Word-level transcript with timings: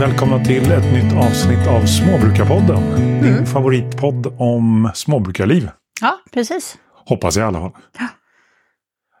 välkomna 0.00 0.44
till 0.44 0.72
ett 0.72 0.92
nytt 0.92 1.12
avsnitt 1.12 1.66
av 1.66 1.86
Småbrukarpodden. 1.86 2.82
Din 3.22 3.46
favoritpodd 3.46 4.26
om 4.38 4.90
småbrukarliv. 4.94 5.70
Ja, 6.00 6.18
precis. 6.32 6.78
Hoppas 7.06 7.36
jag 7.36 7.44
i 7.44 7.46
alla 7.46 7.58
fall. 7.58 7.82
Ja. 7.98 8.08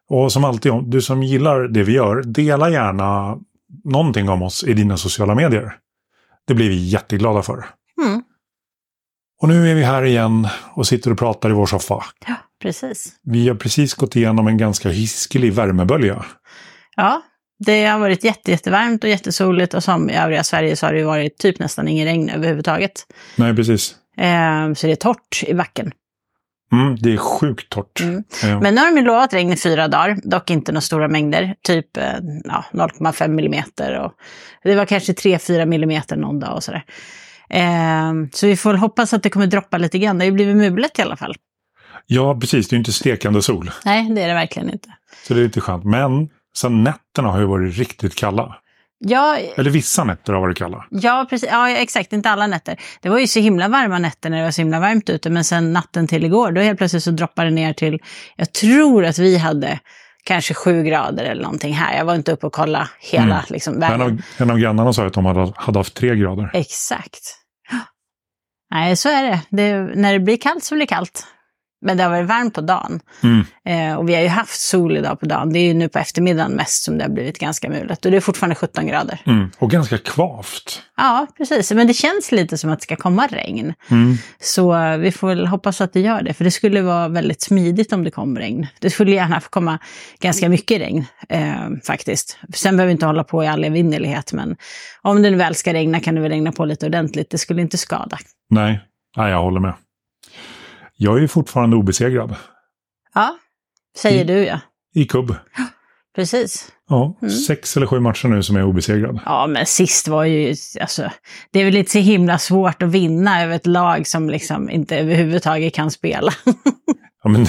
Och 0.08 0.32
som 0.32 0.44
alltid, 0.44 0.72
du 0.86 1.02
som 1.02 1.22
gillar 1.22 1.60
det 1.68 1.82
vi 1.82 1.92
gör, 1.92 2.22
dela 2.22 2.70
gärna 2.70 3.38
någonting 3.84 4.28
om 4.28 4.42
oss 4.42 4.64
i 4.64 4.74
dina 4.74 4.96
sociala 4.96 5.34
medier. 5.34 5.76
Det 6.46 6.54
blir 6.54 6.68
vi 6.68 6.88
jätteglada 6.88 7.42
för. 7.42 7.66
Mm. 8.04 8.22
Och 9.42 9.48
nu 9.48 9.70
är 9.70 9.74
vi 9.74 9.82
här 9.82 10.02
igen 10.02 10.48
och 10.74 10.86
sitter 10.86 11.10
och 11.10 11.18
pratar 11.18 11.50
i 11.50 11.52
vår 11.52 11.66
soffa. 11.66 12.04
Ja, 12.26 12.34
precis. 12.62 13.12
Vi 13.22 13.48
har 13.48 13.56
precis 13.56 13.94
gått 13.94 14.16
igenom 14.16 14.46
en 14.46 14.56
ganska 14.56 14.88
hiskelig 14.88 15.52
värmebölja. 15.52 16.24
Ja, 16.96 17.22
det 17.66 17.86
har 17.86 17.98
varit 17.98 18.24
jätte, 18.24 18.50
jättevarmt 18.50 19.04
och 19.04 19.10
jättesoligt 19.10 19.74
och 19.74 19.84
som 19.84 20.10
i 20.10 20.16
övriga 20.16 20.44
Sverige 20.44 20.76
så 20.76 20.86
har 20.86 20.92
det 20.92 21.04
varit 21.04 21.38
typ 21.38 21.58
nästan 21.58 21.88
ingen 21.88 22.06
regn 22.06 22.30
överhuvudtaget. 22.30 22.92
Nej, 23.36 23.56
precis. 23.56 23.94
Eh, 24.16 24.72
så 24.74 24.86
det 24.86 24.92
är 24.92 24.96
torrt 24.96 25.44
i 25.46 25.54
backen. 25.54 25.92
Mm, 26.72 26.96
det 27.00 27.12
är 27.12 27.16
sjukt 27.16 27.68
torrt. 27.70 28.00
Mm. 28.00 28.24
Eh, 28.44 28.60
Men 28.60 28.74
nu 28.74 28.80
har 28.80 28.94
de 28.94 29.00
lovat 29.02 29.34
regn 29.34 29.52
i 29.52 29.56
fyra 29.56 29.88
dagar, 29.88 30.18
dock 30.22 30.50
inte 30.50 30.72
några 30.72 30.80
stora 30.80 31.08
mängder, 31.08 31.54
typ 31.62 31.96
eh, 31.96 32.04
ja, 32.44 32.64
0,5 32.72 33.28
millimeter 33.28 33.98
och 33.98 34.12
det 34.64 34.74
var 34.74 34.84
kanske 34.84 35.12
3-4 35.12 35.66
millimeter 35.66 36.16
någon 36.16 36.40
dag 36.40 36.54
och 36.54 36.64
sådär. 36.64 36.84
Eh, 37.50 38.12
så 38.32 38.46
vi 38.46 38.56
får 38.56 38.74
hoppas 38.74 39.12
att 39.12 39.22
det 39.22 39.30
kommer 39.30 39.46
droppa 39.46 39.78
lite 39.78 39.98
grann. 39.98 40.18
Det 40.18 40.22
har 40.24 40.26
ju 40.26 40.32
blivit 40.32 40.56
mulet 40.56 40.98
i 40.98 41.02
alla 41.02 41.16
fall. 41.16 41.34
Ja, 42.06 42.38
precis. 42.40 42.68
Det 42.68 42.74
är 42.74 42.76
ju 42.76 42.80
inte 42.80 42.92
stekande 42.92 43.42
sol. 43.42 43.70
Nej, 43.84 44.10
det 44.10 44.22
är 44.22 44.28
det 44.28 44.34
verkligen 44.34 44.70
inte. 44.70 44.88
Så 45.26 45.34
det 45.34 45.40
är 45.40 45.44
lite 45.44 45.60
skönt. 45.60 45.84
Men 45.84 46.28
sen 46.56 46.84
nätterna 46.84 47.28
har 47.28 47.38
ju 47.40 47.46
varit 47.46 47.76
riktigt 47.78 48.14
kalla. 48.14 48.56
Ja, 49.04 49.36
Eller 49.56 49.70
vissa 49.70 50.04
nätter 50.04 50.32
har 50.32 50.40
varit 50.40 50.58
kalla. 50.58 50.84
Ja, 50.90 51.26
precis. 51.30 51.48
ja, 51.52 51.70
exakt. 51.70 52.12
Inte 52.12 52.30
alla 52.30 52.46
nätter. 52.46 52.80
Det 53.02 53.08
var 53.08 53.18
ju 53.18 53.26
så 53.26 53.40
himla 53.40 53.68
varma 53.68 53.98
nätter 53.98 54.30
när 54.30 54.38
det 54.38 54.44
var 54.44 54.50
så 54.50 54.60
himla 54.60 54.80
varmt 54.80 55.10
ute. 55.10 55.30
Men 55.30 55.44
sen 55.44 55.72
natten 55.72 56.06
till 56.08 56.24
igår, 56.24 56.52
då 56.52 56.60
helt 56.60 56.78
plötsligt 56.78 57.02
så 57.02 57.10
droppade 57.10 57.48
det 57.48 57.54
ner 57.54 57.72
till, 57.72 57.98
jag 58.36 58.52
tror 58.52 59.04
att 59.04 59.18
vi 59.18 59.38
hade 59.38 59.78
kanske 60.24 60.54
sju 60.54 60.82
grader 60.82 61.24
eller 61.24 61.42
någonting 61.42 61.74
här. 61.74 61.96
Jag 61.98 62.04
var 62.04 62.14
inte 62.14 62.32
uppe 62.32 62.46
och 62.46 62.52
kollade 62.52 62.88
hela 63.00 63.24
Mm. 63.24 63.44
liksom, 63.48 63.74
En 63.74 63.80
världen. 63.80 64.00
av, 64.00 64.22
en 64.38 64.50
av 64.50 64.58
grannarna 64.58 64.92
sa 64.92 65.06
att 65.06 65.12
de 65.12 65.24
hade, 65.26 65.52
hade 65.56 65.78
haft 65.78 65.94
tre 65.94 66.16
grader. 66.16 66.50
Exakt. 66.54 67.36
Nej, 68.70 68.96
så 68.96 69.08
är 69.08 69.22
det. 69.22 69.40
det. 69.50 69.80
När 69.94 70.12
det 70.12 70.20
blir 70.20 70.36
kallt 70.36 70.64
så 70.64 70.74
blir 70.74 70.86
det 70.86 70.94
kallt. 70.94 71.26
Men 71.82 71.96
det 71.96 72.02
har 72.02 72.10
varit 72.10 72.26
varmt 72.26 72.54
på 72.54 72.60
dagen. 72.60 73.00
Mm. 73.22 73.44
Eh, 73.64 73.98
och 73.98 74.08
vi 74.08 74.14
har 74.14 74.22
ju 74.22 74.28
haft 74.28 74.60
sol 74.60 74.96
idag 74.96 75.20
på 75.20 75.26
dagen. 75.26 75.52
Det 75.52 75.58
är 75.58 75.64
ju 75.64 75.74
nu 75.74 75.88
på 75.88 75.98
eftermiddagen 75.98 76.52
mest 76.52 76.82
som 76.82 76.98
det 76.98 77.04
har 77.04 77.10
blivit 77.10 77.38
ganska 77.38 77.68
mulet. 77.68 78.04
Och 78.04 78.10
det 78.10 78.16
är 78.16 78.20
fortfarande 78.20 78.54
17 78.54 78.86
grader. 78.86 79.20
Mm. 79.26 79.50
Och 79.58 79.70
ganska 79.70 79.98
kvavt. 79.98 80.82
Ja, 80.96 81.26
precis. 81.36 81.72
Men 81.72 81.86
det 81.86 81.94
känns 81.94 82.32
lite 82.32 82.58
som 82.58 82.70
att 82.70 82.78
det 82.78 82.82
ska 82.82 82.96
komma 82.96 83.26
regn. 83.26 83.74
Mm. 83.90 84.16
Så 84.40 84.96
vi 84.98 85.12
får 85.12 85.28
väl 85.28 85.46
hoppas 85.46 85.80
att 85.80 85.92
det 85.92 86.00
gör 86.00 86.22
det, 86.22 86.34
för 86.34 86.44
det 86.44 86.50
skulle 86.50 86.82
vara 86.82 87.08
väldigt 87.08 87.42
smidigt 87.42 87.92
om 87.92 88.04
det 88.04 88.10
kom 88.10 88.38
regn. 88.38 88.66
Det 88.78 88.90
skulle 88.90 89.10
gärna 89.10 89.40
få 89.40 89.48
komma 89.48 89.78
ganska 90.20 90.48
mycket 90.48 90.80
regn 90.80 91.04
eh, 91.28 91.68
faktiskt. 91.86 92.38
Sen 92.54 92.76
behöver 92.76 92.86
vi 92.86 92.92
inte 92.92 93.06
hålla 93.06 93.24
på 93.24 93.44
i 93.44 93.46
all 93.46 93.64
evinnerlighet, 93.64 94.32
men 94.32 94.56
om 95.02 95.22
det 95.22 95.30
nu 95.30 95.36
väl 95.36 95.54
ska 95.54 95.72
regna 95.72 96.00
kan 96.00 96.14
det 96.14 96.20
väl 96.20 96.30
regna 96.30 96.52
på 96.52 96.64
lite 96.64 96.86
ordentligt. 96.86 97.30
Det 97.30 97.38
skulle 97.38 97.62
inte 97.62 97.78
skada. 97.78 98.18
Nej. 98.50 98.80
Nej, 99.16 99.30
jag 99.30 99.42
håller 99.42 99.60
med. 99.60 99.74
Jag 101.02 101.16
är 101.16 101.20
ju 101.20 101.28
fortfarande 101.28 101.76
obesegrad. 101.76 102.34
Ja, 103.14 103.36
säger 103.96 104.24
du 104.24 104.34
ja. 104.44 104.60
I 104.94 105.04
kubb. 105.04 105.34
Precis. 106.16 106.72
Ja, 106.88 107.18
Mm. 107.22 107.34
sex 107.34 107.76
eller 107.76 107.86
sju 107.86 108.00
matcher 108.00 108.28
nu 108.28 108.42
som 108.42 108.56
är 108.56 108.62
obesegrad. 108.64 109.20
Ja, 109.24 109.46
men 109.46 109.66
sist 109.66 110.08
var 110.08 110.24
ju, 110.24 110.54
alltså, 110.80 111.10
det 111.52 111.60
är 111.60 111.64
väl 111.64 111.76
inte 111.76 111.90
så 111.90 111.98
himla 111.98 112.38
svårt 112.38 112.82
att 112.82 112.88
vinna 112.88 113.42
över 113.42 113.56
ett 113.56 113.66
lag 113.66 114.06
som 114.06 114.30
liksom 114.30 114.70
inte 114.70 114.98
överhuvudtaget 114.98 115.74
kan 115.74 115.90
spela. 115.90 116.32
Ja, 117.22 117.30
men 117.30 117.46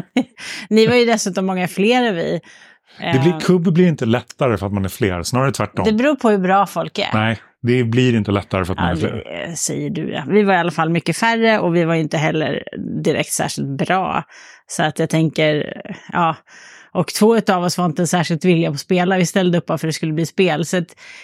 Ni 0.70 0.86
var 0.86 0.94
ju 0.94 1.04
dessutom 1.04 1.46
många 1.46 1.68
fler 1.68 2.02
än 2.02 2.14
vi. 2.14 2.40
det 3.12 3.18
blir, 3.22 3.40
kubb 3.40 3.72
blir 3.72 3.88
inte 3.88 4.06
lättare 4.06 4.56
för 4.56 4.66
att 4.66 4.72
man 4.72 4.84
är 4.84 4.88
fler, 4.88 5.22
snarare 5.22 5.52
tvärtom. 5.52 5.84
Det 5.84 5.92
beror 5.92 6.14
på 6.14 6.30
hur 6.30 6.38
bra 6.38 6.66
folk 6.66 6.98
är. 6.98 7.10
Nej, 7.14 7.38
det 7.62 7.84
blir 7.84 8.14
inte 8.14 8.30
lättare 8.30 8.64
för 8.64 8.72
att 8.72 8.78
man 8.78 8.90
är 8.90 8.96
fler. 8.96 9.54
säger 9.54 9.90
du 9.90 10.12
ja. 10.12 10.24
Vi 10.28 10.42
var 10.42 10.54
i 10.54 10.56
alla 10.56 10.70
fall 10.70 10.90
mycket 10.90 11.16
färre 11.16 11.58
och 11.58 11.76
vi 11.76 11.84
var 11.84 11.94
inte 11.94 12.18
heller 12.18 12.62
direkt 13.02 13.32
särskilt 13.32 13.68
bra. 13.68 14.24
Så 14.66 14.82
att 14.82 14.98
jag 14.98 15.10
tänker, 15.10 15.82
ja. 16.12 16.36
Och 16.92 17.14
två 17.14 17.36
av 17.48 17.64
oss 17.64 17.78
var 17.78 17.86
inte 17.86 18.06
särskilt 18.06 18.44
villiga 18.44 18.70
på 18.70 18.74
att 18.74 18.80
spela. 18.80 19.18
Vi 19.18 19.26
ställde 19.26 19.58
upp 19.58 19.66
bara 19.66 19.78
för 19.78 19.86
att 19.86 19.88
det 19.88 19.94
skulle 19.94 20.12
bli 20.12 20.26
spel. 20.26 20.64
Så 20.64 20.82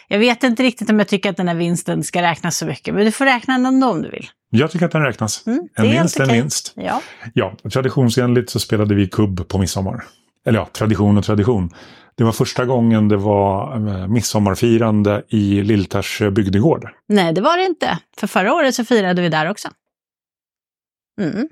jag 0.09 0.19
vet 0.19 0.43
inte 0.43 0.63
riktigt 0.63 0.91
om 0.91 0.99
jag 0.99 1.09
tycker 1.09 1.31
att 1.31 1.37
den 1.37 1.49
här 1.49 1.55
vinsten 1.55 2.05
ska 2.05 2.23
räknas 2.23 2.57
så 2.57 2.67
mycket. 2.67 2.95
Men 2.95 3.05
du 3.05 3.13
får 3.13 3.25
räkna 3.25 3.55
den 3.55 3.67
ändå 3.67 3.91
om 3.91 4.03
du 4.03 4.11
vill. 4.11 4.27
Jag 4.51 4.71
tycker 4.71 4.87
att 4.87 4.93
den 4.93 5.03
räknas. 5.03 5.47
Mm, 5.47 5.69
en 5.77 5.91
vinst 5.91 6.21
är 6.21 6.25
en 6.25 6.33
vinst. 6.33 6.73
Ja. 6.77 7.03
Ja, 7.35 7.57
traditionsenligt 7.73 8.51
så 8.51 8.61
spelade 8.61 8.95
vi 8.95 9.09
kubb 9.09 9.49
på 9.49 9.59
midsommar. 9.59 10.05
Eller 10.47 10.59
ja, 10.59 10.69
tradition 10.73 11.19
och 11.19 11.25
tradition. 11.25 11.71
Det 12.17 12.25
var 12.25 12.33
första 12.33 12.65
gången 12.65 13.09
det 13.09 13.17
var 13.17 13.75
eh, 13.75 14.09
midsommarfirande 14.09 15.23
i 15.29 15.63
Lilltärs 15.63 16.23
eh, 16.23 16.31
bygdegård. 16.31 16.89
Nej, 17.09 17.33
det 17.33 17.41
var 17.41 17.57
det 17.57 17.65
inte. 17.65 17.99
För 18.17 18.27
förra 18.27 18.55
året 18.55 18.75
så 18.75 18.85
firade 18.85 19.23
vi 19.23 19.29
där 19.29 19.51
också. 19.51 19.69
Mm, 21.21 21.49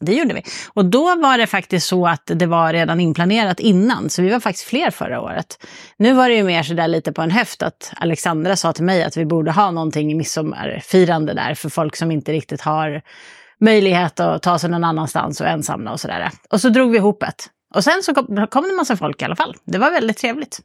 det 0.00 0.14
gjorde 0.14 0.34
vi. 0.34 0.42
Och 0.68 0.84
då 0.84 1.04
var 1.14 1.38
det 1.38 1.46
faktiskt 1.46 1.86
så 1.86 2.06
att 2.06 2.22
det 2.34 2.46
var 2.46 2.72
redan 2.72 3.00
inplanerat 3.00 3.60
innan, 3.60 4.10
så 4.10 4.22
vi 4.22 4.30
var 4.30 4.40
faktiskt 4.40 4.68
fler 4.68 4.90
förra 4.90 5.20
året. 5.20 5.66
Nu 5.96 6.12
var 6.12 6.28
det 6.28 6.34
ju 6.34 6.44
mer 6.44 6.62
sådär 6.62 6.88
lite 6.88 7.12
på 7.12 7.22
en 7.22 7.30
höft 7.30 7.62
att 7.62 7.92
Alexandra 7.96 8.56
sa 8.56 8.72
till 8.72 8.84
mig 8.84 9.02
att 9.04 9.16
vi 9.16 9.24
borde 9.24 9.52
ha 9.52 9.70
någonting 9.70 10.12
i 10.12 10.14
midsommarfirande 10.14 11.34
där 11.34 11.54
för 11.54 11.68
folk 11.68 11.96
som 11.96 12.10
inte 12.10 12.32
riktigt 12.32 12.60
har 12.60 13.02
möjlighet 13.60 14.20
att 14.20 14.42
ta 14.42 14.58
sig 14.58 14.70
någon 14.70 14.84
annanstans 14.84 15.40
och 15.40 15.46
ensamma 15.46 15.92
och 15.92 16.00
sådär. 16.00 16.30
Och 16.50 16.60
så 16.60 16.68
drog 16.68 16.90
vi 16.90 16.98
ihop 16.98 17.22
ett. 17.22 17.50
Och 17.74 17.84
sen 17.84 18.02
så 18.02 18.14
kom, 18.14 18.46
kom 18.50 18.62
det 18.62 18.70
en 18.70 18.76
massa 18.76 18.96
folk 18.96 19.22
i 19.22 19.24
alla 19.24 19.36
fall. 19.36 19.54
Det 19.64 19.78
var 19.78 19.90
väldigt 19.90 20.16
trevligt. 20.18 20.60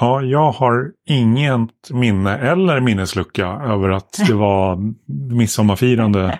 Ja, 0.00 0.22
jag 0.22 0.52
har 0.52 0.90
inget 1.08 1.90
minne 1.90 2.38
eller 2.38 2.80
minneslucka 2.80 3.46
över 3.46 3.88
att 3.88 4.20
det 4.26 4.34
var 4.46 4.78
midsommarfirande 5.36 6.38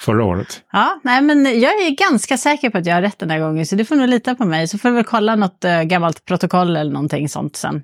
förra 0.00 0.24
året. 0.24 0.60
Ja, 0.72 1.00
nej 1.04 1.22
men 1.22 1.44
jag 1.44 1.72
är 1.82 1.90
ganska 2.10 2.36
säker 2.36 2.70
på 2.70 2.78
att 2.78 2.86
jag 2.86 2.94
har 2.94 3.02
rätt 3.02 3.18
den 3.18 3.30
här 3.30 3.40
gången, 3.40 3.66
så 3.66 3.76
du 3.76 3.84
får 3.84 3.96
nog 3.96 4.08
lita 4.08 4.34
på 4.34 4.44
mig. 4.44 4.68
Så 4.68 4.78
får 4.78 4.90
väl 4.90 5.04
kolla 5.04 5.36
något 5.36 5.64
äh, 5.64 5.82
gammalt 5.82 6.24
protokoll 6.24 6.76
eller 6.76 6.92
någonting 6.92 7.28
sånt 7.28 7.56
sen. 7.56 7.82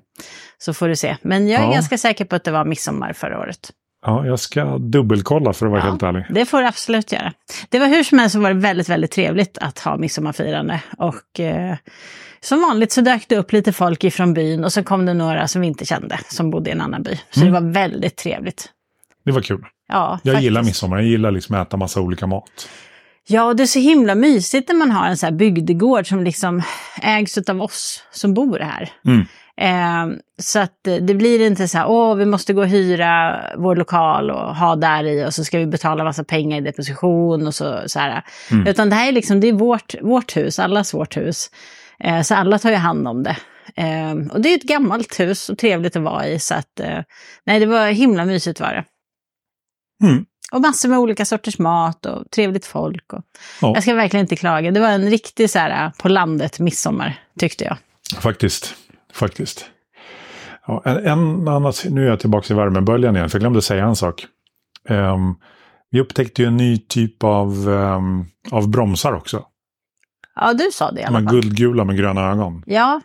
Så 0.57 0.73
får 0.73 0.87
du 0.87 0.95
se. 0.95 1.17
Men 1.21 1.47
jag 1.47 1.61
är 1.61 1.65
Ja. 1.65 1.71
ganska 1.73 1.97
säker 1.97 2.25
på 2.25 2.35
att 2.35 2.43
det 2.43 2.51
var 2.51 2.65
midsommar 2.65 3.13
förra 3.13 3.39
året. 3.39 3.71
Ja, 4.05 4.25
jag 4.25 4.39
ska 4.39 4.77
dubbelkolla 4.77 5.53
för 5.53 5.65
att 5.65 5.71
vara 5.71 5.81
Ja. 5.81 5.85
helt 5.89 6.03
ärlig. 6.03 6.25
Det 6.29 6.45
får 6.45 6.61
du 6.61 6.67
absolut 6.67 7.11
göra. 7.11 7.33
Det 7.69 7.79
var 7.79 7.87
hur 7.87 8.03
som 8.03 8.19
helst 8.19 8.33
så 8.33 8.39
var 8.39 8.53
det 8.53 8.59
väldigt, 8.59 8.89
väldigt 8.89 9.11
trevligt 9.11 9.57
att 9.57 9.79
ha 9.79 9.97
midsommarfirande. 9.97 10.81
Och 10.97 11.39
eh, 11.39 11.75
som 12.39 12.61
vanligt 12.61 12.91
så 12.91 13.01
dök 13.01 13.27
det 13.27 13.37
upp 13.37 13.51
lite 13.51 13.73
folk 13.73 14.03
ifrån 14.03 14.33
byn 14.33 14.63
och 14.63 14.73
så 14.73 14.83
kom 14.83 15.05
det 15.05 15.13
några 15.13 15.47
som 15.47 15.61
vi 15.61 15.67
inte 15.67 15.85
kände, 15.85 16.19
som 16.29 16.49
bodde 16.51 16.69
i 16.69 16.73
en 16.73 16.81
annan 16.81 17.03
by. 17.03 17.19
Så 17.31 17.41
Mm. 17.41 17.53
det 17.53 17.59
var 17.61 17.71
väldigt 17.73 18.15
trevligt. 18.15 18.69
Det 19.25 19.31
var 19.31 19.41
kul. 19.41 19.65
Ja, 19.87 20.19
Jag 20.23 20.41
gillar 20.41 20.61
faktiskt. 20.61 20.69
midsommar. 20.75 20.97
Jag 20.97 21.05
gillar 21.07 21.31
liksom 21.31 21.55
att 21.55 21.67
äta 21.67 21.77
massa 21.77 22.01
olika 22.01 22.27
mat. 22.27 22.69
Ja, 23.29 23.43
och 23.43 23.55
det 23.55 23.63
är 23.63 23.67
så 23.67 23.79
himla 23.79 24.15
mysigt 24.15 24.67
när 24.69 24.75
man 24.75 24.91
har 24.91 25.07
en 25.07 25.17
så 25.17 25.25
här 25.25 25.33
bygdegård 25.33 26.07
som 26.07 26.23
liksom 26.23 26.61
ägs 27.01 27.37
av 27.37 27.61
oss 27.61 28.03
som 28.11 28.33
bor 28.33 28.59
här. 28.59 28.89
Mm. 29.05 29.25
Eh, 29.61 30.07
så 30.39 30.59
att 30.59 30.87
eh, 30.87 30.95
det 30.95 31.13
blir 31.13 31.47
inte 31.47 31.67
så 31.67 31.77
här, 31.77 31.89
åh, 31.89 32.15
vi 32.15 32.25
måste 32.25 32.53
gå 32.53 32.61
och 32.61 32.67
hyra 32.67 33.41
vår 33.57 33.75
lokal 33.75 34.31
och 34.31 34.55
ha 34.55 34.75
där 34.75 35.03
i 35.03 35.25
och 35.25 35.33
så 35.33 35.43
ska 35.43 35.59
vi 35.59 35.65
betala 35.65 36.03
massa 36.03 36.23
pengar 36.23 36.57
i 36.57 36.61
deposition 36.61 37.47
och 37.47 37.55
så, 37.55 37.81
så 37.85 37.99
här. 37.99 38.23
Mm. 38.51 38.67
Utan 38.67 38.89
det 38.89 38.95
här 38.95 39.07
är 39.07 39.11
liksom, 39.11 39.39
det 39.39 39.47
är 39.47 39.53
vårt, 39.53 39.95
vårt 40.01 40.37
hus, 40.37 40.59
allas 40.59 40.93
vårt 40.93 41.17
hus. 41.17 41.51
Eh, 41.99 42.21
så 42.21 42.35
alla 42.35 42.59
tar 42.59 42.69
ju 42.69 42.75
hand 42.75 43.07
om 43.07 43.23
det. 43.23 43.37
Eh, 43.75 44.15
och 44.31 44.41
det 44.41 44.49
är 44.49 44.55
ett 44.55 44.63
gammalt 44.63 45.19
hus 45.19 45.49
och 45.49 45.57
trevligt 45.57 45.95
att 45.95 46.03
vara 46.03 46.27
i, 46.27 46.39
så 46.39 46.55
att, 46.55 46.79
eh, 46.79 46.99
nej, 47.45 47.59
det 47.59 47.65
var 47.65 47.87
himla 47.87 48.25
mysigt 48.25 48.59
var 48.59 48.73
det. 48.73 48.83
Mm. 50.07 50.25
Och 50.51 50.61
massor 50.61 50.89
med 50.89 50.99
olika 50.99 51.25
sorters 51.25 51.59
mat 51.59 52.05
och 52.05 52.31
trevligt 52.31 52.65
folk. 52.65 53.13
Och... 53.13 53.21
Ja. 53.61 53.71
Jag 53.73 53.83
ska 53.83 53.93
verkligen 53.93 54.23
inte 54.23 54.35
klaga. 54.35 54.71
Det 54.71 54.79
var 54.79 54.89
en 54.89 55.09
riktig 55.09 55.49
så 55.49 55.59
här, 55.59 55.91
på 55.97 56.09
landet 56.09 56.59
midsommar, 56.59 57.19
tyckte 57.39 57.63
jag. 57.63 57.77
Faktiskt. 58.21 58.75
Faktiskt. 59.17 59.65
Ja, 60.67 60.81
en, 60.85 60.97
en 61.05 61.47
annat, 61.47 61.85
nu 61.89 62.05
är 62.05 62.09
jag 62.09 62.19
tillbaka 62.19 62.53
i 62.53 62.57
värmeböljan 62.57 63.15
igen, 63.15 63.29
för 63.29 63.35
jag 63.37 63.41
glömde 63.41 63.61
säga 63.61 63.85
en 63.85 63.95
sak. 63.95 64.25
Ehm, 64.89 65.35
vi 65.89 66.01
upptäckte 66.01 66.41
ju 66.41 66.47
en 66.47 66.57
ny 66.57 66.77
typ 66.77 67.23
av, 67.23 67.69
ehm, 67.69 68.25
av 68.51 68.69
bromsar 68.69 69.13
också. 69.13 69.45
Ja, 70.35 70.53
du 70.53 70.69
sa 70.73 70.91
det 70.91 70.99
i 70.99 71.03
De 71.03 71.07
alla 71.07 71.17
här 71.19 71.25
fall. 71.25 71.33
guldgula 71.33 71.83
med 71.83 71.97
gröna 71.97 72.21
ögon. 72.31 72.63
Ja. 72.65 73.01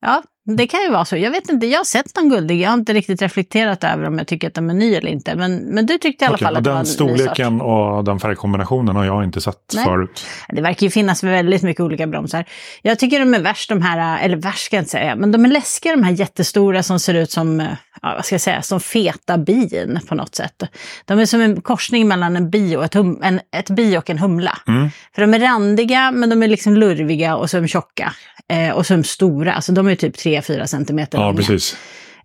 Ja, 0.00 0.22
det 0.56 0.66
kan 0.66 0.80
ju 0.80 0.90
vara 0.90 1.04
så. 1.04 1.16
Jag 1.16 1.30
vet 1.30 1.48
inte, 1.48 1.66
jag 1.66 1.78
har 1.78 1.84
sett 1.84 2.16
någon 2.16 2.28
guldig. 2.28 2.60
Jag 2.60 2.70
har 2.70 2.78
inte 2.78 2.92
riktigt 2.92 3.22
reflekterat 3.22 3.84
över 3.84 4.04
om 4.06 4.18
jag 4.18 4.26
tycker 4.26 4.48
att 4.48 4.54
de 4.54 4.70
är 4.70 4.74
ny 4.74 4.94
eller 4.94 5.10
inte. 5.10 5.36
Men, 5.36 5.56
men 5.56 5.86
du 5.86 5.98
tyckte 5.98 6.24
i 6.24 6.26
alla 6.26 6.34
Okej, 6.34 6.44
fall 6.44 6.56
att 6.56 6.64
det 6.64 6.70
var 6.70 6.76
den 6.76 6.84
en 6.84 6.88
ny 6.88 6.94
storleken 6.94 7.58
sort. 7.58 7.66
och 7.66 8.04
den 8.04 8.20
färgkombinationen 8.20 8.96
har 8.96 9.04
jag 9.04 9.24
inte 9.24 9.40
sett 9.40 9.72
Nej. 9.74 9.84
förut. 9.84 10.26
Det 10.48 10.62
verkar 10.62 10.86
ju 10.86 10.90
finnas 10.90 11.22
väldigt 11.24 11.62
mycket 11.62 11.80
olika 11.80 12.06
bromsar. 12.06 12.44
Jag 12.82 12.98
tycker 12.98 13.18
de 13.18 13.34
är 13.34 13.40
värst 13.40 13.68
de 13.68 13.82
här, 13.82 14.24
eller 14.24 14.36
värst 14.36 14.64
ska 14.64 14.76
jag 14.76 14.80
inte 14.80 14.90
säga, 14.90 15.16
men 15.16 15.32
de 15.32 15.44
är 15.44 15.48
läskiga 15.48 15.96
de 15.96 16.02
här 16.02 16.12
jättestora 16.12 16.82
som 16.82 17.00
ser 17.00 17.14
ut 17.14 17.30
som, 17.30 17.60
ja, 18.02 18.12
vad 18.14 18.24
ska 18.24 18.34
jag 18.34 18.40
säga, 18.40 18.62
som 18.62 18.80
feta 18.80 19.38
bin 19.38 20.00
på 20.08 20.14
något 20.14 20.34
sätt. 20.34 20.62
De 21.04 21.18
är 21.18 21.26
som 21.26 21.40
en 21.40 21.60
korsning 21.60 22.08
mellan 22.08 22.36
en 22.36 22.50
bi 22.50 22.76
och, 22.76 22.84
ett 22.84 22.94
hum, 22.94 23.20
en, 23.22 23.40
ett 23.56 23.70
bi 23.70 23.96
och 23.96 24.10
en 24.10 24.18
humla. 24.18 24.58
Mm. 24.68 24.90
För 25.14 25.22
de 25.22 25.34
är 25.34 25.38
randiga, 25.38 26.10
men 26.10 26.30
de 26.30 26.42
är 26.42 26.48
liksom 26.48 26.76
lurviga 26.76 27.36
och 27.36 27.50
så 27.50 27.56
är 27.56 27.60
de 27.60 27.68
tjocka. 27.68 28.12
Eh, 28.52 28.70
och 28.70 28.86
så 28.86 28.94
är 28.94 28.98
de 28.98 29.04
stora, 29.04 29.52
alltså 29.52 29.72
de 29.72 29.88
är 29.88 29.94
typ 29.94 30.16
3-4 30.40 30.66
centimeter 30.66 31.18
Ja, 31.18 31.24
långa. 31.24 31.36
precis. 31.36 31.76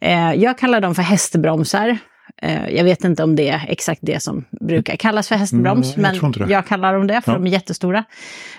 Eh, 0.02 0.34
jag 0.34 0.58
kallar 0.58 0.82
dem 0.82 0.96
för 0.96 1.02
hästbromsar. 1.04 1.98
Eh, 2.42 2.70
jag 2.70 2.84
vet 2.84 3.04
inte 3.04 3.24
om 3.24 3.36
det 3.36 3.50
är 3.50 3.66
exakt 3.68 4.00
det 4.04 4.24
som 4.24 4.46
brukar 4.68 4.96
kallas 4.96 5.28
för 5.28 5.36
hästbroms, 5.36 5.98
Mm, 5.98 6.16
jag 6.24 6.40
men 6.40 6.50
jag 6.50 6.68
kallar 6.68 6.94
dem 6.94 7.08
det 7.08 7.22
för 7.22 7.32
Ja. 7.32 7.38
de 7.38 7.48
är 7.48 7.52
jättestora. 7.52 8.04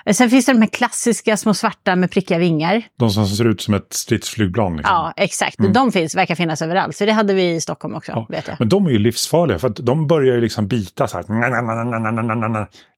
Eh, 0.07 0.13
sen 0.15 0.31
finns 0.31 0.47
det 0.47 0.53
de 0.53 0.61
här 0.61 0.69
klassiska 0.69 1.37
små 1.37 1.55
svarta 1.55 1.97
med 1.97 2.11
prickiga 2.11 2.39
vingar. 2.39 2.83
De 2.99 3.11
som 3.11 3.27
ser 3.27 3.45
ut 3.49 3.61
som 3.63 3.75
ett 3.75 3.93
stridsflygplan. 3.93 4.77
Liksom. 4.77 4.95
Ja, 4.95 5.13
exakt. 5.17 5.57
De 5.75 5.93
finns, 5.93 6.15
verkar 6.17 6.35
finnas 6.35 6.63
överallt. 6.63 6.97
Så 6.97 7.05
det 7.05 7.13
hade 7.13 7.35
vi 7.35 7.51
i 7.55 7.61
Stockholm 7.61 7.95
också, 7.95 8.13
Ja. 8.13 8.27
vet 8.31 8.49
jag. 8.49 8.57
Men 8.59 8.69
de 8.69 8.87
är 8.87 8.91
ju 8.91 8.99
livsfarliga 8.99 9.59
för 9.59 9.69
de 9.69 10.07
börjar 10.07 10.35
ju 10.35 10.41
liksom 10.41 10.69
bita 10.69 11.07
så 11.07 11.17
här 11.17 11.25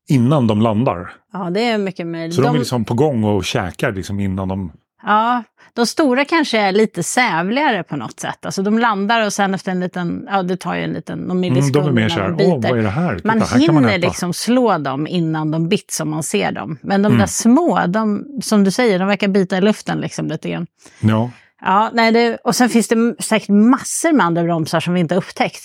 innan 0.08 0.46
de 0.46 0.60
landar. 0.62 1.10
Ja, 1.32 1.50
det 1.50 1.60
är 1.64 1.78
mycket 1.78 2.06
möjligt. 2.06 2.34
Så 2.34 2.40
de, 2.42 2.46
De- 2.48 2.54
är 2.54 2.58
liksom 2.58 2.84
på 2.84 2.94
gång 2.94 3.24
och 3.24 3.44
käkar 3.44 3.92
liksom 3.92 4.20
innan 4.20 4.48
de... 4.48 4.72
Ja, 5.02 5.42
de 5.74 5.86
stora 5.86 6.24
kanske 6.24 6.58
är 6.58 6.72
lite 6.72 7.02
sävligare 7.02 7.82
på 7.82 7.96
något 7.96 8.20
sätt. 8.20 8.46
Alltså 8.46 8.62
de 8.62 8.78
landar 8.78 9.26
och 9.26 9.32
sen 9.32 9.54
efter 9.54 9.72
en 9.72 9.80
liten, 9.80 10.28
ja 10.30 10.42
det 10.42 10.56
tar 10.56 10.74
ju 10.74 10.82
en 10.82 10.92
liten, 10.92 11.18
någon 11.18 11.30
Mm, 11.30 11.40
millisekund 11.40 11.86
de 11.86 11.88
är 11.88 11.92
mer 11.92 12.08
så 12.08 12.20
här, 12.20 12.36
åh 12.38 12.60
vad 12.62 12.78
är 12.78 12.82
det 12.82 12.88
här? 12.88 13.16
Titta, 13.16 13.28
Man 13.28 13.40
här 13.42 13.72
man 13.72 13.76
hinner 13.84 13.98
äta. 13.98 14.06
liksom 14.08 14.32
slå 14.32 14.78
dem 14.78 15.06
innan 15.06 15.50
de 15.50 15.68
bits 15.68 15.96
som 15.96 16.10
man 16.10 16.22
ser 16.22 16.52
dem. 16.52 16.78
Men 16.82 17.02
de 17.02 17.06
Mm. 17.06 17.18
där 17.18 17.26
små, 17.26 17.86
de, 17.86 18.24
som 18.42 18.64
du 18.64 18.70
säger, 18.70 18.98
de 18.98 19.08
verkar 19.08 19.28
bita 19.28 19.56
i 19.58 19.60
luften 19.60 19.98
liksom 20.00 20.26
lite 20.26 20.50
grann. 20.50 20.66
Ja. 21.00 21.30
Ja, 21.60 21.90
nej, 21.92 22.12
det, 22.12 22.36
och 22.44 22.54
sen 22.56 22.68
finns 22.68 22.88
det 22.88 23.14
säkert 23.22 23.48
massor 23.48 24.12
med 24.12 24.26
andra 24.26 24.42
bromsar 24.44 24.80
som 24.80 24.94
vi 24.94 25.00
inte 25.00 25.14
har 25.14 25.22
upptäckt. 25.22 25.62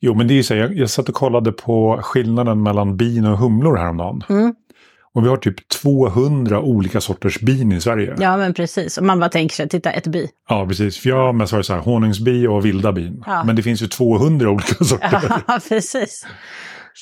Jo, 0.00 0.14
men 0.14 0.28
det 0.28 0.34
är 0.34 0.36
ju 0.36 0.42
så, 0.42 0.54
jag, 0.54 0.76
jag 0.76 0.90
satt 0.90 1.08
och 1.08 1.14
kollade 1.14 1.52
på 1.52 2.00
skillnaden 2.02 2.62
mellan 2.62 2.96
bin 2.96 3.26
och 3.26 3.38
humlor 3.38 3.76
häromdagen. 3.76 4.22
Mm. 4.28 4.54
Och 5.14 5.24
vi 5.24 5.28
har 5.28 5.36
typ 5.36 5.68
200 5.68 6.60
olika 6.60 7.00
sorters 7.00 7.40
bin 7.40 7.72
i 7.72 7.80
Sverige. 7.80 8.14
Ja, 8.18 8.36
men 8.36 8.54
precis. 8.54 8.98
Och 8.98 9.04
man 9.04 9.20
bara 9.20 9.30
tänker 9.30 9.54
sig, 9.54 9.68
titta 9.68 9.90
ett 9.90 10.06
bi. 10.06 10.28
Ja, 10.48 10.66
precis. 10.68 10.98
För 10.98 11.08
jag 11.08 11.16
har 11.16 11.32
mest 11.32 11.52
varit 11.52 11.66
så 11.66 11.72
här, 11.72 11.80
honungsbi 11.80 12.46
och 12.46 12.64
vilda 12.64 12.92
bin. 12.92 13.22
Ja. 13.26 13.44
Men 13.44 13.56
det 13.56 13.62
finns 13.62 13.82
ju 13.82 13.86
200 13.86 14.50
olika 14.50 14.74
sorter. 14.84 15.42
Ja, 15.46 15.60
precis. 15.68 16.26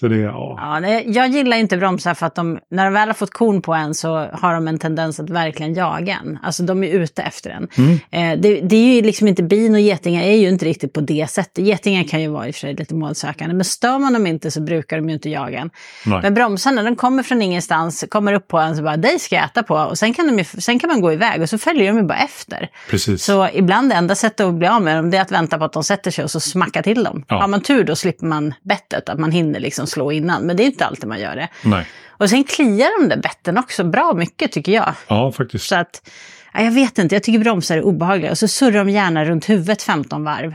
Så 0.01 0.09
det, 0.09 0.17
ja. 0.17 0.55
Ja, 0.59 0.81
nej, 0.81 1.05
jag 1.07 1.29
gillar 1.29 1.57
inte 1.57 1.77
bromsar 1.77 2.15
för 2.15 2.27
att 2.27 2.35
de, 2.35 2.59
när 2.71 2.85
de 2.85 2.95
väl 2.95 3.09
har 3.09 3.15
fått 3.15 3.33
korn 3.33 3.63
på 3.63 3.75
en 3.75 3.95
så 3.95 4.27
har 4.33 4.55
de 4.55 4.69
en 4.69 4.79
tendens 4.79 5.21
att 5.21 5.31
verkligen 5.31 5.75
jaga 5.75 6.19
en. 6.23 6.39
Alltså 6.43 6.63
de 6.63 6.85
är 6.85 6.89
ute 6.89 7.23
efter 7.23 7.51
en. 7.51 7.69
Mm. 7.77 7.99
Eh, 8.11 8.41
det, 8.43 8.61
det 8.61 8.77
är 8.77 8.95
ju 8.95 9.03
liksom 9.03 9.29
inte, 9.29 9.43
bin 9.43 9.75
och 9.75 9.81
getingar 9.81 10.23
är 10.23 10.37
ju 10.37 10.49
inte 10.49 10.65
riktigt 10.65 10.93
på 10.93 11.01
det 11.01 11.31
sättet. 11.31 11.65
Getingar 11.65 12.05
kan 12.05 12.21
ju 12.21 12.29
vara 12.29 12.49
i 12.49 12.51
och 12.51 12.55
för 12.55 12.61
sig 12.61 12.75
lite 12.75 12.95
målsökande, 12.95 13.55
men 13.55 13.65
stör 13.65 13.99
man 13.99 14.13
dem 14.13 14.27
inte 14.27 14.51
så 14.51 14.61
brukar 14.61 14.97
de 14.97 15.09
ju 15.09 15.15
inte 15.15 15.31
jaga 15.31 15.59
en. 15.59 15.71
Nej. 16.07 16.23
Men 16.23 16.35
bromsarna, 16.35 16.83
de 16.83 16.97
kommer 16.97 17.23
från 17.23 17.43
ingenstans, 17.43 18.05
kommer 18.09 18.33
upp 18.33 18.49
på 18.49 18.59
en 18.59 18.77
så 18.77 18.83
bara, 18.83 18.97
dig 18.97 19.19
ska 19.19 19.37
jag 19.37 19.45
äta 19.45 19.63
på. 19.63 19.75
Och 19.75 19.99
sen 19.99 20.15
kan, 20.15 20.27
de 20.27 20.39
ju, 20.39 20.45
sen 20.45 20.79
kan 20.79 20.89
man 20.91 21.01
gå 21.01 21.13
iväg 21.13 21.43
och 21.43 21.49
så 21.49 21.59
följer 21.59 21.93
de 21.93 21.99
ju 21.99 22.05
bara 22.05 22.19
efter. 22.19 22.69
Precis. 22.91 23.25
Så 23.25 23.49
ibland 23.53 23.91
det 23.91 23.95
enda 23.95 24.15
sättet 24.15 24.47
att 24.47 24.55
bli 24.55 24.69
av 24.69 24.83
med 24.83 24.97
dem 24.97 25.11
det 25.11 25.17
är 25.17 25.23
att 25.23 25.33
vänta 25.33 25.59
på 25.59 25.65
att 25.65 25.73
de 25.73 25.85
sätter 25.85 26.11
sig 26.11 26.25
och 26.25 26.31
så 26.31 26.41
smacka 26.41 26.83
till 26.83 27.05
dem. 27.05 27.25
Ja. 27.29 27.41
Har 27.41 27.49
man 27.49 27.61
tur 27.61 27.85
då 27.85 27.97
slipper 27.97 28.27
man 28.27 28.55
bettet, 28.63 29.09
att 29.09 29.19
man 29.19 29.33
hinner 29.33 29.61
liksom 29.61 29.88
slå 29.89 30.13
innan. 30.13 30.43
Men 30.43 30.57
det 30.57 30.63
är 30.63 30.65
inte 30.67 30.87
alltid 30.87 31.09
man 31.09 31.21
gör 31.21 31.37
det. 31.37 31.49
Nej. 31.65 31.87
Och 32.09 32.31
sen 32.31 32.45
kliar 32.45 33.01
de 33.01 33.09
där 33.09 33.23
betten 33.23 33.59
också 33.59 33.85
bra 33.85 34.13
mycket 34.15 34.53
tycker 34.53 34.73
jag. 34.73 34.93
Ja, 35.09 35.33
faktiskt. 35.33 35.69
Så 35.69 35.77
att, 35.77 36.11
ja, 36.55 36.61
jag 36.61 36.73
vet 36.73 36.99
inte, 36.99 37.15
jag 37.15 37.23
tycker 37.23 37.39
bromsar 37.39 37.77
är 37.77 37.83
obehagliga. 37.83 38.31
Och 38.31 38.39
så 38.39 38.49
surrar 38.49 38.79
de 38.79 38.89
gärna 38.89 39.25
runt 39.25 39.49
huvudet 39.49 39.83
15 39.83 40.25
varv. 40.25 40.55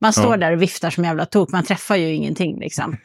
Man 0.00 0.12
står 0.12 0.30
Ja. 0.30 0.36
där 0.36 0.52
och 0.52 0.62
viftar 0.62 0.90
som 0.90 1.04
jävla 1.04 1.26
tok, 1.26 1.50
man 1.52 1.64
träffar 1.64 1.96
ju 1.96 2.14
ingenting 2.14 2.60
liksom. 2.60 2.96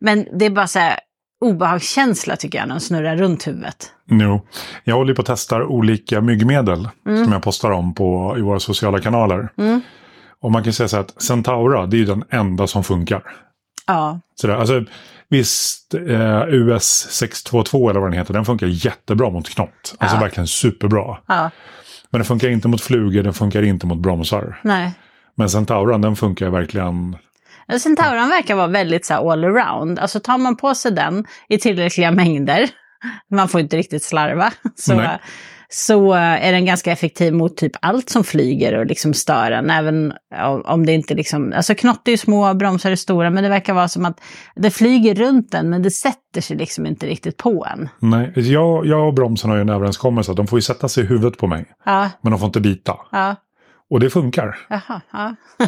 Men 0.00 0.26
det 0.38 0.44
är 0.44 0.50
bara 0.50 0.66
så 0.66 0.78
här 0.78 0.98
obehagskänsla 1.44 2.36
tycker 2.36 2.58
jag 2.58 2.68
när 2.68 2.74
de 2.74 2.80
snurrar 2.80 3.16
runt 3.16 3.46
huvudet. 3.46 3.92
Jo. 4.10 4.46
Jag 4.84 4.96
håller 4.96 5.14
på 5.14 5.20
att 5.20 5.26
testa 5.26 5.64
olika 5.64 6.20
myggmedel 6.20 6.88
som 7.04 7.32
jag 7.32 7.42
postar 7.42 7.70
om 7.70 7.94
på, 7.94 8.34
i 8.38 8.40
våra 8.40 8.60
sociala 8.60 9.00
kanaler. 9.00 9.48
Mm. 9.58 9.80
Och 10.40 10.52
man 10.52 10.64
kan 10.64 10.72
säga 10.72 10.88
så 10.88 10.96
här 10.96 11.04
att 11.04 11.22
Centaura, 11.22 11.86
det 11.86 11.96
är 11.96 11.98
ju 11.98 12.04
den 12.04 12.24
enda 12.30 12.66
som 12.66 12.84
funkar. 12.84 13.22
Ja, 13.86 14.20
Så 14.34 14.46
där, 14.46 14.54
alltså, 14.54 14.84
visst, 15.28 15.94
eh, 15.94 16.42
US 16.48 17.06
622 17.10 17.90
eller 17.90 18.00
vad 18.00 18.10
den 18.10 18.18
heter, 18.18 18.34
den 18.34 18.44
funkar 18.44 18.66
jättebra 18.66 19.30
mot 19.30 19.48
knott. 19.48 19.94
Alltså 19.98 20.16
Ja. 20.16 20.20
verkligen 20.20 20.46
superbra. 20.46 21.18
ja, 21.26 21.50
Men 22.10 22.18
den 22.18 22.24
funkar 22.24 22.48
inte 22.48 22.68
mot 22.68 22.80
flugor, 22.80 23.22
den 23.22 23.34
funkar 23.34 23.62
inte 23.62 23.86
mot 23.86 23.98
bromsar. 23.98 24.60
nej. 24.62 24.92
Men 25.36 25.50
Centauran, 25.50 26.00
den 26.00 26.16
funkar 26.16 26.50
verkligen... 26.50 27.16
Centauran 27.80 28.28
verkar 28.28 28.54
vara 28.54 28.66
väldigt 28.66 29.06
så 29.06 29.14
här 29.14 29.32
all 29.32 29.44
around. 29.44 29.98
Alltså 29.98 30.20
tar 30.20 30.38
man 30.38 30.56
på 30.56 30.74
sig 30.74 30.92
den 30.92 31.24
i 31.48 31.58
tillräckliga 31.58 32.10
mängder, 32.10 32.68
man 33.30 33.48
får 33.48 33.60
inte 33.60 33.76
riktigt 33.76 34.02
slarva, 34.04 34.52
så, 34.76 34.94
Nej. 34.94 35.18
Så 35.68 36.12
är 36.12 36.52
den 36.52 36.64
ganska 36.66 36.92
effektiv 36.92 37.34
mot 37.34 37.56
typ 37.56 37.72
allt 37.80 38.10
som 38.10 38.24
flyger 38.24 38.78
och 38.78 38.86
liksom 38.86 39.14
stör 39.14 39.50
en. 39.52 39.70
Även 39.70 40.12
om- 40.64 40.86
det 40.86 40.92
inte 40.92 41.14
liksom, 41.14 41.52
alltså 41.56 41.74
knott 41.74 42.08
är 42.08 42.10
ju 42.10 42.16
små, 42.18 42.54
bromsar 42.54 42.90
är 42.90 42.96
stora, 42.96 43.30
men 43.30 43.42
det 43.42 43.48
verkar 43.50 43.74
vara 43.74 43.88
som 43.88 44.04
att 44.04 44.20
det 44.56 44.70
flyger 44.70 45.14
runt 45.14 45.50
den, 45.52 45.70
men 45.70 45.82
det 45.82 45.90
sätter 45.90 46.40
sig 46.40 46.56
liksom 46.56 46.86
inte 46.86 47.06
riktigt 47.06 47.36
på 47.36 47.66
en. 47.72 47.88
Nej, 47.98 48.32
jag, 48.52 48.86
jag 48.86 49.06
och 49.08 49.14
bromsen 49.14 49.50
har 49.50 49.56
ju 49.56 49.60
en 49.62 49.68
överenskommelse 49.68 50.30
att 50.30 50.36
de 50.36 50.46
får 50.46 50.58
ju 50.58 50.62
sätta 50.62 50.88
sig 50.88 51.04
i 51.04 51.06
huvudet 51.06 51.38
på 51.38 51.46
mig. 51.46 51.64
Ja, 51.84 52.10
Men 52.22 52.30
de 52.30 52.38
får 52.40 52.46
inte 52.46 52.60
bita. 52.60 52.96
ja, 53.12 53.36
Och 53.90 54.00
det 54.00 54.10
funkar. 54.10 54.56
jaha, 54.68 55.00
ja, 55.12 55.34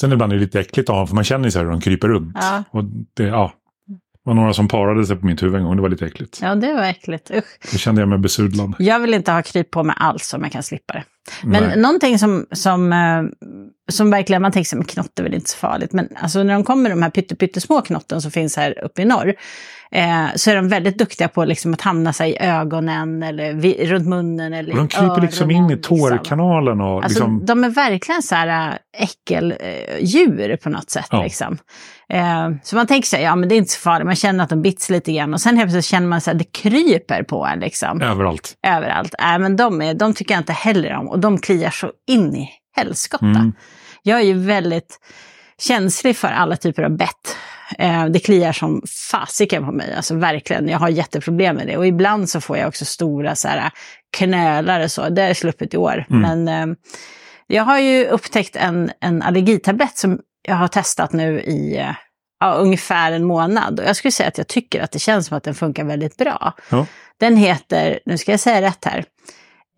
Sen 0.00 0.12
ibland 0.12 0.32
är 0.32 0.36
det 0.36 0.42
lite 0.42 0.60
äckligt 0.60 0.90
att 0.90 0.96
ha, 0.96 1.06
för 1.06 1.14
man 1.14 1.24
känner 1.24 1.44
ju 1.44 1.50
så 1.50 1.58
här 1.58 1.64
hur 1.66 1.72
de 1.72 1.80
kryper 1.80 2.08
runt. 2.08 2.36
ja. 2.40 2.64
Och 2.70 2.84
det, 3.16 3.22
ja. 3.24 3.52
Det 4.24 4.30
var 4.30 4.34
några 4.34 4.52
som 4.54 4.68
parade 4.68 5.06
sig 5.06 5.16
på 5.16 5.26
mitt 5.26 5.42
huvud 5.42 5.60
en 5.60 5.64
gång, 5.64 5.76
det 5.76 5.82
var 5.82 5.88
lite 5.88 6.06
äckligt. 6.06 6.38
Ja, 6.42 6.54
det 6.54 6.74
var 6.74 6.82
äckligt. 6.82 7.30
Usch. 7.30 7.72
Då 7.72 7.78
kände 7.78 8.02
jag 8.02 8.08
mig 8.08 8.18
besudlad. 8.18 8.74
Jag 8.78 9.00
vill 9.00 9.14
inte 9.14 9.32
ha 9.32 9.42
kryp 9.42 9.70
på 9.70 9.82
mig 9.82 9.96
alls 9.98 10.34
om 10.34 10.42
jag 10.42 10.52
kan 10.52 10.62
slippa 10.62 10.94
det. 10.94 11.04
Men 11.42 11.62
Nej. 11.62 11.78
någonting 11.78 12.18
som, 12.18 12.46
som, 12.52 12.92
eh, 12.92 13.22
som 13.92 14.10
verkligen, 14.10 14.42
man 14.42 14.52
tänker 14.52 14.68
sig, 14.68 14.76
men 14.76 14.86
knott 14.86 15.18
är 15.18 15.22
väl 15.22 15.34
inte 15.34 15.50
så 15.50 15.56
farligt. 15.56 15.92
Men 15.92 16.08
alltså 16.16 16.42
när 16.42 16.54
de 16.54 16.64
kommer, 16.64 16.90
de 16.90 17.02
här 17.02 17.10
pytte, 17.10 17.36
pyttesmå 17.36 17.82
knotten 17.82 18.22
som 18.22 18.30
finns 18.30 18.56
här 18.56 18.84
uppe 18.84 19.02
i 19.02 19.04
norr, 19.04 19.34
eh, 19.90 20.26
så 20.36 20.50
är 20.50 20.56
de 20.56 20.68
väldigt 20.68 20.98
duktiga 20.98 21.28
på 21.28 21.44
liksom 21.44 21.74
att 21.74 21.80
hamna 21.80 22.12
sig 22.12 22.30
i 22.30 22.38
ögonen 22.38 23.22
eller 23.22 23.52
vid, 23.52 23.88
runt 23.88 24.08
munnen 24.08 24.52
eller 24.52 24.72
Och 24.72 24.78
de 24.78 24.88
kryper 24.88 25.20
liksom 25.20 25.50
in 25.50 25.56
i 25.56 25.58
öronen, 25.58 25.76
liksom. 25.76 25.98
tårkanalen 25.98 26.80
och 26.80 27.04
Alltså, 27.04 27.08
liksom... 27.08 27.46
De 27.46 27.64
är 27.64 27.70
verkligen 27.70 28.22
så 28.22 28.34
här 28.34 28.70
äh, 28.70 29.02
äckeldjur 29.02 30.56
på 30.56 30.70
något 30.70 30.90
sätt. 30.90 31.08
Ja. 31.10 31.22
Liksom. 31.22 31.58
Eh, 32.12 32.50
så 32.62 32.76
man 32.76 32.86
tänker 32.86 33.08
sig, 33.08 33.22
ja 33.22 33.36
men 33.36 33.48
det 33.48 33.54
är 33.54 33.56
inte 33.56 33.72
så 33.72 33.80
farligt, 33.80 34.06
man 34.06 34.16
känner 34.16 34.44
att 34.44 34.50
de 34.50 34.62
bits 34.62 34.90
lite 34.90 35.12
grann. 35.12 35.34
Och 35.34 35.40
sen 35.40 35.56
helt 35.56 35.70
plötsligt 35.70 35.84
känner 35.84 36.08
man 36.08 36.20
här, 36.26 36.34
det 36.34 36.44
kryper 36.44 37.22
på 37.22 37.46
en 37.46 37.60
liksom 37.60 38.02
Överallt. 38.02 38.54
överallt. 38.66 39.14
Nej, 39.20 39.38
men 39.38 39.56
de, 39.56 39.82
är, 39.82 39.94
de 39.94 40.14
tycker 40.14 40.34
jag 40.34 40.40
inte 40.40 40.52
heller 40.52 40.92
om 40.94 41.08
och 41.08 41.18
de 41.18 41.38
kliar 41.38 41.70
så 41.70 41.90
in 42.08 42.36
i 42.36 42.50
helskotta. 42.76 43.26
Mm. 43.26 43.52
Jag 44.02 44.20
är 44.20 44.24
ju 44.24 44.34
väldigt 44.34 44.98
känslig 45.58 46.16
för 46.16 46.28
alla 46.28 46.56
typer 46.56 46.82
av 46.82 46.96
bett. 46.96 47.36
Eh, 47.78 48.06
det 48.06 48.18
kliar 48.18 48.52
som 48.52 48.82
fasiken 49.10 49.66
på 49.66 49.72
mig, 49.72 49.94
alltså 49.94 50.14
verkligen. 50.14 50.68
Jag 50.68 50.78
har 50.78 50.88
jätteproblem 50.88 51.56
med 51.56 51.66
det 51.66 51.76
och 51.76 51.86
ibland 51.86 52.28
så 52.28 52.40
får 52.40 52.58
jag 52.58 52.68
också 52.68 52.84
stora 52.84 53.34
så 53.34 53.48
här, 53.48 53.70
knölar 54.16 54.80
och 54.80 54.90
så. 54.90 55.08
Det 55.08 55.20
har 55.20 55.28
jag 55.28 55.36
sluppit 55.36 55.74
i 55.74 55.76
år. 55.76 56.04
Mm. 56.10 56.44
Men 56.44 56.70
eh, 56.70 56.76
jag 57.46 57.62
har 57.62 57.78
ju 57.78 58.06
upptäckt 58.06 58.56
en, 58.56 58.90
en 59.00 59.22
allergitablett 59.22 59.98
som 59.98 60.18
jag 60.42 60.54
har 60.54 60.68
testat 60.68 61.12
nu 61.12 61.40
i 61.40 61.76
eh, 61.78 61.94
ja, 62.40 62.52
ungefär 62.54 63.12
en 63.12 63.24
månad. 63.24 63.80
Och 63.80 63.86
jag 63.86 63.96
skulle 63.96 64.12
säga 64.12 64.28
att 64.28 64.38
jag 64.38 64.48
tycker 64.48 64.82
att 64.82 64.92
det 64.92 64.98
känns 64.98 65.26
som 65.26 65.36
att 65.36 65.44
den 65.44 65.54
funkar 65.54 65.84
väldigt 65.84 66.16
bra. 66.16 66.54
Ja. 66.70 66.86
Den 67.20 67.36
heter, 67.36 68.00
nu 68.06 68.18
ska 68.18 68.30
jag 68.30 68.40
säga 68.40 68.62
rätt 68.62 68.84
här, 68.84 69.04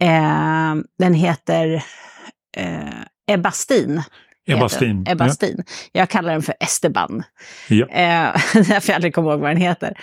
eh, 0.01 0.75
den 0.99 1.15
heter 1.15 1.85
eh, 2.57 3.33
Ebastin. 3.35 4.03
Ebastin. 4.47 5.05
Ebastin. 5.09 5.65
Jag 5.93 6.09
kallar 6.09 6.33
den 6.33 6.43
för 6.43 6.55
Esteban. 6.61 7.23
Ja. 7.69 7.87
Eh, 7.91 8.33
därför 8.55 8.93
jag 8.93 8.95
aldrig 8.95 9.15
kommer 9.15 9.31
ihåg 9.31 9.41
vad 9.41 9.51
den 9.51 9.57
heter. 9.63 9.99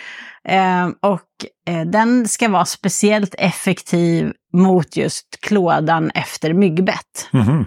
Eh, 0.47 0.87
och 1.01 1.29
eh, 1.67 1.85
den 1.85 2.27
ska 2.27 2.49
vara 2.49 2.65
speciellt 2.65 3.35
effektiv 3.37 4.33
mot 4.53 4.97
just 4.97 5.41
klådan 5.41 6.11
efter 6.11 6.53
myggbett. 6.53 7.29
Mhm. 7.31 7.65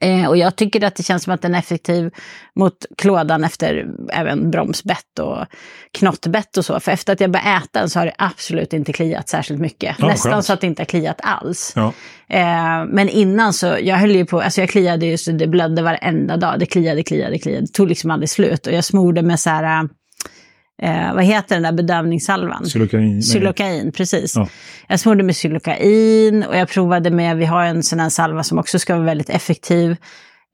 Eh, 0.00 0.28
och 0.28 0.36
jag 0.36 0.56
tycker 0.56 0.84
att 0.84 0.96
det 0.96 1.02
känns 1.02 1.22
som 1.22 1.34
att 1.34 1.42
den 1.42 1.54
är 1.54 1.58
effektiv 1.58 2.10
mot 2.56 2.86
klådan 2.98 3.44
efter 3.44 3.86
även 4.12 4.50
bromsbett 4.50 5.18
och 5.18 5.46
knottbett 5.98 6.56
och 6.56 6.64
så. 6.64 6.80
För 6.80 6.92
efter 6.92 7.12
att 7.12 7.20
jag 7.20 7.30
började 7.30 7.50
äta 7.50 7.80
den 7.80 7.90
så 7.90 7.98
har 7.98 8.06
det 8.06 8.14
absolut 8.18 8.72
inte 8.72 8.92
kliat 8.92 9.28
särskilt 9.28 9.60
mycket. 9.60 9.96
Ja, 9.98 10.06
Nästan 10.06 10.32
skönt. 10.32 10.44
så 10.44 10.52
att 10.52 10.60
det 10.60 10.66
inte 10.66 10.80
har 10.82 10.86
kliat 10.86 11.20
alls. 11.22 11.72
Ja. 11.76 11.92
Eh, 12.28 12.84
men 12.88 13.08
innan 13.08 13.52
så, 13.52 13.76
jag 13.80 13.96
höll 13.96 14.10
ju 14.10 14.26
på, 14.26 14.40
alltså 14.40 14.60
jag 14.60 14.70
kliade 14.70 15.06
ju 15.06 15.18
så 15.18 15.32
det 15.32 15.46
blödde 15.46 15.82
varenda 15.82 16.36
dag. 16.36 16.58
Det 16.58 16.66
kliade, 16.66 17.02
kliade, 17.02 17.38
kliade. 17.38 17.60
Det 17.60 17.72
tog 17.72 17.88
liksom 17.88 18.10
aldrig 18.10 18.30
slut. 18.30 18.66
Och 18.66 18.72
jag 18.72 18.84
smorde 18.84 19.22
med 19.22 19.40
så 19.40 19.50
här, 19.50 19.88
eh, 20.82 21.14
vad 21.14 21.24
heter 21.24 21.54
den 21.56 21.62
där 21.62 21.72
bedövningssalvan? 21.72 22.64
Xylokain. 22.64 23.22
Xylokain, 23.22 23.92
precis. 23.92 24.36
Ja. 24.36 24.48
Jag 24.88 25.00
smorde 25.00 25.22
med 25.22 25.36
xylokain 25.36 26.44
och 26.44 26.56
jag 26.56 26.68
provade 26.68 27.10
med, 27.10 27.36
vi 27.36 27.44
har 27.44 27.64
en 27.64 27.82
sån 27.82 28.00
här 28.00 28.08
salva 28.08 28.42
som 28.42 28.58
också 28.58 28.78
ska 28.78 28.94
vara 28.94 29.04
väldigt 29.04 29.30
effektiv. 29.30 29.96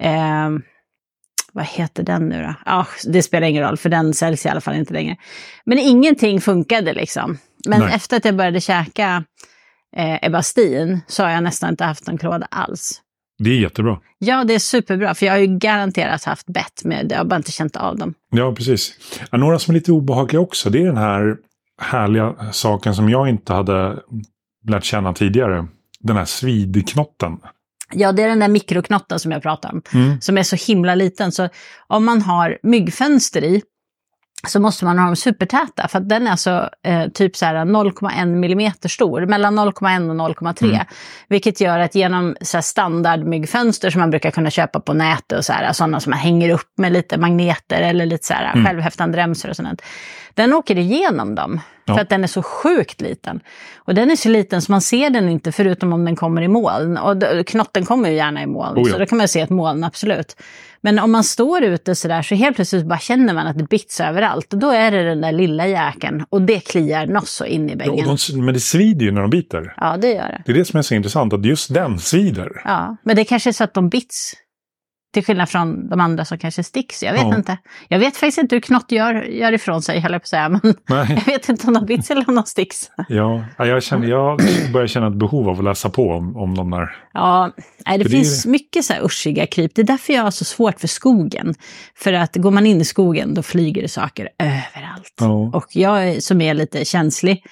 Eh, 0.03 0.51
vad 1.53 1.65
heter 1.65 2.03
den 2.03 2.29
nu 2.29 2.43
då? 2.43 2.55
Ja, 2.65 2.87
det 3.05 3.23
spelar 3.23 3.49
ingen 3.49 3.63
roll 3.63 3.77
för 3.77 3.89
den 3.89 4.15
säljs 4.15 4.47
i 4.47 4.49
alla 4.49 4.61
fall 4.61 4.75
inte 4.75 4.93
längre. 4.93 5.17
Men 5.65 5.79
ingenting 5.79 6.41
funkade 6.41 6.93
liksom. 6.93 7.39
Men 7.69 7.81
Nej. 7.81 7.95
efter 7.95 8.17
att 8.17 8.25
jag 8.25 8.37
började 8.37 8.61
käka 8.61 9.25
eh, 9.97 10.27
Ebastin 10.27 11.01
så 11.07 11.23
har 11.23 11.31
jag 11.31 11.43
nästan 11.43 11.71
inte 11.71 11.85
haft 11.85 12.09
en 12.09 12.19
klåda 12.19 12.47
alls. 12.51 13.01
Det 13.39 13.51
är 13.51 13.59
jättebra. 13.61 13.99
Ja, 14.19 14.45
det 14.45 14.55
är 14.55 14.59
superbra, 14.59 15.15
för 15.15 15.27
jag 15.27 15.33
har 15.33 15.39
ju 15.39 15.59
garanterat 15.59 16.25
haft 16.25 16.47
bett 16.47 16.85
med, 16.85 17.07
jag 17.13 17.19
har 17.19 17.25
bara 17.25 17.37
inte 17.37 17.53
känt 17.53 17.77
av 17.77 17.97
dem. 17.99 18.15
Ja, 18.31 18.53
precis. 18.55 18.93
Ja, 19.31 19.39
några 19.39 19.59
som 19.59 19.75
är 19.75 19.79
lite 19.79 19.93
obehagliga 19.93 20.41
också, 20.41 20.71
det 20.71 20.83
är 20.83 20.87
den 20.87 20.97
här 20.97 21.37
härliga 21.81 22.35
saken 22.53 22.95
som 22.95 23.09
jag 23.09 23.29
inte 23.29 23.53
hade 23.53 23.99
lärt 24.69 24.85
känna 24.85 25.13
tidigare. 25.13 25.67
Den 26.01 26.17
här 26.17 26.25
svidknotten. 26.25 27.33
Ja, 27.95 28.13
det 28.13 28.23
är 28.23 28.29
den 28.29 28.39
där 28.39 28.49
mikroknotten 28.49 29.19
som 29.19 29.33
jag 29.33 29.43
pratar 29.43 29.73
om, 29.73 29.83
Mm. 29.95 30.21
som 30.21 30.39
är 30.39 30.43
så 30.43 30.57
himla 30.73 30.95
liten. 30.95 31.33
Så 31.33 31.49
om 31.87 32.05
man 32.05 32.23
har 32.23 32.59
myggfönster 32.63 33.45
i 33.45 33.63
så 34.47 34.61
måste 34.61 34.85
man 34.85 34.99
ha 34.99 35.07
dem 35.07 35.17
supertäta, 35.17 35.89
för 35.89 35.99
att 35.99 36.09
den 36.09 36.27
är 36.27 36.31
alltså 36.31 36.71
eh, 36.83 37.09
typ 37.09 37.37
så 37.37 37.47
här 37.47 37.55
0,1 37.55 38.27
millimeter 38.27 38.89
stor, 38.89 39.27
mellan 39.27 39.59
0,1 39.59 40.11
och 40.11 40.35
0,3. 40.37 40.65
Mm. 40.65 40.87
Vilket 41.29 41.61
gör 41.61 41.79
att 41.79 41.95
genom 41.95 42.37
så 42.41 42.57
här 42.57 42.63
standardmyggfönster 42.63 43.91
som 43.91 44.01
man 44.01 44.11
brukar 44.11 44.31
kunna 44.31 44.51
köpa 44.51 44.81
på 44.81 44.93
nätet 44.93 45.39
och 45.39 45.45
så 45.45 45.53
här, 45.53 45.73
sådana 45.73 46.01
som 46.01 46.11
man 46.11 46.19
hänger 46.19 46.51
upp 46.51 46.73
med 46.79 46.93
lite 46.93 47.19
magneter 47.19 47.81
eller 47.81 48.07
lite 48.07 48.27
så 48.27 48.35
här 48.35 48.53
Mm. 48.53 48.67
självhäftande 48.67 49.19
remsor 49.19 49.49
och 49.51 49.57
sånt. 49.57 49.83
Den 50.37 50.53
åker 50.53 50.79
igenom 50.79 51.35
dem, 51.35 51.61
Ja. 51.89 51.95
för 51.95 52.01
att 52.03 52.09
den 52.09 52.23
är 52.25 52.29
så 52.29 52.43
sjukt 52.43 53.01
liten. 53.01 53.41
Och 53.77 53.95
den 53.95 54.11
är 54.11 54.17
så 54.17 54.29
liten 54.29 54.63
så 54.63 54.73
man 54.73 54.81
ser 54.81 55.11
den 55.11 55.29
inte 55.29 55.53
förutom 55.53 55.93
om 55.93 56.05
den 56.05 56.17
kommer 56.17 56.43
i 56.43 56.49
moln. 56.49 56.97
Och 56.99 57.47
knotten 57.47 57.85
kommer 57.85 58.09
ju 58.11 58.17
gärna 58.17 58.43
i 58.43 58.47
moln, 58.47 58.79
Oh 58.79 58.83
ja. 58.89 58.93
så 58.93 58.99
då 58.99 59.07
kan 59.07 59.19
man 59.19 59.29
se 59.29 59.41
ett 59.41 59.51
moln, 59.51 59.85
absolut. 59.85 60.37
Men 60.81 60.99
om 60.99 61.13
man 61.13 61.25
står 61.25 61.63
ute 61.63 61.95
sådär 61.95 62.23
så 62.23 62.35
helt 62.35 62.57
plötsligt 62.57 62.87
bara 62.87 62.99
känner 62.99 63.35
man 63.35 63.47
att 63.47 63.59
det 63.59 63.65
bits 63.65 64.01
överallt. 64.01 64.53
Och 64.53 64.59
då 64.59 64.71
är 64.71 64.91
det 64.91 65.03
den 65.03 65.21
där 65.21 65.33
lilla 65.33 65.67
jäkeln 65.67 66.25
och 66.31 66.43
det 66.43 66.61
kliar 66.61 67.07
något 67.07 67.29
så 67.29 67.45
in 67.45 67.71
i 67.71 67.77
bängen. 67.77 68.17
de, 68.31 68.45
men 68.45 68.55
det 68.55 68.61
svider 68.61 69.07
ju 69.07 69.13
när 69.13 69.21
de 69.21 69.31
biter. 69.31 69.75
Ja, 69.77 69.97
det 69.97 70.09
gör 70.09 70.29
det. 70.29 70.43
Det 70.47 70.53
är 70.53 70.57
det 70.57 70.65
som 70.65 70.79
är 70.79 70.83
så 70.83 70.95
intressant, 70.95 71.33
att 71.33 71.45
just 71.45 71.75
den 71.75 71.99
svider. 71.99 72.63
Ja, 72.65 72.97
men 73.03 73.17
det 73.17 73.25
kanske 73.25 73.51
är 73.51 73.53
så 73.53 73.65
att 73.65 73.75
de 73.75 73.89
bits. 73.89 74.33
Till 75.17 75.25
skillnad 75.25 75.49
från 75.49 75.89
de 75.89 76.01
andra 76.01 76.25
som 76.25 76.39
kanske 76.39 76.63
sticks. 76.63 77.03
Jag 77.03 77.13
vet 77.13 77.23
Ja. 77.23 77.37
inte. 77.37 77.59
Jag 77.89 77.99
vet 77.99 78.17
faktiskt 78.17 78.39
inte 78.39 78.57
hur 78.57 78.61
knott 78.61 78.93
gör, 78.93 79.15
gör 79.23 79.53
ifrån 79.53 79.83
sig, 79.83 80.01
höll 80.01 80.13
jag 80.13 80.23
på 80.23 80.25
att 80.25 80.29
säga. 80.29 80.49
Men 80.49 80.61
Nej. 80.89 81.07
jag 81.27 81.33
vet 81.33 81.49
inte 81.49 81.67
om 81.67 81.75
de 81.75 81.87
bits 81.87 82.11
eller 82.11 82.29
om 82.29 82.35
de 82.35 82.45
sticks. 82.45 82.91
Ja, 83.09 83.45
ja, 83.59 83.67
jag, 83.67 83.83
känner, 83.83 84.09
jag 84.09 84.41
börjar 84.73 84.87
känna 84.87 85.07
ett 85.07 85.15
behov 85.15 85.49
av 85.49 85.59
att 85.59 85.65
läsa 85.65 85.91
på 85.91 86.11
om, 86.11 86.37
om 86.37 86.55
de 86.55 86.71
där. 86.71 86.97
Ja, 87.13 87.51
nej, 87.87 87.99
det 87.99 88.05
För 88.05 88.11
det 88.11 88.17
finns 88.17 88.47
mycket 88.47 88.85
så 88.85 88.93
här 88.93 89.05
uschiga 89.05 89.47
kryp. 89.47 89.75
Det 89.75 89.83
är 89.83 89.87
därför 89.87 90.13
jag 90.13 90.23
har 90.23 90.31
så 90.31 90.45
svårt 90.45 90.81
för 90.81 90.89
skogen. 90.89 91.55
För 91.95 92.13
att 92.13 92.37
går 92.37 92.51
man 92.51 92.67
in 92.67 92.81
i 92.81 92.85
skogen 92.85 93.35
då 93.35 93.43
flyger 93.43 93.83
det 93.83 93.89
saker 93.89 94.29
överallt. 94.39 95.15
Ja. 95.21 95.51
Och 95.55 95.67
jag 95.71 96.23
som 96.23 96.41
är 96.41 96.55
lite 96.55 96.85
känslig, 96.85 97.43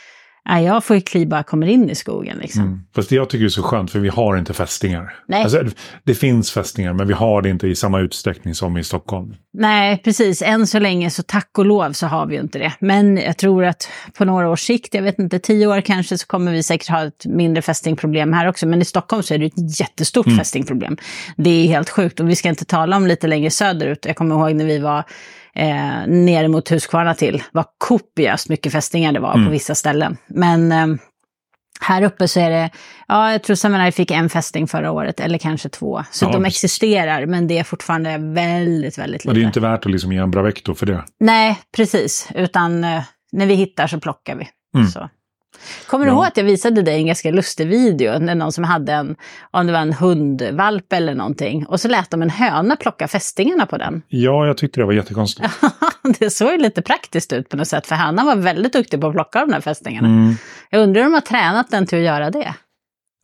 nej, 0.48 0.64
jag 0.64 0.84
får 0.84 0.96
ju 0.96 1.02
kli 1.02 1.26
bara 1.26 1.42
kommer 1.42 1.66
in 1.66 1.90
i 1.90 1.94
skogen 1.94 2.38
liksom. 2.38 2.62
Mm. 2.62 2.80
Fast 2.94 3.08
det 3.08 3.16
jag 3.16 3.30
tycker 3.30 3.44
är 3.44 3.48
så 3.48 3.62
skönt, 3.62 3.90
för 3.90 3.98
vi 3.98 4.08
har 4.08 4.36
inte 4.36 4.54
fästingar. 4.54 5.14
Nej. 5.28 5.42
Alltså, 5.42 5.64
det 6.04 6.14
finns 6.14 6.50
fästingar, 6.50 6.92
men 6.92 7.06
vi 7.08 7.14
har 7.14 7.42
det 7.42 7.50
inte 7.50 7.68
i 7.68 7.74
samma 7.74 8.00
utsträckning 8.00 8.54
som 8.54 8.76
i 8.78 8.84
Stockholm. 8.84 9.34
Nej, 9.52 10.00
precis. 10.04 10.42
Än 10.42 10.66
så 10.66 10.78
länge 10.78 11.10
så 11.10 11.22
tack 11.22 11.58
och 11.58 11.66
lov 11.66 11.92
så 11.92 12.06
har 12.06 12.26
vi 12.26 12.34
ju 12.34 12.40
inte 12.40 12.58
det. 12.58 12.72
Men 12.78 13.16
jag 13.16 13.36
tror 13.36 13.64
att 13.64 13.88
på 14.18 14.24
några 14.24 14.50
års 14.50 14.60
sikt, 14.60 14.94
jag 14.94 15.02
vet 15.02 15.18
inte, 15.18 15.38
tio 15.38 15.66
år 15.66 15.80
kanske, 15.80 16.18
så 16.18 16.26
kommer 16.26 16.52
vi 16.52 16.62
säkert 16.62 16.88
ha 16.88 17.04
ett 17.04 17.26
mindre 17.26 17.62
fästingproblem 17.62 18.32
här 18.32 18.48
också. 18.48 18.66
Men 18.66 18.82
i 18.82 18.84
Stockholm 18.84 19.22
så 19.22 19.34
är 19.34 19.38
det 19.38 19.46
ett 19.46 19.80
jättestort 19.80 20.26
Mm. 20.26 20.38
fästingproblem. 20.38 20.96
Det 21.36 21.50
är 21.50 21.66
helt 21.66 21.90
sjukt. 21.90 22.20
Och 22.20 22.28
vi 22.28 22.36
ska 22.36 22.48
inte 22.48 22.64
tala 22.64 22.96
om 22.96 23.06
lite 23.06 23.26
längre 23.26 23.50
söderut. 23.50 24.04
Jag 24.06 24.16
kommer 24.16 24.34
ihåg 24.34 24.54
när 24.56 24.64
vi 24.64 24.78
var 24.78 25.04
eh, 25.54 26.06
nere 26.06 26.48
mot 26.48 26.68
Huskvarna 26.68 27.14
till, 27.14 27.42
vad 27.52 27.64
kopiöst 27.78 28.48
mycket 28.48 28.72
fästingar 28.72 29.12
det 29.12 29.20
var 29.20 29.34
Mm. 29.34 29.46
på 29.46 29.50
vissa 29.52 29.74
ställen. 29.74 30.16
Men 30.26 30.72
eh, 30.72 30.86
här 31.80 32.02
uppe 32.02 32.28
så 32.28 32.40
är 32.40 32.50
det, 32.50 32.70
ja 33.08 33.32
jag 33.32 33.42
tror 33.42 33.56
Samurai 33.56 33.92
fick 33.92 34.10
en 34.10 34.28
fästing 34.30 34.66
förra 34.68 34.90
året, 34.92 35.20
eller 35.20 35.38
kanske 35.38 35.68
två. 35.68 36.04
Så 36.10 36.24
Ja, 36.24 36.32
de 36.32 36.44
existerar, 36.44 37.26
men 37.26 37.46
det 37.46 37.58
är 37.58 37.64
fortfarande 37.64 38.18
väldigt, 38.18 38.98
väldigt 38.98 39.24
lite. 39.24 39.28
Och 39.28 39.34
det 39.34 39.40
är 39.40 39.46
inte 39.46 39.60
värt 39.60 39.86
att 39.86 39.92
liksom 39.92 40.12
ge 40.12 40.18
en 40.18 40.30
Bravecto 40.30 40.74
för 40.74 40.86
det. 40.86 41.04
Nej, 41.20 41.58
precis. 41.76 42.28
Utan 42.34 42.84
eh, 42.84 43.02
när 43.32 43.46
vi 43.46 43.54
hittar 43.54 43.86
så 43.86 44.00
plockar 44.00 44.34
vi. 44.36 44.48
Mm. 44.76 44.86
Så. 44.88 45.08
Kommer 45.86 46.04
du 46.04 46.10
Ja. 46.10 46.14
ihåg 46.14 46.24
att 46.26 46.36
jag 46.36 46.44
visade 46.44 46.82
dig 46.82 46.94
en 46.94 47.06
ganska 47.06 47.30
lustig 47.30 47.66
video? 47.66 48.18
När 48.18 48.34
någon 48.34 48.52
som 48.52 48.64
hade 48.64 48.92
en, 48.92 49.16
om 49.50 49.66
det 49.66 49.72
var 49.72 49.80
en 49.80 49.92
hundvalp 49.92 50.92
eller 50.92 51.14
någonting. 51.14 51.66
Och 51.66 51.80
så 51.80 51.88
lät 51.88 52.10
de 52.10 52.22
en 52.22 52.30
höna 52.30 52.76
plocka 52.76 53.08
fästingarna 53.08 53.66
på 53.66 53.78
den. 53.78 54.02
Ja, 54.08 54.46
jag 54.46 54.56
tyckte 54.58 54.80
det 54.80 54.84
var 54.86 54.92
jättekonstigt. 54.92 55.48
det 56.18 56.30
såg 56.30 56.52
ju 56.52 56.58
lite 56.58 56.82
praktiskt 56.82 57.32
ut 57.32 57.48
på 57.48 57.56
något 57.56 57.68
sätt. 57.68 57.86
För 57.86 57.94
hönan 57.94 58.26
var 58.26 58.36
väldigt 58.36 58.72
duktig 58.72 59.00
på 59.00 59.06
att 59.06 59.12
plocka 59.12 59.40
de 59.40 59.50
där 59.50 59.60
fästingarna. 59.60 60.08
Mm. 60.08 60.34
Jag 60.70 60.82
undrar 60.82 61.00
om 61.00 61.06
de 61.06 61.14
har 61.14 61.20
tränat 61.20 61.70
den 61.70 61.86
till 61.86 61.98
att 61.98 62.04
göra 62.04 62.30
det. 62.30 62.54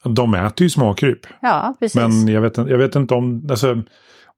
De 0.05 0.35
äter 0.35 0.65
ju 0.65 0.71
småkryp. 0.71 1.21
Ja, 1.41 1.75
precis. 1.81 1.95
Men 1.97 2.29
jag 2.29 2.41
vet, 2.41 2.57
jag 2.57 2.79
vet 2.79 2.95
inte 2.97 3.15
om... 3.15 3.47
Alltså, 3.51 3.83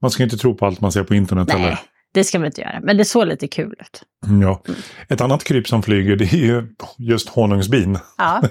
man 0.02 0.10
ska 0.10 0.22
inte 0.22 0.36
tro 0.36 0.54
på 0.54 0.66
allt 0.66 0.80
man 0.80 0.92
ser 0.92 1.02
på 1.04 1.14
internet 1.14 1.48
Nej, 1.48 1.58
heller. 1.58 1.78
Det 2.12 2.24
ska 2.24 2.38
vi 2.38 2.46
inte 2.46 2.60
göra. 2.60 2.80
Men 2.82 2.96
det 2.96 3.04
såg 3.04 3.26
lite 3.26 3.48
kul 3.48 3.72
ut. 3.80 4.02
Mm, 4.26 4.42
Ja. 4.42 4.62
Ett 5.08 5.20
annat 5.20 5.44
kryp 5.44 5.68
som 5.68 5.82
flyger 5.82 6.16
det 6.16 6.24
är 6.32 6.36
ju 6.36 6.66
just 6.98 7.28
honungsbin. 7.28 7.98
Ja, 8.18 8.42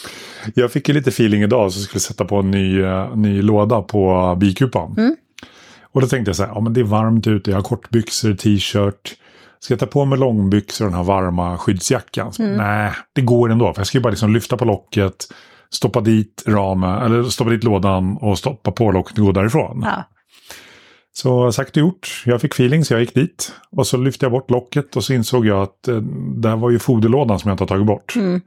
Jag 0.54 0.72
fick 0.72 0.88
ju 0.88 0.94
lite 0.94 1.10
feeling 1.10 1.42
idag 1.42 1.72
så 1.72 1.78
jag 1.78 1.84
skulle 1.84 2.00
sätta 2.00 2.24
på 2.24 2.36
en 2.36 2.50
ny, 2.50 2.82
eh, 2.82 3.16
ny 3.16 3.42
låda 3.42 3.82
på 3.82 4.34
bikupan. 4.40 4.94
Mm. 4.98 5.16
Och 5.92 6.00
då 6.00 6.06
tänkte 6.06 6.28
jag 6.28 6.36
så 6.36 6.42
här, 6.44 6.50
ja 6.54 6.60
men 6.60 6.72
det 6.72 6.80
är 6.80 6.84
varmt 6.84 7.26
ute, 7.26 7.50
jag 7.50 7.58
har 7.58 7.62
kortbyxor, 7.62 8.34
t-shirt. 8.34 9.14
Ska 9.60 9.72
jag 9.72 9.80
ta 9.80 9.86
på 9.86 10.04
mig 10.04 10.18
långbyxor 10.18 10.84
och 10.84 10.90
den 10.90 10.98
här 10.98 11.04
varma 11.04 11.58
skyddsjackan? 11.58 12.32
Mm. 12.38 12.56
Nej, 12.56 12.92
det 13.12 13.20
går 13.22 13.50
ändå. 13.52 13.72
För 13.74 13.80
jag 13.80 13.86
ska 13.86 13.98
ju 13.98 14.02
bara 14.02 14.10
liksom 14.10 14.32
lyfta 14.34 14.56
på 14.56 14.64
locket, 14.64 15.14
stoppa 15.70 16.00
dit 16.00 16.44
ramen, 16.46 17.02
eller 17.02 17.22
stoppa 17.24 17.50
dit 17.50 17.64
lådan 17.64 18.16
och 18.16 18.38
stoppa 18.38 18.70
på 18.72 18.90
locket 18.92 19.18
och 19.18 19.24
gå 19.24 19.32
därifrån. 19.32 19.80
ja. 19.84 20.04
Så 21.22 21.52
sagt 21.52 21.76
och 21.76 21.80
gjort. 21.80 22.22
Jag 22.26 22.40
fick 22.40 22.54
feeling 22.54 22.84
så 22.84 22.94
jag 22.94 23.00
gick 23.00 23.14
dit. 23.14 23.52
Och 23.70 23.86
så 23.86 23.96
lyfte 23.96 24.24
jag 24.24 24.32
bort 24.32 24.50
locket 24.50 24.96
och 24.96 25.04
så 25.04 25.12
insåg 25.12 25.46
jag 25.46 25.62
att 25.62 25.88
eh, 25.88 25.96
där 26.36 26.56
var 26.56 26.70
ju 26.70 26.78
foderlådan 26.78 27.38
som 27.38 27.48
jag 27.48 27.54
inte 27.54 27.62
har 27.62 27.68
tagit 27.68 27.86
bort. 27.86 28.16
Mm. 28.16 28.40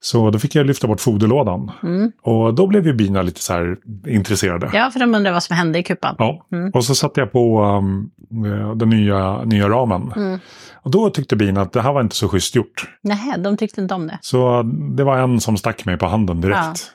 Så 0.00 0.30
då 0.30 0.38
fick 0.38 0.54
jag 0.54 0.66
lyfta 0.66 0.86
bort 0.86 1.00
foderlådan. 1.00 1.70
Mm. 1.82 2.12
Och 2.22 2.54
då 2.54 2.66
blev 2.66 2.86
ju 2.86 2.92
bina 2.92 3.22
lite 3.22 3.40
så 3.40 3.52
här 3.52 3.76
intresserade. 4.06 4.70
ja, 4.72 4.90
för 4.90 5.00
de 5.00 5.14
undrar 5.14 5.32
vad 5.32 5.42
som 5.42 5.56
hände 5.56 5.78
i 5.78 5.82
kupan. 5.82 6.14
Ja. 6.18 6.46
Mm. 6.52 6.70
Och 6.70 6.84
så 6.84 6.94
satte 6.94 7.20
jag 7.20 7.32
på 7.32 7.62
um, 7.62 8.10
eh, 8.46 8.74
den 8.74 8.90
nya, 8.90 9.44
nya 9.44 9.68
ramen. 9.68 10.12
Mm. 10.16 10.38
Och 10.74 10.90
då 10.90 11.10
tyckte 11.10 11.36
bina 11.36 11.62
att 11.62 11.72
det 11.72 11.82
här 11.82 11.92
var 11.92 12.00
inte 12.00 12.16
så 12.16 12.28
schysst 12.28 12.54
gjort. 12.54 12.88
Nej, 13.02 13.34
de 13.38 13.56
tyckte 13.56 13.80
inte 13.80 13.94
om 13.94 14.06
det. 14.06 14.18
Så 14.20 14.62
det 14.96 15.04
var 15.04 15.18
en 15.18 15.40
som 15.40 15.56
stack 15.56 15.84
mig 15.84 15.98
på 15.98 16.06
handen 16.06 16.40
direkt. 16.40 16.90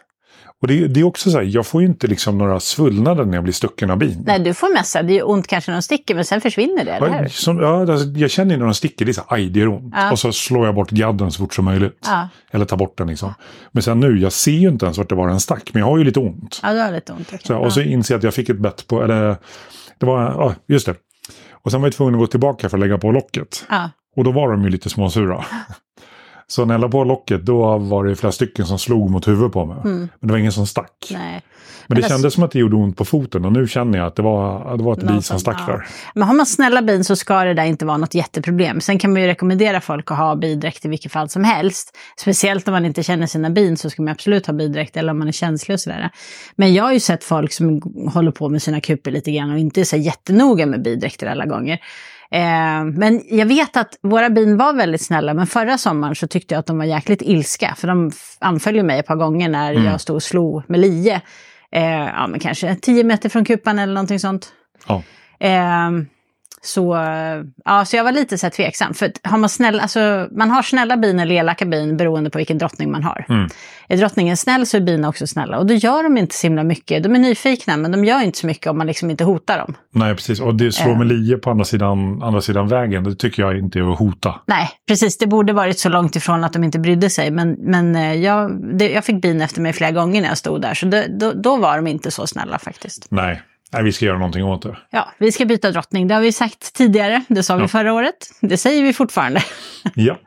Och 0.62 0.68
det, 0.68 0.88
det 0.88 1.00
är 1.00 1.04
också 1.04 1.32
så 1.32 1.38
här, 1.38 1.44
jag 1.46 1.68
får 1.68 1.82
ju 1.82 1.88
inte 1.88 2.08
liksom 2.08 2.38
några 2.38 2.60
svullnader 2.60 3.25
när 3.25 3.34
jag 3.34 3.44
blir 3.44 3.54
stucken 3.54 3.89
av 3.92 3.98
bin. 3.98 4.24
Nej, 4.25 4.39
du 4.39 4.54
får 4.54 4.74
mässa. 4.74 5.04
Det 5.04 5.20
är 5.20 5.30
ont 5.30 5.48
kanske 5.48 5.72
när 5.72 5.75
de 5.78 5.82
sticker, 5.82 6.16
men 6.16 6.25
sen 6.25 6.42
försvinner 6.42 6.86
det, 6.86 6.92
eller 6.92 7.08
Ja, 7.08 7.13
hur? 7.13 7.28
Som, 7.28 7.60
ja, 7.60 7.80
alltså, 7.92 8.08
jag 8.08 8.32
känner 8.32 8.51
ju 8.51 8.58
när 8.58 8.66
de 8.66 8.74
sticker, 8.74 9.06
det 9.06 9.12
är 9.12 9.13
så 9.13 9.22
här, 9.28 9.36
aj 9.38 9.50
det 9.50 9.60
gör 9.60 9.68
ont. 9.68 9.94
Ja. 9.98 10.12
Och 10.12 10.20
så 10.20 10.32
slår 10.32 10.66
jag 10.66 10.75
bort 10.75 10.89
gadden 10.89 11.32
så 11.32 11.39
fort 11.44 11.54
som 11.54 11.66
möjligt. 11.66 12.00
Ja, 12.06 12.30
Eller 12.51 12.66
tar 12.66 12.78
bort 12.78 12.98
den 12.98 13.08
liksom. 13.08 13.34
Men 13.72 13.84
sen 13.84 14.00
nu, 14.00 14.20
jag 14.20 14.32
ser 14.32 14.51
ju 14.51 14.68
inte 14.70 14.86
ens 14.86 14.98
vart 14.98 15.10
det 15.10 15.16
var 15.16 15.28
den 15.28 15.39
stack, 15.39 15.70
men 15.74 15.80
jag 15.80 15.88
har 15.88 15.98
ju 15.98 16.04
lite 16.04 16.20
ont. 16.20 16.60
ja 16.63 16.74
du 16.74 16.80
har 16.80 16.92
lite 16.92 17.13
ont. 17.13 17.28
okej. 17.28 17.39
Så, 17.44 17.58
och 17.58 17.74
så 17.74 17.82
inser 17.82 18.13
jag 18.13 18.18
att 18.18 18.24
jag 18.24 18.34
fick 18.34 18.50
ett 18.50 18.60
bett 18.60 18.88
på, 18.88 19.04
eller 19.04 19.36
det 20.00 20.06
var, 20.06 20.22
ja 20.24 20.56
just 20.68 20.86
det. 20.86 20.96
Och 21.51 21.72
sen 21.72 21.82
var 21.82 21.88
jag 21.88 21.94
tvungen 21.94 22.13
att 22.16 22.20
gå 22.20 22.28
tillbaka 22.28 22.70
för 22.70 22.78
att 22.78 22.82
lägga 22.82 22.98
på 22.98 23.12
locket. 23.12 23.66
ja. 23.70 23.89
Och 24.16 24.24
då 24.24 24.32
var 24.32 24.51
de 24.51 24.63
ju 24.63 24.70
lite 24.70 24.89
småsura. 24.89 25.46
Så 26.51 26.65
när 26.65 26.74
jag 26.74 26.82
la 26.82 26.89
på 26.89 27.03
locket 27.03 27.46
då 27.46 27.77
var 27.77 28.06
det 28.06 28.15
flera 28.15 28.32
stycken 28.32 28.65
som 28.65 28.79
slog 28.79 29.10
mot 29.10 29.27
huvudet 29.27 29.53
på 29.53 29.65
mig. 29.65 29.77
Mm. 29.84 29.98
Men 30.20 30.27
det 30.27 30.32
var 30.34 30.38
ingen 30.39 30.51
som 30.51 30.68
stack. 30.68 31.10
Nej. 31.12 31.20
Men 31.22 31.41
Men 31.88 31.96
det 31.96 32.03
alltså- 32.06 32.18
kändes 32.18 32.34
som 32.34 32.44
att 32.44 32.51
det 32.51 32.60
gjorde 32.60 32.75
ont 32.75 32.98
på 32.98 33.06
foten 33.06 33.46
och 33.46 33.51
nu 33.53 33.68
känner 33.68 33.98
jag 33.98 34.08
att 34.08 34.15
det 34.15 34.22
var, 34.22 34.77
det 34.77 34.84
var 34.84 34.94
ett 34.94 35.08
bi 35.08 35.22
som- 35.22 35.39
stack 35.39 35.56
ja. 35.68 35.74
där. 35.74 35.88
Men 36.15 36.24
har 36.27 36.36
man 36.36 36.46
snälla 36.46 36.82
bin 36.82 37.03
så 37.03 37.15
ska 37.15 37.44
det 37.44 37.53
där 37.53 37.63
inte 37.63 37.86
vara 37.86 37.98
något 37.98 38.13
jätteproblem. 38.13 38.82
Sen 38.82 39.00
kan 39.00 39.13
man 39.13 39.22
ju 39.22 39.27
rekommendera 39.27 39.82
folk 39.82 40.12
att 40.12 40.18
ha 40.18 40.36
bidräkt 40.36 40.86
i 40.86 40.88
vilket 40.88 41.12
fall 41.12 41.29
som 41.29 41.44
helst. 41.44 41.98
Speciellt 42.20 42.68
om 42.68 42.72
man 42.72 42.86
inte 42.86 43.03
känner 43.03 43.27
sina 43.27 43.50
bin 43.50 43.77
så 43.77 43.89
ska 43.89 44.01
man 44.01 44.12
absolut 44.12 44.46
ha 44.48 44.53
bidräkt 44.53 44.98
eller 44.98 45.12
om 45.12 45.20
man 45.20 45.27
är 45.27 45.32
känslig 45.32 45.74
och 45.75 45.79
sådär. 45.79 46.10
Men 46.56 46.74
jag 46.74 46.84
har 46.84 46.94
ju 46.94 47.00
sett 47.00 47.24
folk 47.24 47.53
som 47.53 47.82
håller 48.13 48.32
på 48.32 48.50
med 48.50 48.62
sina 48.62 48.82
kupor 48.82 49.12
lite 49.12 49.32
grann 49.32 49.51
och 49.51 49.60
inte 49.60 49.82
är 49.82 49.86
så 49.86 49.98
jättenoga 49.98 50.65
med 50.65 50.82
bidräkter 50.84 51.27
alla 51.27 51.46
gånger. 51.46 51.79
Eh, 52.31 52.83
men 52.86 53.21
jag 53.29 53.45
vet 53.45 53.77
att 53.77 53.89
våra 54.01 54.29
bin 54.29 54.57
var 54.57 54.74
väldigt 54.74 55.01
snälla, 55.05 55.33
men 55.33 55.48
förra 55.48 55.77
sommaren 55.77 56.15
så 56.15 56.27
tyckte 56.27 56.53
jag 56.53 56.59
att 56.59 56.65
de 56.65 56.77
var 56.77 56.86
jäkligt 56.86 57.21
ilska. 57.21 57.75
För 57.77 57.88
de 57.88 58.12
anföll 58.39 58.83
mig 58.83 59.00
ett 59.00 59.05
par 59.07 59.15
gånger 59.15 59.50
när 59.50 59.71
Mm. 59.71 59.86
jag 59.86 60.01
stod 60.01 60.15
och 60.15 60.24
slog 60.24 60.63
med 60.69 60.79
lie. 60.79 61.21
Eh, 61.71 61.83
ja, 62.05 62.27
men 62.27 62.39
kanske 62.39 62.75
10 62.75 63.03
meter 63.03 63.29
från 63.29 63.45
kupan 63.45 63.79
eller 63.79 63.93
någonting 63.93 64.19
sånt. 64.19 64.48
Ja. 64.88 65.03
Ehm, 65.39 66.05
Så, 66.62 66.98
ja, 67.66 67.86
så 67.86 67.96
jag 67.96 68.04
var 68.04 68.12
lite 68.12 68.38
så 68.38 68.46
här 68.46 68.51
tveksam. 68.51 68.94
För 68.94 69.12
har 69.24 69.38
man, 69.38 69.50
snälla, 69.50 69.82
alltså, 69.82 70.28
man 70.32 70.51
har 70.51 70.62
snälla 70.62 70.98
bin 70.98 71.20
eller 71.20 71.36
elaka 71.36 71.66
bin 71.66 71.98
beroende 71.98 72.30
på 72.30 72.38
vilken 72.38 72.58
drottning 72.58 72.92
man 72.92 73.04
har. 73.04 73.25
Mm. 73.30 73.50
Är 73.88 73.98
drottningen 73.98 74.38
snäll 74.38 74.66
så 74.66 74.78
är 74.78 74.82
bina 74.82 75.10
också 75.10 75.28
snälla. 75.28 75.58
Och 75.58 75.66
då 75.66 75.74
gör 75.74 76.04
de 76.04 76.18
inte 76.18 76.36
så 76.36 76.48
himla 76.48 76.63
mycket. 76.63 77.04
De 77.04 77.16
är 77.16 77.20
nyfikna 77.20 77.78
men 77.78 77.92
de 77.92 78.06
gör 78.06 78.24
inte 78.24 78.38
så 78.39 78.48
mycket 78.48 78.68
om 78.68 78.78
man 78.78 78.88
liksom 78.88 79.10
inte 79.10 79.24
hotar 79.24 79.58
dem. 79.58 79.75
Nej, 79.94 80.16
precis. 80.16 80.39
Och 80.39 80.56
det 80.56 80.72
slår 80.72 80.92
Eh. 80.92 80.98
med 80.98 81.08
lie 81.08 81.38
på 81.38 81.50
andra 81.51 81.66
sidan, 81.66 82.24
andra 82.24 82.42
sidan 82.42 82.68
vägen. 82.68 83.04
Det 83.04 83.16
tycker 83.16 83.44
jag 83.44 83.58
inte 83.58 83.80
är 83.80 83.94
att 83.94 84.00
hota. 84.00 84.36
Nej, 84.46 84.70
precis. 84.88 85.18
Det 85.18 85.28
borde 85.28 85.54
varit 85.54 85.80
så 85.80 85.89
långt 85.89 86.16
ifrån 86.16 86.44
att 86.44 86.54
de 86.54 86.63
inte 86.63 86.80
brydde 86.80 87.10
sig. 87.10 87.32
Men, 87.32 87.51
men 87.60 87.96
eh, 87.96 88.13
jag, 88.13 88.51
det, 88.78 88.89
jag 88.89 89.06
fick 89.06 89.22
bin 89.22 89.42
efter 89.42 89.62
mig 89.62 89.74
flera 89.74 89.92
gånger 89.92 90.22
när 90.22 90.28
jag 90.28 90.38
stod 90.38 90.62
där. 90.62 90.74
Så 90.74 90.86
det, 90.86 91.08
då, 91.20 91.34
då 91.34 91.58
var 91.58 91.75
de 91.75 91.88
inte 91.88 92.12
så 92.12 92.28
snälla 92.28 92.60
faktiskt. 92.60 93.08
Nej. 93.10 93.42
Nej, 93.73 93.83
vi 93.83 93.91
ska 93.91 94.05
göra 94.05 94.17
någonting 94.17 94.43
åt 94.43 94.61
det. 94.61 94.77
Ja, 94.89 95.09
vi 95.17 95.31
ska 95.31 95.45
byta 95.45 95.71
drottning. 95.71 96.07
Det 96.07 96.13
har 96.15 96.21
vi 96.21 96.31
sagt 96.31 96.73
tidigare. 96.73 97.23
Det 97.27 97.43
sa 97.43 97.55
vi 97.55 97.61
Ja. 97.61 97.67
förra 97.67 97.93
året. 97.93 98.15
Det 98.41 98.57
säger 98.57 98.83
vi 98.83 98.93
fortfarande. 98.93 99.41
Ja. 99.95 100.19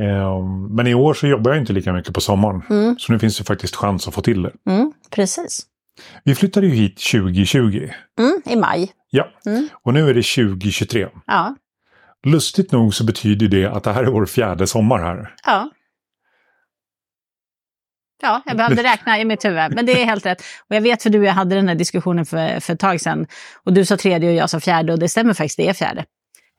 Ehm, 0.00 0.74
Men 0.74 0.86
i 0.86 0.94
år 0.94 1.14
så 1.14 1.26
jobbar 1.26 1.50
jag 1.50 1.60
inte 1.60 1.72
lika 1.72 1.92
mycket 1.92 2.14
på 2.14 2.20
sommaren. 2.20 2.62
Mm. 2.70 2.96
Så 2.98 3.12
nu 3.12 3.18
finns 3.18 3.38
det 3.38 3.44
faktiskt 3.44 3.76
chans 3.76 4.08
att 4.08 4.14
få 4.14 4.20
till 4.22 4.42
det. 4.42 4.52
Mm, 4.70 4.92
precis. 5.10 5.62
Vi 6.24 6.34
flyttade 6.34 6.66
ju 6.66 6.72
hit 6.74 6.96
2020. 7.12 7.88
Mm, 8.18 8.42
I 8.46 8.56
maj. 8.56 8.90
Ja. 9.10 9.28
Mm. 9.46 9.68
Och 9.82 9.94
nu 9.94 10.10
är 10.10 10.14
det 10.14 10.22
2023. 10.22 11.08
Ja. 11.26 11.56
Lustigt 12.26 12.72
nog 12.72 12.94
så 12.94 13.04
betyder 13.04 13.48
det 13.48 13.66
att 13.66 13.84
det 13.84 13.92
här 13.92 14.02
är 14.04 14.10
vår 14.10 14.26
fjärde 14.26 14.66
sommar 14.66 14.98
här. 14.98 15.34
Ja. 15.46 15.70
Ja, 18.22 18.42
jag 18.46 18.56
behövde 18.56 18.82
räkna 18.82 19.20
i 19.20 19.24
mitt 19.24 19.44
huvud, 19.44 19.74
men 19.74 19.86
det 19.86 20.02
är 20.02 20.04
helt 20.04 20.26
rätt. 20.26 20.42
Och 20.68 20.76
jag 20.76 20.80
vet 20.80 21.02
för 21.02 21.10
du 21.10 21.18
och 21.18 21.24
jag 21.24 21.32
hade 21.32 21.54
den 21.54 21.68
här 21.68 21.74
diskussionen 21.74 22.26
för, 22.26 22.60
för 22.60 22.72
ett 22.72 22.80
tag 22.80 23.00
sedan. 23.00 23.26
Och 23.64 23.72
du 23.72 23.84
sa 23.84 23.96
tredje 23.96 24.28
och 24.28 24.34
jag 24.34 24.50
sa 24.50 24.60
fjärde 24.60 24.92
och 24.92 24.98
det 24.98 25.08
stämmer 25.08 25.34
faktiskt, 25.34 25.56
det 25.56 25.68
är 25.68 25.72
fjärde. 25.72 26.04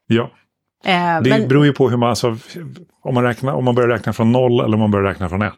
Ja, 0.07 0.31
Eh, 0.85 1.21
det 1.21 1.29
men, 1.29 1.47
beror 1.47 1.65
ju 1.65 1.73
på 1.73 1.89
hur 1.89 1.97
man, 1.97 2.09
alltså, 2.09 2.37
om, 3.03 3.13
man 3.13 3.23
räknar, 3.23 3.53
om 3.53 3.65
man 3.65 3.75
börjar 3.75 3.89
räkna 3.89 4.13
från 4.13 4.31
noll 4.31 4.59
eller 4.59 4.73
om 4.73 4.79
man 4.79 4.91
börjar 4.91 5.05
räkna 5.05 5.29
från 5.29 5.41
ett. 5.41 5.53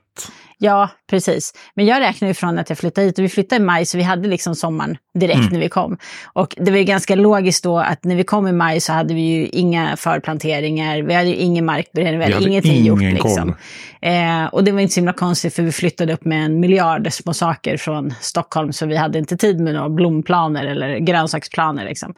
ja, 0.58 0.90
precis. 1.10 1.54
Men 1.76 1.86
jag 1.86 2.00
räknar 2.00 2.28
ju 2.28 2.34
från 2.34 2.60
att 2.60 2.70
jag 2.70 2.78
flyttade 2.78 3.08
hit 3.08 3.18
och 3.18 3.24
vi 3.24 3.30
flyttade 3.30 3.62
i 3.62 3.66
maj 3.66 3.86
så 3.86 3.98
vi 3.98 4.04
hade 4.04 4.28
liksom 4.28 4.56
sommaren 4.56 4.98
direkt 5.20 5.38
Mm. 5.38 5.50
när 5.54 5.60
vi 5.60 5.70
kom. 5.70 5.98
Och 6.34 6.56
det 6.58 6.72
var 6.72 6.78
ju 6.78 6.84
ganska 6.84 7.16
logiskt 7.16 7.64
då 7.64 7.80
att 7.80 8.04
när 8.04 8.16
vi 8.16 8.24
kom 8.24 8.48
i 8.48 8.52
maj 8.52 8.82
så 8.82 8.94
hade 8.94 9.14
vi 9.14 9.22
ju 9.22 9.48
inga 9.48 9.98
förplanteringar, 9.98 11.02
vi 11.02 11.14
hade 11.14 11.30
ju 11.30 11.36
ingen 11.36 11.66
markberedning, 11.66 12.20
vi 12.20 12.24
hade, 12.24 12.36
Vi 12.36 12.44
hade 12.44 12.50
ingenting 12.50 12.86
gjort. 12.86 13.02
Liksom. 13.02 13.56
Eh, 14.02 14.46
och 14.46 14.64
det 14.64 14.72
var 14.72 14.80
inte 14.80 14.94
så 14.94 15.00
himla 15.00 15.14
konstigt 15.14 15.54
för 15.54 15.64
vi 15.64 15.72
flyttade 15.72 16.14
upp 16.14 16.26
med 16.26 16.46
en 16.46 16.60
miljard 16.60 17.14
små 17.14 17.34
saker 17.34 17.78
från 17.78 18.14
Stockholm 18.22 18.74
så 18.74 18.86
vi 18.86 18.96
hade 18.96 19.20
inte 19.20 19.38
tid 19.38 19.60
med 19.60 19.74
några 19.74 19.90
blomplaner 19.90 20.66
eller 20.66 20.98
grönsaksplaner. 20.98 21.86
Liksom. 21.86 22.14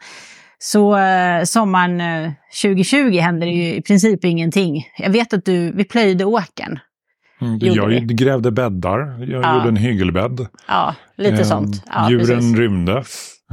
Så 0.64 0.96
eh, 0.98 1.44
sommaren 1.44 2.00
eh, 2.00 2.32
2020 2.62 3.18
hände 3.18 3.46
det 3.46 3.52
ju 3.52 3.74
i 3.74 3.82
princip 3.82 4.24
ingenting. 4.24 4.84
Jag 4.98 5.10
vet 5.10 5.32
att 5.32 5.44
du, 5.44 5.72
vi 5.72 5.84
plöjde 5.84 6.24
åkern. 6.24 6.78
Mm, 7.40 7.58
jag 7.62 7.86
vi. 7.86 8.00
grävde 8.00 8.50
bäddar, 8.50 8.98
jag 9.30 9.42
Ja. 9.44 9.54
gjorde 9.56 9.68
en 9.68 9.76
hygelbädd. 9.76 10.46
Ja, 10.68 10.94
lite 11.16 11.36
Ehm, 11.36 11.44
sånt. 11.44 11.82
Ja, 11.86 12.10
djuren 12.10 12.26
precis. 12.26 12.56
rymde. 12.56 13.02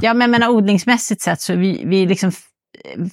ja, 0.01 0.13
men 0.13 0.21
jag 0.21 0.29
menar 0.29 0.49
odlingsmässigt 0.49 1.21
sett 1.21 1.41
så 1.41 1.55
vi, 1.55 1.81
vi 1.85 2.05
liksom 2.05 2.31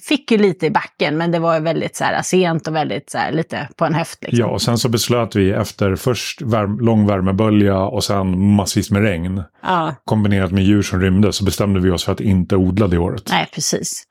fick 0.01 0.31
ju 0.31 0.37
lite 0.37 0.65
i 0.65 0.71
backen 0.71 1.17
men 1.17 1.31
det 1.31 1.39
var 1.39 1.59
väldigt 1.59 1.95
så 1.95 2.03
här, 2.03 2.21
sent 2.21 2.67
och 2.67 2.75
väldigt 2.75 3.09
så 3.09 3.17
här, 3.17 3.31
lite 3.31 3.69
på 3.75 3.85
en 3.85 3.93
höft. 3.93 4.17
Liksom. 4.21 4.39
Ja, 4.39 4.47
och 4.47 4.61
sen 4.61 4.77
så 4.77 4.89
beslöt 4.89 5.35
vi 5.35 5.51
efter 5.51 5.95
först 5.95 6.41
värm, 6.41 6.79
lång 6.79 7.07
värmebölja 7.07 7.79
och 7.79 8.03
sen 8.03 8.53
massvis 8.55 8.91
med 8.91 9.01
regn. 9.01 9.43
Ja. 9.63 9.95
Kombinerat 10.05 10.51
med 10.51 10.63
djur 10.63 10.81
som 10.81 11.01
rymde 11.01 11.33
så 11.33 11.45
bestämde 11.45 11.79
vi 11.79 11.91
oss 11.91 12.03
för 12.03 12.11
att 12.11 12.21
inte 12.21 12.55
odla 12.55 12.87
det 12.87 12.97
året. 12.97 13.23
Nej, 13.29 13.49
precis. 13.53 14.03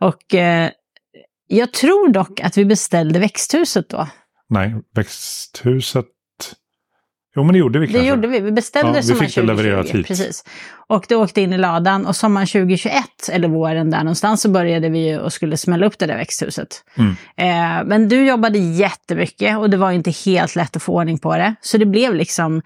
Och 0.00 0.34
eh, 0.34 0.70
jag 1.46 1.72
tror 1.72 2.12
dock 2.12 2.40
att 2.40 2.58
vi 2.58 2.64
beställde 2.64 3.18
växthuset 3.18 3.88
då. 3.88 4.08
Nej, 4.48 4.74
växthuset... 4.94 6.06
Jo, 7.38 7.44
men 7.44 7.52
det 7.52 7.58
gjorde 7.58 7.78
vi 7.78 7.86
Det 7.86 7.92
kanske. 7.92 8.08
gjorde 8.08 8.28
vi. 8.28 8.40
Vi 8.40 8.52
beställde 8.52 8.88
Ja, 8.88 8.94
vi 8.96 9.02
sommaren 9.02 9.26
fick 9.26 9.34
det 9.34 9.40
2020. 9.40 9.62
levererat 9.64 9.90
hit. 9.94 10.06
Precis. 10.06 10.44
Och 10.88 11.04
det 11.08 11.14
åkte 11.16 11.40
in 11.40 11.52
i 11.52 11.58
ladan. 11.58 12.06
Och 12.06 12.16
sommaren 12.16 12.46
2021, 12.46 12.94
eller 13.32 13.48
våren 13.48 13.90
där 13.90 13.98
någonstans, 13.98 14.42
så 14.42 14.48
började 14.50 14.88
vi 14.88 15.16
och 15.18 15.32
skulle 15.32 15.56
smälla 15.56 15.86
upp 15.86 15.98
det 15.98 16.06
där 16.06 16.16
växthuset. 16.16 16.84
Mm. 16.96 17.10
Eh, 17.36 17.84
men 17.86 18.08
du 18.08 18.26
jobbade 18.26 18.58
jättemycket 18.58 19.58
och 19.58 19.70
det 19.70 19.76
var 19.76 19.92
inte 19.92 20.10
helt 20.10 20.56
lätt 20.56 20.76
att 20.76 20.82
få 20.82 20.92
ordning 20.94 21.18
på 21.18 21.36
det. 21.36 21.54
Så 21.60 21.78
det 21.78 21.86
blev 21.86 22.14
liksom 22.14 22.62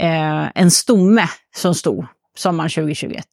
eh, 0.00 0.46
en 0.54 0.70
stomme 0.70 1.28
som 1.56 1.74
stod 1.74 2.06
sommaren 2.36 2.70
2021. 2.70 3.24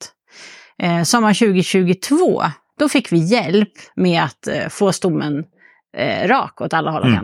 Eh, 0.81 1.03
sommaren 1.03 1.35
2022, 1.35 2.43
då 2.79 2.89
fick 2.89 3.11
vi 3.11 3.17
hjälp 3.17 3.73
med 3.95 4.23
att 4.23 4.47
eh, 4.47 4.67
få 4.69 4.91
stommen 4.91 5.43
eh, 5.97 6.27
rak 6.27 6.61
åt 6.61 6.73
alla 6.73 6.91
håll 6.91 7.01
och 7.01 7.07
Mm. 7.07 7.19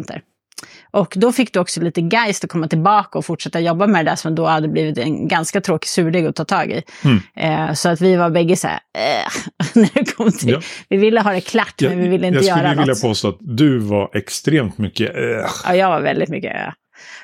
Och 0.92 1.14
då 1.16 1.32
fick 1.32 1.54
du 1.54 1.60
också 1.60 1.82
lite 1.82 2.02
geist 2.02 2.44
att 2.44 2.50
komma 2.50 2.68
tillbaka 2.68 3.18
och 3.18 3.26
fortsätta 3.26 3.60
jobba 3.60 3.88
med 3.88 4.06
det 4.06 4.12
där 4.12 4.16
som 4.16 4.36
då 4.36 4.46
hade 4.46 4.68
blivit 4.68 4.98
en 4.98 5.28
ganska 5.28 5.62
tråkig 5.62 5.90
surdeg 5.90 6.26
att 6.26 6.36
ta 6.36 6.46
tag 6.46 6.72
i. 6.72 6.84
Mm. 7.04 7.20
Eh, 7.36 7.74
så 7.74 7.90
att 7.90 8.02
vi 8.02 8.16
var 8.16 8.30
bägge 8.30 8.56
så 8.56 8.68
här, 8.68 8.80
äh, 8.98 9.32
när 9.82 9.90
det 9.94 10.12
kom 10.16 10.32
till, 10.32 10.50
Ja. 10.50 10.62
vi 10.90 10.98
ville 10.98 11.22
ha 11.22 11.32
det 11.32 11.42
klart 11.42 11.82
men 11.82 12.00
vi 12.00 12.08
ville 12.08 12.28
inte 12.28 12.40
jag 12.40 12.46
göra 12.46 12.58
skulle 12.58 12.76
något. 12.76 12.82
vilja 12.84 13.10
påstå 13.10 13.30
att 13.30 13.38
du 13.40 13.78
var 13.80 14.18
extremt 14.18 14.78
mycket... 14.78 15.16
Äh. 15.16 15.50
Ja, 15.66 15.76
jag 15.76 15.90
var 15.90 16.02
väldigt 16.02 16.30
mycket 16.30 16.52
ö. 16.56 16.72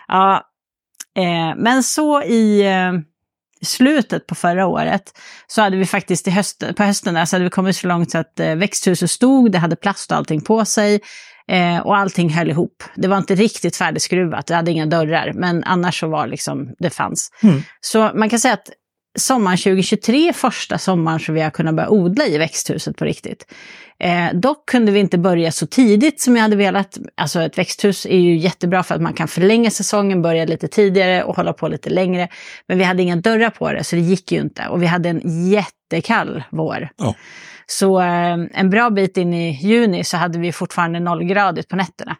Ja, 0.07 0.43
eh, 1.17 1.55
men 1.57 1.83
så 1.83 2.23
i 2.23 2.61
eh, 2.61 2.91
slutet 3.65 4.27
på 4.27 4.35
förra 4.35 4.67
året 4.67 5.03
så 5.47 5.61
hade 5.61 5.77
vi 5.77 5.85
faktiskt 5.85 6.27
i 6.27 6.31
höst, 6.31 6.63
på 6.77 6.83
hösten 6.83 7.13
där 7.13 7.25
så 7.25 7.35
hade 7.35 7.43
vi 7.43 7.49
kommit 7.49 7.75
så 7.75 7.87
långt 7.87 8.11
så 8.11 8.17
att 8.17 8.39
eh, 8.39 8.55
växthuset 8.55 9.11
stod, 9.11 9.51
det 9.51 9.57
hade 9.57 9.75
plast 9.75 10.11
och 10.11 10.17
allting 10.17 10.41
på 10.41 10.65
sig 10.65 10.99
eh, 11.47 11.77
och 11.77 11.97
allting 11.97 12.29
höll 12.29 12.49
ihop. 12.49 12.83
Det 12.95 13.07
var 13.07 13.17
inte 13.17 13.35
riktigt 13.35 13.75
färdigskruvat, 13.75 14.47
det 14.47 14.55
hade 14.55 14.71
inga 14.71 14.85
dörrar, 14.85 15.31
men 15.35 15.63
annars 15.63 15.99
så 15.99 16.07
var 16.07 16.27
liksom, 16.27 16.75
det 16.79 16.89
fanns. 16.89 17.29
Mm. 17.43 17.61
Så 17.81 18.11
man 18.15 18.29
kan 18.29 18.39
säga 18.39 18.53
att 18.53 18.69
sommaren 19.19 19.57
2023 19.57 20.27
är 20.27 20.33
första 20.33 20.77
sommaren 20.77 21.19
som 21.19 21.35
vi 21.35 21.41
har 21.41 21.49
kunnat 21.49 21.75
börja 21.75 21.89
odla 21.89 22.25
i 22.25 22.37
växthuset 22.37 22.97
på 22.97 23.05
riktigt. 23.05 23.45
Eh, 23.99 24.33
dock 24.33 24.69
kunde 24.69 24.91
vi 24.91 24.99
inte 24.99 25.17
börja 25.17 25.51
så 25.51 25.67
tidigt 25.67 26.21
som 26.21 26.35
jag 26.35 26.43
hade 26.43 26.55
velat. 26.55 26.97
Alltså 27.15 27.41
ett 27.41 27.57
växthus 27.57 28.05
är 28.05 28.19
ju 28.19 28.37
jättebra 28.37 28.83
för 28.83 28.95
att 28.95 29.01
man 29.01 29.13
kan 29.13 29.27
förlänga 29.27 29.71
säsongen, 29.71 30.21
börja 30.21 30.45
lite 30.45 30.67
tidigare 30.67 31.23
och 31.23 31.35
hålla 31.35 31.53
på 31.53 31.67
lite 31.67 31.89
längre. 31.89 32.27
Men 32.67 32.77
vi 32.77 32.83
hade 32.83 33.03
inga 33.03 33.15
dörrar 33.15 33.49
på 33.49 33.71
det 33.71 33.83
så 33.83 33.95
det 33.95 34.01
gick 34.01 34.31
ju 34.31 34.41
inte. 34.41 34.67
Och 34.67 34.81
vi 34.81 34.85
hade 34.85 35.09
en 35.09 35.49
jättekall 35.49 36.43
vår. 36.49 36.89
Ja. 36.97 37.15
Så 37.71 38.01
eh, 38.01 38.37
en 38.51 38.69
bra 38.69 38.89
bit 38.89 39.17
in 39.17 39.33
i 39.33 39.51
juni 39.51 40.03
så 40.03 40.17
hade 40.17 40.39
vi 40.39 40.51
fortfarande 40.51 40.99
nollgradigt 40.99 41.67
på 41.67 41.75
nätterna. 41.75 42.15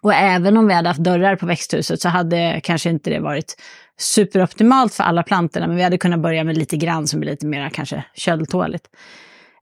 Och 0.00 0.14
även 0.14 0.56
om 0.56 0.66
vi 0.66 0.74
hade 0.74 0.88
haft 0.88 1.00
dörrar 1.00 1.36
på 1.36 1.46
växthuset 1.46 2.00
så 2.00 2.08
hade 2.08 2.60
kanske 2.64 2.90
inte 2.90 3.10
det 3.10 3.20
varit 3.20 3.56
superoptimalt 3.98 4.94
för 4.94 5.04
alla 5.04 5.22
plantorna. 5.22 5.66
Men 5.66 5.76
vi 5.76 5.82
hade 5.82 5.98
kunnat 5.98 6.20
börja 6.20 6.44
med 6.44 6.56
lite 6.56 6.76
grann 6.76 7.06
som 7.06 7.22
är 7.22 7.26
lite 7.26 7.46
mer 7.46 7.70
kanske 7.70 8.04
köldtåligt. 8.14 8.86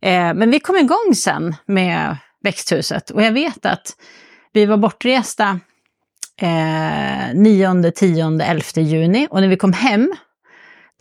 Eh, 0.03 0.35
men 0.35 0.51
vi 0.51 0.61
kom 0.61 0.77
igång 0.77 1.15
sen 1.15 1.55
med 1.67 2.17
växthuset 2.43 3.11
och 3.11 3.23
jag 3.23 3.33
vet 3.33 3.67
att 3.67 3.97
vi 4.53 4.67
var 4.67 4.77
bortresta 4.77 5.61
eh, 6.41 7.35
9, 7.35 7.91
10, 7.91 8.41
11 8.43 8.63
juni 8.75 9.29
och 9.31 9.41
när 9.41 9.49
vi 9.49 9.57
kom 9.57 9.73
hem 9.73 10.15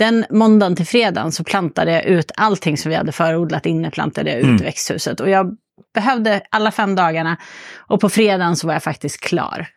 den 0.01 0.25
måndagen 0.29 0.75
till 0.75 0.85
fredagen 0.85 1.31
så 1.31 1.43
plantade 1.43 1.91
jag 1.91 2.03
ut 2.05 2.31
allting 2.35 2.77
som 2.77 2.89
vi 2.89 2.95
hade 2.95 3.11
förodlat 3.11 3.65
inne, 3.65 3.91
plantade 3.91 4.29
jag 4.29 4.39
ut 4.39 4.45
Mm. 4.45 4.57
växthuset. 4.57 5.19
Och 5.19 5.29
jag 5.29 5.57
behövde 5.93 6.41
alla 6.51 6.71
fem 6.71 6.95
dagarna 6.95 7.37
och 7.77 8.01
på 8.01 8.09
fredagen 8.09 8.55
så 8.55 8.67
var 8.67 8.73
jag 8.73 8.83
faktiskt 8.83 9.21
klar. 9.21 9.67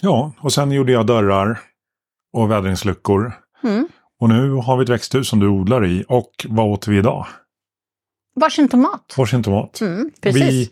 Ja, 0.00 0.32
och 0.40 0.52
sen 0.52 0.72
gjorde 0.72 0.92
jag 0.92 1.06
dörrar 1.06 1.58
och 2.32 2.50
vädringsluckor. 2.50 3.32
Mm. 3.64 3.88
Och 4.20 4.28
nu 4.28 4.50
har 4.50 4.76
vi 4.76 4.82
ett 4.82 4.88
växthus 4.88 5.28
som 5.28 5.40
du 5.40 5.48
odlar 5.48 5.86
i. 5.86 6.04
Och 6.08 6.30
vad 6.48 6.66
åt 6.66 6.88
vi 6.88 6.98
idag? 6.98 7.26
Varsin 8.40 8.68
tomat. 8.68 9.14
Varsin 9.18 9.42
tomat. 9.42 9.80
Mm, 9.80 10.10
precis. 10.20 10.42
Vi, 10.42 10.70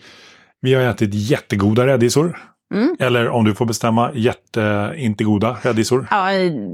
vi 0.60 0.74
har 0.74 0.82
ätit 0.82 1.14
jättegoda 1.14 1.86
rädisor. 1.86 2.38
Mm. 2.74 2.96
Eller 2.98 3.28
om 3.28 3.44
du 3.44 3.54
får 3.54 3.66
bestämma, 3.66 4.10
jätte 4.14 4.94
inte 4.96 5.24
goda 5.24 5.56
rädisor. 5.62 6.06
Ja, 6.10 6.26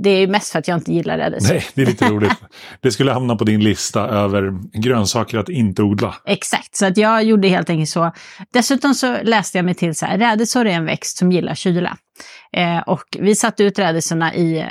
det 0.02 0.10
är 0.10 0.26
mest 0.26 0.52
för 0.52 0.58
att 0.58 0.68
jag 0.68 0.78
inte 0.78 0.92
gillar 0.92 1.18
rädisor. 1.18 1.54
Nej, 1.54 1.66
det 1.74 1.82
är 1.82 1.86
lite 1.86 2.04
roligt. 2.10 2.32
Det 2.80 2.90
skulle 2.90 3.12
hamna 3.12 3.36
på 3.36 3.44
din 3.44 3.60
lista 3.60 4.08
över 4.08 4.52
grönsaker 4.80 5.38
att 5.38 5.48
inte 5.48 5.82
odla. 5.82 6.14
Exakt, 6.26 6.76
så 6.76 6.86
att 6.86 6.96
jag 6.96 7.24
gjorde 7.24 7.48
helt 7.48 7.70
enkelt 7.70 7.90
så. 7.90 8.12
Dessutom 8.52 8.94
så 8.94 9.16
läste 9.22 9.58
jag 9.58 9.64
mig 9.64 9.74
till 9.74 9.94
så 9.94 10.06
här, 10.06 10.18
rädisor 10.18 10.66
är 10.66 10.70
en 10.70 10.84
växt 10.84 11.18
som 11.18 11.32
gillar 11.32 11.54
kyla. 11.54 11.96
Eh, 12.56 12.78
och 12.78 13.04
vi 13.18 13.34
satte 13.34 13.64
ut 13.64 13.78
rädisorna 13.78 14.34
i 14.34 14.58
eh, 14.58 14.66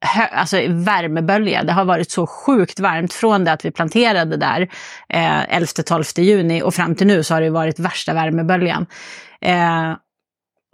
hö, 0.00 0.24
alltså 0.26 0.56
värmebölja. 0.68 1.62
Det 1.64 1.72
har 1.72 1.84
varit 1.84 2.10
så 2.10 2.26
sjukt 2.26 2.80
varmt 2.80 3.12
från 3.12 3.44
det 3.44 3.52
att 3.52 3.64
vi 3.64 3.70
planterade 3.70 4.36
där 4.36 4.60
eh, 5.08 5.58
11-12 5.58 6.20
juni 6.20 6.62
och 6.62 6.74
fram 6.74 6.94
till 6.94 7.06
nu 7.06 7.22
så 7.22 7.34
har 7.34 7.40
det 7.40 7.50
varit 7.50 7.78
värsta 7.78 8.14
värmeböljan. 8.14 8.86
Eh, 9.40 9.92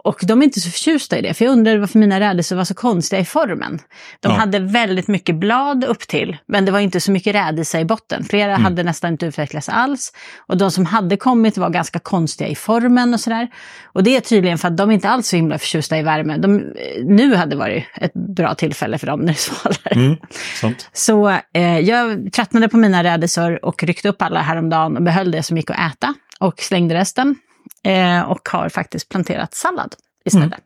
och 0.07 0.19
de 0.23 0.41
är 0.41 0.43
inte 0.43 0.59
så 0.59 0.69
förtjusta 0.69 1.17
i 1.17 1.21
det, 1.21 1.33
för 1.33 1.45
jag 1.45 1.51
undrade 1.51 1.79
varför 1.79 1.99
mina 1.99 2.19
rädisor 2.19 2.55
var 2.55 2.63
så 2.63 2.73
konstiga 2.73 3.19
i 3.21 3.25
formen. 3.25 3.79
De 4.19 4.31
Ja. 4.31 4.37
hade 4.37 4.59
väldigt 4.59 5.07
mycket 5.07 5.35
blad 5.35 5.83
upp 5.83 5.99
till, 6.07 6.37
men 6.45 6.65
det 6.65 6.71
var 6.71 6.79
inte 6.79 6.99
så 7.01 7.11
mycket 7.11 7.35
rädisa 7.35 7.79
i 7.79 7.85
botten. 7.85 8.23
Flera 8.23 8.51
Mm. 8.51 8.63
hade 8.63 8.83
nästan 8.83 9.11
inte 9.11 9.25
utvecklats 9.25 9.69
alls. 9.69 10.13
Och 10.47 10.57
de 10.57 10.71
som 10.71 10.85
hade 10.85 11.17
kommit 11.17 11.57
var 11.57 11.69
ganska 11.69 11.99
konstiga 11.99 12.47
i 12.49 12.55
formen 12.55 13.13
och 13.13 13.19
sådär. 13.19 13.47
Och 13.85 14.03
det 14.03 14.15
är 14.15 14.21
tydligen 14.21 14.57
för 14.57 14.67
att 14.67 14.77
de 14.77 14.91
inte 14.91 15.09
alls 15.09 15.27
så 15.27 15.35
himla 15.35 15.57
förtjusta 15.57 15.97
i 15.97 16.01
värme. 16.03 16.37
De, 16.37 16.73
nu 17.03 17.35
hade 17.35 17.55
varit 17.55 17.83
ett 17.95 18.13
bra 18.13 18.55
tillfälle 18.55 18.97
för 18.97 19.07
dem 19.07 19.19
när 19.19 19.27
det 19.27 19.31
är 19.31 19.35
svalare. 19.35 20.05
Mm, 20.05 20.17
sant. 20.61 20.89
Så 20.93 21.29
eh, 21.53 21.79
jag 21.79 22.33
tröttnade 22.33 22.69
på 22.69 22.77
mina 22.77 23.03
rädisor 23.03 23.65
och 23.65 23.83
ryckte 23.83 24.09
upp 24.09 24.21
alla 24.21 24.41
häromdagen 24.41 24.97
och 24.97 25.03
behöll 25.03 25.31
det 25.31 25.43
som 25.43 25.57
gick 25.57 25.69
att 25.69 25.93
äta 25.93 26.13
och 26.39 26.59
slängde 26.59 26.95
resten. 26.95 27.35
Eh, 27.83 28.21
och 28.21 28.49
har 28.49 28.69
faktiskt 28.69 29.09
planterat 29.09 29.53
sallad 29.53 29.95
istället. 30.25 30.59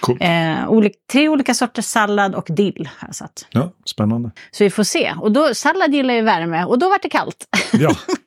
Coolt. 0.00 0.22
Eh, 0.22 0.68
olik, 0.68 0.94
tre 1.12 1.28
olika 1.28 1.54
sorters 1.54 1.84
sallad 1.84 2.34
och 2.34 2.46
dill 2.48 2.88
har 2.98 3.08
jag 3.08 3.14
satt. 3.14 3.46
Ja, 3.50 3.72
spännande. 3.84 4.30
Så 4.50 4.64
vi 4.64 4.70
får 4.70 4.84
se. 4.84 5.14
Och 5.20 5.32
då, 5.32 5.54
sallad 5.54 5.94
gillar 5.94 6.14
ju 6.14 6.22
värme 6.22 6.64
och 6.64 6.78
då 6.78 6.88
var 6.88 6.98
det 7.02 7.08
kallt. 7.08 7.44
Ja, 7.72 7.96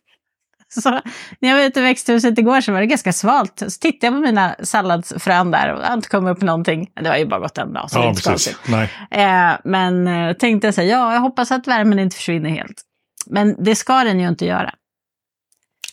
Så 0.71 1.01
när 1.39 1.49
jag 1.49 1.57
var 1.57 1.63
ute 1.63 1.79
i 1.79 1.83
växthuset 1.83 2.37
igår 2.37 2.61
så 2.61 2.71
var 2.71 2.79
det 2.79 2.85
ganska 2.85 3.13
svalt. 3.13 3.63
Så 3.67 3.79
tittade 3.79 4.07
jag 4.07 4.13
på 4.13 4.19
mina 4.19 4.55
salladsfrön 4.63 5.51
där 5.51 5.73
och 5.73 5.79
det 5.79 5.87
har 5.87 5.93
inte 5.93 6.09
kommit 6.09 6.37
upp 6.37 6.41
någonting. 6.41 6.91
Det 7.01 7.09
har 7.09 7.17
ju 7.17 7.25
bara 7.25 7.39
gått 7.39 7.57
en 7.57 7.73
dag 7.73 7.91
så 7.91 7.97
det 7.97 8.01
är 8.01 8.05
ja 8.05 8.09
inte 8.09 8.21
så 8.21 8.29
precis. 8.31 8.55
konstigt. 8.55 8.89
Eh, 9.11 9.51
men 9.63 10.07
eh, 10.07 10.33
tänkte 10.33 10.67
jag 10.67 10.73
säga, 10.73 10.97
ja 10.97 11.13
jag 11.13 11.19
hoppas 11.19 11.51
att 11.51 11.67
värmen 11.67 11.99
inte 11.99 12.15
försvinner 12.15 12.49
helt. 12.49 12.81
Men 13.25 13.63
det 13.63 13.75
ska 13.75 14.03
den 14.03 14.19
ju 14.19 14.27
inte 14.27 14.45
göra. 14.45 14.73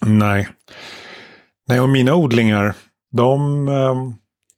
Nej. 0.00 0.48
Nej, 1.68 1.80
och 1.80 1.88
mina 1.88 2.14
odlingar, 2.14 2.74
de... 3.12 3.68
ehm, 3.68 4.14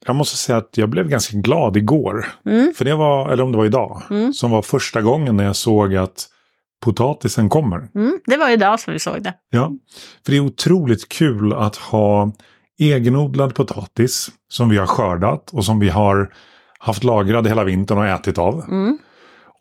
jag 0.07 0.17
måste 0.17 0.37
säga 0.37 0.59
att 0.59 0.71
jag 0.77 0.89
blev 0.89 1.09
ganska 1.09 1.37
glad 1.39 1.77
igår. 1.77 2.27
Mm. 2.47 2.73
För 2.77 2.85
det 2.85 2.95
var, 2.95 3.31
eller 3.31 3.43
om 3.45 3.53
det 3.53 3.59
var 3.59 3.65
idag, 3.67 4.03
Mm. 4.11 4.33
som 4.33 4.51
var 4.51 4.63
första 4.63 5.03
gången 5.03 5.37
när 5.37 5.45
jag 5.45 5.57
såg 5.57 5.97
att 5.97 6.27
potatisen 6.85 7.49
kommer. 7.49 7.89
Mm, 7.95 8.19
det 8.27 8.37
var 8.37 8.51
idag 8.51 8.81
som 8.81 8.93
vi 8.93 8.99
såg 8.99 9.23
det. 9.23 9.35
Ja, 9.51 9.73
för 10.25 10.33
det 10.33 10.37
är 10.39 10.41
otroligt 10.41 11.09
kul 11.09 11.53
att 11.53 11.77
ha 11.77 12.33
egenodlad 12.79 13.55
potatis 13.55 14.29
som 14.49 14.69
vi 14.69 14.77
har 14.77 14.87
skördat 14.87 15.51
och 15.53 15.65
som 15.65 15.79
vi 15.79 15.89
har 15.89 16.33
haft 16.79 17.05
lagrad 17.05 17.47
hela 17.47 17.65
vintern 17.65 17.99
och 17.99 18.07
ätit 18.07 18.39
av. 18.39 18.65
Mm. 18.69 18.99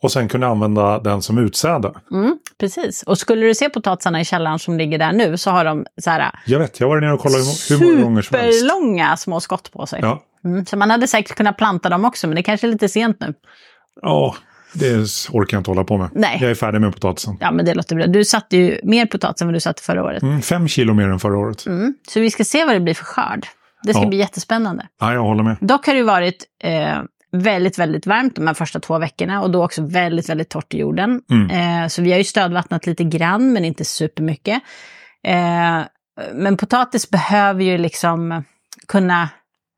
Och 0.03 0.11
sen 0.11 0.27
kunna 0.27 0.47
använda 0.47 0.99
den 0.99 1.21
som 1.21 1.37
utsäde. 1.37 1.91
Mm, 2.11 2.37
precis. 2.59 3.03
Och 3.03 3.17
skulle 3.17 3.45
du 3.47 3.55
se 3.55 3.69
potatisarna 3.69 4.21
i 4.21 4.25
källaren 4.25 4.59
som 4.59 4.77
ligger 4.77 4.97
där 4.97 5.11
nu 5.11 5.37
så 5.37 5.51
har 5.51 5.65
de 5.65 5.85
så 6.01 6.09
här 6.09 6.31
Jag 6.45 6.59
vet, 6.59 6.79
jag 6.79 6.87
var 6.89 7.01
nere 7.01 7.13
och 7.13 7.19
kollade 7.19 7.43
hur, 7.69 7.79
hur 7.79 7.85
många 7.91 8.03
gånger 8.03 8.21
som 8.21 8.37
helst. 8.39 8.59
superlånga 8.59 9.17
små 9.17 9.39
skott 9.39 9.71
på 9.71 9.85
sig. 9.85 9.99
Ja, 10.01 10.23
Mm, 10.43 10.65
så 10.65 10.77
man 10.77 10.89
hade 10.91 11.07
säkert 11.07 11.35
kunnat 11.37 11.57
planta 11.57 11.89
dem 11.89 12.05
också, 12.05 12.27
men 12.27 12.35
det 12.35 12.43
kanske 12.43 12.67
är 12.67 12.71
lite 12.71 12.89
sent 12.89 13.17
nu. 13.19 13.33
ja, 14.01 14.35
det 14.73 14.95
orkar 15.31 15.57
jag 15.57 15.59
inte 15.59 15.71
hålla 15.71 15.83
på 15.83 15.97
med. 15.97 16.09
Nej. 16.13 16.37
Jag 16.41 16.51
är 16.51 16.55
färdig 16.55 16.81
med 16.81 16.93
potatisen. 16.93 17.37
Ja, 17.39 17.51
men 17.51 17.65
det 17.65 17.73
låter 17.73 17.95
bra. 17.95 18.07
Du 18.07 18.25
satte 18.25 18.57
ju 18.57 18.79
mer 18.83 19.05
potatis 19.05 19.41
än 19.41 19.47
vad 19.47 19.55
du 19.55 19.59
satte 19.59 19.81
förra 19.83 20.03
året. 20.03 20.23
Mm, 20.23 20.41
fem 20.41 20.67
kilo 20.67 20.93
mer 20.93 21.07
än 21.09 21.19
förra 21.19 21.37
året. 21.37 21.65
Mm. 21.65 21.93
Så 22.09 22.19
vi 22.19 22.31
ska 22.31 22.43
se 22.43 22.65
vad 22.65 22.75
det 22.75 22.79
blir 22.79 22.93
för 22.93 23.03
skörd. 23.05 23.47
Det 23.83 23.93
ska 23.93 24.01
Ja. 24.03 24.07
bli 24.07 24.17
jättespännande. 24.17 24.87
Ja, 24.99 25.13
jag 25.13 25.21
håller 25.23 25.43
med. 25.43 25.57
Dock 25.61 25.87
har 25.87 25.93
det 25.93 26.03
varit 26.03 26.45
eh, 26.63 26.97
väldigt, 27.31 27.79
väldigt 27.79 28.05
varmt 28.05 28.35
de 28.35 28.47
här 28.47 28.53
första 28.53 28.79
två 28.79 28.99
veckorna 28.99 29.41
och 29.41 29.51
då 29.51 29.65
också 29.65 29.81
väldigt, 29.81 30.29
väldigt 30.29 30.49
torrt 30.49 30.73
i 30.73 30.77
jorden. 30.77 31.21
Mm. 31.29 31.83
Eh, 31.83 31.87
så 31.87 32.01
vi 32.01 32.11
har 32.11 32.17
ju 32.17 32.23
stödvattnat 32.23 32.85
lite 32.85 33.03
grann, 33.03 33.53
men 33.53 33.65
inte 33.65 33.85
supermycket. 33.85 34.61
Eh, 35.23 35.81
men 36.33 36.57
potatis 36.57 37.09
behöver 37.09 37.63
ju 37.63 37.77
liksom 37.77 38.43
kunna 38.87 39.29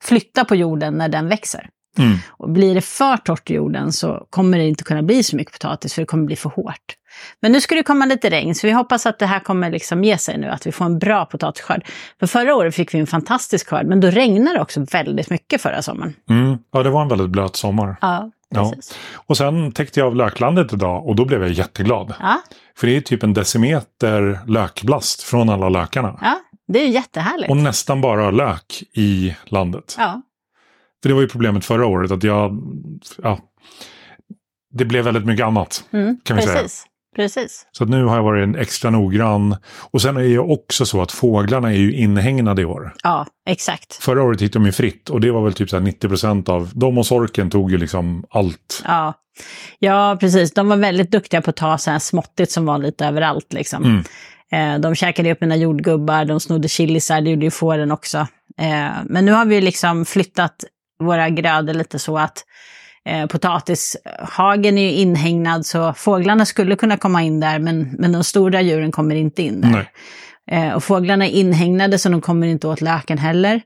flytta 0.03 0.45
på 0.45 0.55
jorden 0.55 0.93
när 0.93 1.09
den 1.09 1.27
växer. 1.27 1.69
Mm. 1.97 2.17
Och 2.27 2.49
blir 2.49 2.75
det 2.75 2.81
för 2.81 3.17
torrt 3.17 3.49
i 3.49 3.53
jorden 3.53 3.91
så 3.91 4.27
kommer 4.29 4.57
det 4.57 4.67
inte 4.67 4.83
kunna 4.83 5.03
bli 5.03 5.23
så 5.23 5.35
mycket 5.35 5.53
potatis 5.53 5.93
för 5.93 6.01
det 6.01 6.05
kommer 6.05 6.25
bli 6.25 6.35
för 6.35 6.49
hårt. 6.49 6.95
Men 7.41 7.51
nu 7.51 7.61
ska 7.61 7.75
det 7.75 7.83
komma 7.83 8.05
lite 8.05 8.29
regn 8.29 8.55
så 8.55 8.67
vi 8.67 8.73
hoppas 8.73 9.05
att 9.05 9.19
det 9.19 9.25
här 9.25 9.39
kommer 9.39 9.69
liksom 9.71 10.03
ge 10.03 10.17
sig 10.17 10.37
nu, 10.37 10.47
att 10.47 10.67
vi 10.67 10.71
får 10.71 10.85
en 10.85 10.99
bra 10.99 11.25
potatisskörd. 11.25 11.85
För 12.19 12.27
förra 12.27 12.55
året 12.55 12.75
fick 12.75 12.93
vi 12.93 12.99
en 12.99 13.07
fantastisk 13.07 13.67
skörd, 13.69 13.85
men 13.85 13.99
då 13.99 14.07
regnade 14.09 14.57
det 14.57 14.61
också 14.61 14.85
väldigt 14.91 15.29
mycket 15.29 15.61
förra 15.61 15.81
sommaren. 15.81 16.13
Mm. 16.29 16.57
Ja, 16.71 16.83
det 16.83 16.89
var 16.89 17.01
en 17.01 17.07
väldigt 17.07 17.29
blöt 17.29 17.55
sommar. 17.55 17.95
Ja, 18.01 18.31
Ja. 18.51 18.69
precis. 18.71 18.97
Och 19.13 19.37
sen 19.37 19.71
täckte 19.71 19.99
jag 19.99 20.07
av 20.07 20.15
löklandet 20.15 20.73
idag 20.73 21.07
och 21.07 21.15
då 21.15 21.25
blev 21.25 21.41
jag 21.41 21.51
jätteglad. 21.51 22.13
Ja, 22.19 22.41
För 22.77 22.87
det 22.87 22.97
är 22.97 23.01
typ 23.01 23.23
en 23.23 23.33
decimeter 23.33 24.39
lökblast 24.47 25.23
från 25.23 25.49
alla 25.49 25.69
lökarna. 25.69 26.19
ja, 26.21 26.39
det 26.67 26.79
är 26.79 26.87
jättehärligt. 26.87 27.49
Och 27.49 27.57
nästan 27.57 28.01
bara 28.01 28.31
lök 28.31 28.83
i 28.93 29.35
landet. 29.45 29.95
Ja, 29.97 30.21
För 31.01 31.09
det 31.09 31.15
var 31.15 31.21
ju 31.21 31.27
problemet 31.29 31.65
förra 31.65 31.85
året 31.85 32.11
att 32.11 32.23
jag... 32.23 32.57
Ja, 33.23 33.39
det 34.73 34.85
blev 34.85 35.03
väldigt 35.05 35.25
mycket 35.25 35.45
annat. 35.45 35.83
mm, 35.91 36.17
Kan 36.23 36.37
vi 36.37 36.43
säga. 36.43 36.67
Precis. 37.15 37.65
Så 37.71 37.83
att 37.83 37.89
nu 37.89 38.03
har 38.03 38.15
jag 38.15 38.23
varit 38.23 38.43
en 38.43 38.55
extra 38.55 38.89
noggrann. 38.89 39.55
Och 39.91 40.01
sen 40.01 40.17
är 40.17 40.21
det 40.21 40.39
också 40.39 40.85
så 40.85 41.01
att 41.01 41.11
fåglarna 41.11 41.67
är 41.67 41.77
ju 41.77 41.93
inhägnade 41.93 42.61
i 42.61 42.65
år. 42.65 42.93
Ja, 43.03 43.25
exakt. 43.49 43.93
Förra 43.93 44.23
året 44.23 44.41
hittade 44.41 44.63
de 44.63 44.65
ju 44.65 44.71
fritt 44.71 45.09
och 45.09 45.21
det 45.21 45.31
var 45.31 45.43
väl 45.43 45.53
typ 45.53 45.69
så 45.69 45.75
här 45.75 45.83
90 45.83 46.07
procent 46.07 46.49
av... 46.49 46.71
De 46.73 46.97
och 46.97 47.05
sorken 47.05 47.49
tog 47.49 47.71
ju 47.71 47.77
liksom 47.77 48.25
allt. 48.29 48.83
Ja. 48.85 49.13
ja, 49.79 50.17
precis. 50.19 50.53
De 50.53 50.69
var 50.69 50.77
väldigt 50.77 51.11
duktiga 51.11 51.41
på 51.41 51.49
att 51.49 51.55
ta 51.55 51.77
så 51.77 51.91
här 51.91 51.99
småttigt 51.99 52.51
som 52.51 52.65
var 52.65 52.77
lite 52.77 53.05
överallt. 53.05 53.53
Liksom. 53.53 53.83
Mm. 53.83 54.03
Eh, 54.51 54.81
de 54.81 54.95
käkade 54.95 55.31
upp 55.31 55.41
mina 55.41 55.55
jordgubbar, 55.55 56.25
de 56.25 56.39
snodde 56.39 56.67
chilisar, 56.67 57.21
det 57.21 57.29
gjorde 57.29 57.45
ju 57.45 57.51
fåren 57.51 57.91
också. 57.91 58.17
Eh, 58.57 58.89
men 59.05 59.25
nu 59.25 59.31
har 59.31 59.45
vi 59.45 59.61
liksom 59.61 60.05
flyttat 60.05 60.65
våra 60.99 61.29
grödor 61.29 61.73
lite 61.73 61.99
så 61.99 62.17
att 62.17 62.43
eh, 63.05 63.25
potatishagen 63.25 64.77
är 64.77 64.81
ju 64.81 64.91
inhägnad 64.91 65.65
så 65.65 65.93
fåglarna 65.93 66.45
skulle 66.45 66.75
kunna 66.75 66.97
komma 66.97 67.23
in 67.23 67.39
där 67.39 67.59
men, 67.59 67.95
men 67.99 68.11
de 68.11 68.23
stora 68.23 68.61
djuren 68.61 68.91
kommer 68.91 69.15
inte 69.15 69.41
in 69.43 69.61
där. 69.61 69.89
Eh, 70.51 70.73
och 70.73 70.83
fåglarna 70.83 71.25
är 71.25 71.31
inhägnade 71.31 71.99
så 71.99 72.09
de 72.09 72.21
kommer 72.21 72.47
inte 72.47 72.67
åt 72.67 72.81
löken 72.81 73.17
heller. 73.17 73.61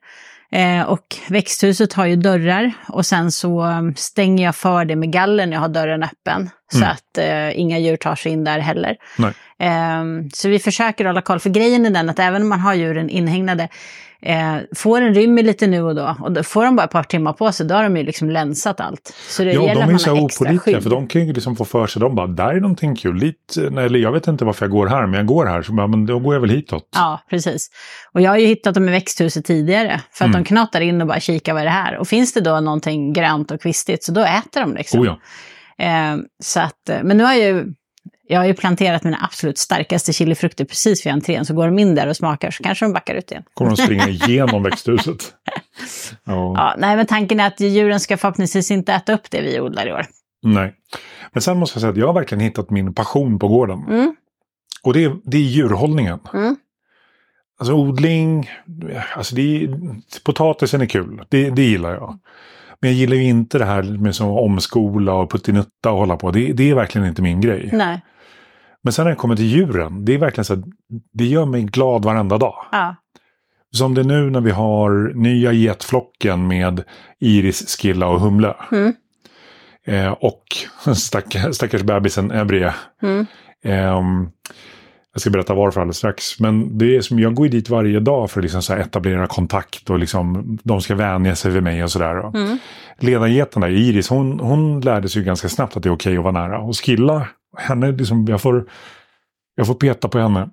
Eh, 0.52 0.82
och 0.82 1.06
växthuset 1.30 1.94
har 1.94 2.06
ju 2.06 2.16
dörrar 2.16 2.72
och 2.88 3.06
sen 3.06 3.32
så 3.32 3.64
um, 3.66 3.96
stänger 3.96 4.44
jag 4.46 4.56
för 4.56 4.86
det 4.86 4.96
med 4.96 5.12
galler 5.12 5.46
när 5.46 5.54
jag 5.54 5.62
har 5.62 5.70
dörren 5.70 6.04
öppen. 6.04 6.50
Så 6.72 6.78
Mm. 6.78 6.90
att 6.90 7.18
eh, 7.18 7.60
inga 7.60 7.80
djur 7.80 7.98
tar 7.98 8.16
sig 8.16 8.32
in 8.32 8.44
där 8.44 8.60
heller. 8.60 8.96
Ehm, 9.60 10.30
så 10.34 10.50
vi 10.50 10.60
försöker 10.60 11.06
hålla 11.06 11.22
koll, 11.22 11.40
för 11.40 11.50
grejen 11.50 11.86
är 11.86 11.90
den 11.90 12.10
att 12.10 12.20
även 12.20 12.42
om 12.42 12.50
man 12.50 12.60
har 12.60 12.74
djuren 12.74 13.10
inhägnade, 13.10 13.68
eh, 14.26 14.56
fåren 14.76 15.14
rymmer 15.14 15.44
lite 15.44 15.68
nu 15.68 15.82
och 15.82 15.96
då. 15.96 16.16
Och 16.22 16.32
då 16.32 16.44
får 16.44 16.64
de 16.66 16.76
bara 16.76 16.84
ett 16.84 16.92
par 16.92 17.04
timmar 17.04 17.34
på 17.34 17.52
sig, 17.52 17.66
då 17.66 17.76
har 17.76 17.84
de 17.84 17.98
ju 17.98 18.04
liksom 18.04 18.30
länsat 18.30 18.80
allt. 18.80 19.14
Så 19.30 19.44
det 19.44 19.54
Ja, 19.54 19.62
gäller 19.62 19.74
de 19.74 19.82
att 19.82 19.88
är 19.88 19.92
man 19.92 20.00
så 20.00 20.16
har 20.16 20.26
extra 20.26 20.46
opålitliga 20.46 20.76
skydd. 20.76 20.84
för 20.84 20.90
de 20.90 21.08
kan 21.08 21.28
ju 21.28 21.34
liksom 21.34 21.56
få 21.56 21.66
för 21.66 21.88
sig, 21.88 22.00
de 22.00 22.16
bara, 22.16 22.28
där 22.28 22.48
är 22.54 22.60
någonting 22.60 22.96
kul. 22.96 23.16
Lite, 23.16 23.70
nej, 23.72 23.86
eller 23.86 24.00
jag 24.00 24.12
vet 24.12 24.28
inte 24.28 24.46
varför 24.46 24.66
jag 24.66 24.72
går 24.72 24.88
här, 24.88 25.06
men 25.06 25.14
jag 25.14 25.26
går 25.26 25.46
här. 25.46 25.62
Så 25.62 25.74
bara, 25.74 25.88
men 25.88 26.06
då 26.06 26.20
går 26.20 26.34
jag 26.36 26.42
väl 26.42 26.50
hitåt. 26.50 26.90
Ja, 26.96 27.20
precis. 27.30 27.70
Och 28.14 28.22
jag 28.22 28.32
har 28.32 28.38
ju 28.38 28.46
hittat 28.46 28.74
dem 28.76 28.88
i 28.90 28.92
växthuset 28.92 29.46
tidigare, 29.46 30.02
för 30.12 30.26
att 30.26 30.30
Mm. 30.30 30.44
de 30.44 30.48
knatar 30.48 30.82
in 30.82 31.02
och 31.02 31.08
bara 31.08 31.20
kikar 31.20 31.54
vad 31.54 31.62
är 31.62 31.66
det 31.66 31.72
här. 31.72 31.98
Och 31.98 32.08
finns 32.08 32.34
det 32.34 32.42
då 32.42 32.60
någonting 32.60 33.14
grönt 33.14 33.52
och 33.52 33.62
kvistigt, 33.62 34.04
så 34.04 34.12
då 34.12 34.22
äter 34.22 34.62
de 34.62 34.74
liksom. 34.74 35.00
Oh 35.02 35.06
ja. 35.08 35.20
Eh, 35.86 36.18
så 36.44 36.60
att, 36.60 36.90
eh, 36.90 36.98
men 37.04 37.18
nu 37.18 37.24
har 37.24 37.34
jag 37.34 37.42
ju, 37.50 37.66
jag 38.28 38.40
har 38.40 38.46
ju 38.46 38.54
planterat 38.54 39.04
mina 39.04 39.18
absolut 39.22 39.58
starkaste 39.58 40.14
chilifrukter 40.14 40.66
precis 40.66 41.06
vid 41.06 41.14
entrén, 41.14 41.46
så 41.46 41.54
går 41.54 41.66
de 41.66 41.80
in 41.80 41.96
där 41.96 42.08
och 42.08 42.16
smakar 42.16 42.52
så 42.52 42.64
kanske 42.64 42.86
de 42.86 42.94
backar 42.94 43.16
ut 43.16 43.32
igen. 43.32 43.44
Kommer 43.54 43.72
de 43.76 43.78
springa 43.78 44.08
igenom 44.10 44.64
växthuset. 44.64 45.34
Ja, 46.24 46.54
Ja, 46.56 46.76
nej, 46.78 46.96
men 46.96 47.06
tanken 47.06 47.40
är 47.40 47.48
att 47.48 47.60
djuren 47.60 48.00
ska 48.00 48.18
förhoppningsvis 48.18 48.72
inte 48.72 48.94
äta 48.94 49.14
upp 49.14 49.32
det 49.32 49.42
vi 49.42 49.60
odlar 49.60 49.88
i 49.88 49.92
år. 49.94 50.06
nej. 50.44 50.74
Men 51.32 51.42
sen 51.42 51.58
måste 51.58 51.76
jag 51.78 51.82
säga 51.82 51.92
att 51.92 51.98
jag 51.98 52.08
har 52.08 52.14
verkligen 52.14 52.40
hittat 52.42 52.70
min 52.70 52.94
passion 52.94 53.40
på 53.40 53.48
gården. 53.48 53.80
Mm, 53.90 54.16
Och 54.84 54.94
det 54.94 55.04
är, 55.04 55.16
det 55.24 55.38
är 55.38 55.42
djurhållningen. 55.42 56.20
mm, 56.34 56.56
Alltså 57.60 57.74
odling, 57.74 58.50
alltså 59.16 59.36
det 59.36 59.64
är, 59.64 59.70
potatisen 60.24 60.82
är 60.82 60.86
kul. 60.86 61.26
Det, 61.30 61.50
det 61.50 61.64
gillar 61.64 61.94
jag. 61.94 62.20
Men 62.84 62.92
jag 62.92 62.98
gillar 63.00 63.16
ju 63.16 63.24
inte 63.24 63.58
det 63.58 63.66
här 63.66 63.84
med 63.84 64.16
som 64.16 64.28
omskola 64.30 65.14
och 65.14 65.32
puttinutta 65.32 65.92
och 65.92 65.98
hålla 65.98 66.18
på. 66.18 66.32
Det, 66.32 66.54
det 66.54 66.70
är 66.70 66.76
verkligen 66.76 67.08
inte 67.08 67.22
min 67.22 67.42
grej. 67.42 67.70
nej, 67.74 68.02
Men 68.82 68.94
sen 68.94 69.06
när 69.06 69.10
det 69.12 69.16
kommer 69.18 69.36
till 69.36 69.46
djuren, 69.46 70.06
det 70.06 70.14
är 70.14 70.18
verkligen 70.18 70.46
så 70.46 70.54
att 70.54 70.64
det 71.14 71.26
gör 71.26 71.46
mig 71.46 71.64
glad 71.64 72.06
varenda 72.06 72.38
dag. 72.38 72.56
ja, 72.72 72.96
Som 73.72 73.94
det 73.94 74.02
är 74.02 74.06
nu 74.06 74.30
när 74.30 74.42
vi 74.42 74.52
har 74.52 75.12
nya 75.16 75.52
getflocken 75.52 76.48
med 76.48 76.84
Iris, 77.20 77.78
Skilla 77.78 78.08
och 78.08 78.20
Humle. 78.22 78.56
mm, 78.72 78.94
Eh, 79.86 80.12
och 80.12 80.44
stackars, 80.96 81.56
stackars 81.56 81.82
bebisen 81.82 82.32
Ebrie. 82.32 82.74
mm, 83.02 83.26
Ehm, 83.66 84.30
jag 85.14 85.22
ska 85.22 85.30
berätta 85.30 85.54
varför 85.54 85.82
alldeles 85.82 85.98
strax. 85.98 86.40
Men 86.40 86.78
det 86.78 86.96
är 86.96 87.02
som, 87.02 87.20
jag 87.20 87.36
går 87.36 87.46
ju 87.46 87.52
dit 87.52 87.70
varje 87.70 88.00
dag 88.00 88.32
för 88.32 88.40
att 88.40 88.44
liksom 88.44 88.62
så 88.62 88.74
etablera 88.74 89.28
kontakt 89.28 89.90
och 89.90 90.00
liksom, 90.00 90.58
de 90.64 90.82
ska 90.82 90.96
vänja 90.96 91.36
sig 91.36 91.52
vid 91.52 91.64
mig 91.64 91.84
och 91.84 91.92
sådär. 91.92 92.38
mm, 92.38 92.58
Ledargeten 92.98 93.62
där, 93.62 93.70
Iris, 93.70 94.10
hon, 94.10 94.40
hon 94.40 94.82
lärde 94.82 95.10
sig 95.10 95.22
ju 95.22 95.26
ganska 95.26 95.50
snabbt 95.50 95.78
att 95.78 95.84
det 95.84 95.90
är 95.90 95.94
okej 95.94 96.18
att 96.18 96.24
vara 96.24 96.48
nära. 96.48 96.60
Och 96.60 96.78
Skilla, 96.78 97.28
henne, 97.58 97.92
liksom, 97.92 98.26
jag, 98.30 98.42
får, 98.42 98.70
jag 99.56 99.68
får 99.68 99.76
peta 99.76 100.08
på 100.08 100.20
henne 100.20 100.50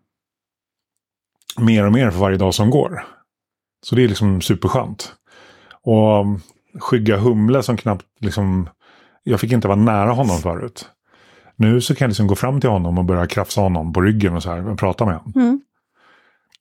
mer 1.59 1.87
och 1.87 1.93
mer 1.93 2.11
för 2.11 2.19
varje 2.19 2.37
dag 2.37 2.55
som 2.55 2.71
går. 2.71 3.05
Så 3.87 3.95
det 3.95 4.05
är 4.05 4.09
liksom 4.09 4.41
superskönt. 4.41 5.15
Och 5.83 6.27
skygga 6.81 7.17
humle 7.17 7.63
som 7.63 7.77
knappt 7.77 8.07
liksom... 8.21 8.69
Jag 9.23 9.41
fick 9.41 9.53
inte 9.53 9.69
vara 9.69 9.79
nära 9.79 10.11
honom 10.11 10.39
förut. 10.39 10.89
Nu 11.61 11.81
så 11.81 11.95
kan 11.95 12.05
jag 12.05 12.09
liksom 12.09 12.27
gå 12.27 12.35
fram 12.35 12.61
till 12.61 12.71
honom 12.71 12.99
och 12.99 13.05
börja 13.05 13.27
krafsa 13.27 13.61
honom 13.61 13.93
på 13.93 14.01
ryggen 14.01 14.35
och 14.35 14.43
så 14.43 14.51
här 14.51 14.69
och 14.69 14.79
prata 14.79 15.07
med 15.07 15.15
honom. 15.15 15.33
Mm. 15.37 15.61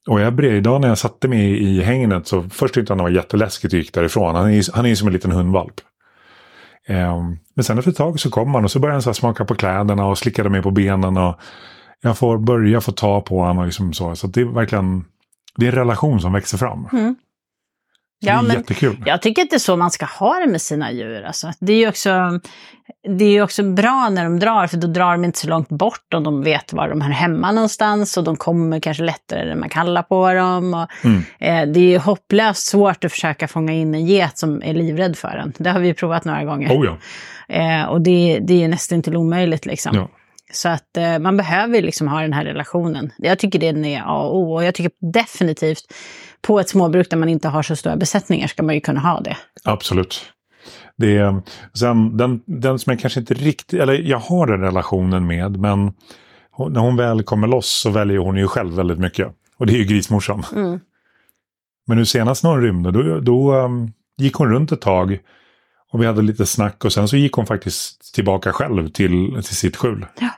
Och 0.07 0.21
jag 0.21 0.35
bred, 0.35 0.53
idag 0.53 0.81
när 0.81 0.87
jag 0.87 0.97
satte 0.97 1.27
mig 1.27 1.63
i 1.63 1.81
hängnet 1.81 2.27
så 2.27 2.43
först 2.49 2.73
tyckte 2.73 2.93
han 2.93 2.97
det 2.97 3.03
var 3.03 3.09
jätteläskigt 3.09 3.73
och 3.73 3.79
gick 3.79 3.93
därifrån. 3.93 4.35
Han 4.35 4.53
är 4.53 4.75
han 4.75 4.85
är 4.85 4.95
som 4.95 5.07
en 5.07 5.13
liten 5.13 5.31
hundvalp. 5.31 5.81
Um, 6.87 7.39
men 7.53 7.63
sen 7.63 7.77
efter 7.77 7.91
ett 7.91 7.97
tag 7.97 8.19
så 8.19 8.29
kom 8.29 8.55
han 8.55 8.63
och 8.63 8.71
så 8.71 8.79
började 8.79 8.95
han 8.95 9.01
så 9.01 9.13
smaka 9.13 9.45
på 9.45 9.55
kläderna 9.55 10.05
och 10.05 10.17
slickade 10.17 10.49
mig 10.49 10.61
på 10.61 10.71
benen. 10.71 11.17
och 11.17 11.39
Jag 12.01 12.17
får 12.17 12.37
börja 12.37 12.81
få 12.81 12.91
ta 12.91 13.21
på 13.21 13.39
honom 13.39 13.57
och 13.57 13.65
liksom 13.65 13.93
så. 13.93 14.15
Så 14.15 14.27
det 14.27 14.41
är 14.41 14.45
verkligen 14.45 15.05
det 15.55 15.65
är 15.65 15.71
en 15.71 15.75
relation 15.75 16.21
som 16.21 16.33
växer 16.33 16.57
fram. 16.57 16.87
Mm. 16.91 17.15
Ja, 18.19 18.41
men 18.41 18.55
jättekul. 18.55 19.03
Jag 19.05 19.21
tycker 19.21 19.41
att 19.41 19.49
det 19.49 19.55
är 19.55 19.59
så 19.59 19.77
man 19.77 19.91
ska 19.91 20.05
ha 20.05 20.39
det 20.39 20.47
med 20.47 20.61
sina 20.61 20.91
djur. 20.91 21.23
Alltså. 21.23 21.51
Det 21.59 21.73
är 21.73 21.77
ju 21.77 21.89
också, 21.89 22.39
det 23.17 23.25
är 23.25 23.29
ju 23.31 23.41
också 23.41 23.63
bra 23.63 24.09
när 24.09 24.23
de 24.23 24.39
drar, 24.39 24.67
för 24.67 24.77
då 24.77 24.87
drar 24.87 25.11
de 25.11 25.25
inte 25.25 25.39
så 25.39 25.47
långt 25.47 25.69
bort 25.69 26.13
och 26.13 26.21
de 26.21 26.43
vet 26.43 26.73
var 26.73 26.89
de 26.89 27.01
är 27.01 27.05
hemma 27.09 27.51
någonstans 27.51 28.17
och 28.17 28.23
de 28.23 28.35
kommer 28.37 28.79
kanske 28.79 29.03
lättare 29.03 29.45
när 29.45 29.55
man 29.55 29.69
kallar 29.69 30.03
på 30.03 30.33
dem. 30.33 30.73
Och, 30.73 31.05
Mm. 31.05 31.23
eh, 31.39 31.73
det 31.73 31.79
är 31.79 31.89
ju 31.89 31.97
hopplöst 31.97 32.67
svårt 32.67 33.03
att 33.03 33.11
försöka 33.11 33.47
fånga 33.47 33.73
in 33.73 33.95
en 33.95 34.05
get 34.05 34.37
som 34.37 34.61
är 34.63 34.73
livrädd 34.73 35.17
för 35.17 35.27
en. 35.37 35.53
Det 35.57 35.69
har 35.69 35.79
vi 35.79 35.87
ju 35.87 35.93
provat 35.93 36.25
några 36.25 36.43
gånger. 36.43 36.69
Oh 36.79 36.85
ja. 36.85 36.97
Eh, 37.55 37.85
och 37.85 38.01
det, 38.01 38.39
det 38.41 38.63
är 38.63 38.67
nästan 38.67 39.01
till 39.01 39.17
omöjligt 39.17 39.65
liksom. 39.65 39.95
ja. 39.95 40.09
Så 40.51 40.69
att 40.69 40.97
eh, 40.97 41.19
man 41.19 41.37
behöver 41.37 41.81
liksom 41.81 42.07
ha 42.07 42.21
den 42.21 42.33
här 42.33 42.45
relationen. 42.45 43.11
Jag 43.17 43.39
tycker 43.39 43.59
den 43.59 43.85
är 43.85 44.01
A 44.05 44.21
och 44.21 44.37
O. 44.37 44.53
Och 44.55 44.63
jag 44.63 44.73
tycker 44.75 44.91
definitivt 45.13 45.93
på 46.41 46.59
ett 46.59 46.69
småbruk 46.69 47.09
där 47.09 47.17
man 47.17 47.29
inte 47.29 47.47
har 47.47 47.63
så 47.63 47.75
stora 47.75 47.95
besättningar 47.95 48.47
ska 48.47 48.63
man 48.63 48.75
ju 48.75 48.81
kunna 48.81 48.99
ha 48.99 49.19
det. 49.21 49.37
Absolut. 49.63 50.21
Det 50.99 51.17
är, 51.17 51.41
sen, 51.73 52.17
den, 52.17 52.41
den 52.45 52.79
som 52.79 52.91
jag 52.91 52.99
kanske 52.99 53.19
inte 53.19 53.33
riktigt, 53.33 53.79
eller 53.79 53.93
jag 53.93 54.17
har 54.17 54.47
den 54.47 54.61
relationen 54.61 55.27
med, 55.27 55.59
men 55.59 55.93
hon, 56.51 56.73
när 56.73 56.81
hon 56.81 56.95
väl 56.95 57.23
kommer 57.23 57.47
loss 57.47 57.69
så 57.69 57.89
väljer 57.89 58.17
hon 58.17 58.37
ju 58.37 58.47
själv 58.47 58.73
väldigt 58.75 58.99
mycket. 58.99 59.27
Och 59.57 59.65
det 59.65 59.73
är 59.73 59.77
ju 59.77 59.83
grismorsan. 59.83 60.43
Mm. 60.55 60.79
Men 61.87 61.97
nu 61.97 62.05
senast 62.05 62.43
när 62.43 62.51
hon 62.51 62.61
rymde, 62.61 62.91
då, 62.91 63.19
då 63.19 63.55
um, 63.55 63.91
gick 64.17 64.33
hon 64.33 64.49
runt 64.49 64.71
ett 64.71 64.81
tag. 64.81 65.19
Och 65.91 66.01
vi 66.01 66.05
hade 66.05 66.21
lite 66.21 66.45
snack 66.45 66.85
och 66.85 66.93
sen 66.93 67.07
så 67.07 67.17
gick 67.17 67.33
hon 67.33 67.45
faktiskt 67.45 68.13
tillbaka 68.13 68.53
själv 68.53 68.89
till, 68.89 69.33
till 69.33 69.55
sitt 69.55 69.75
skjul. 69.75 70.05
Ja, 70.19 70.29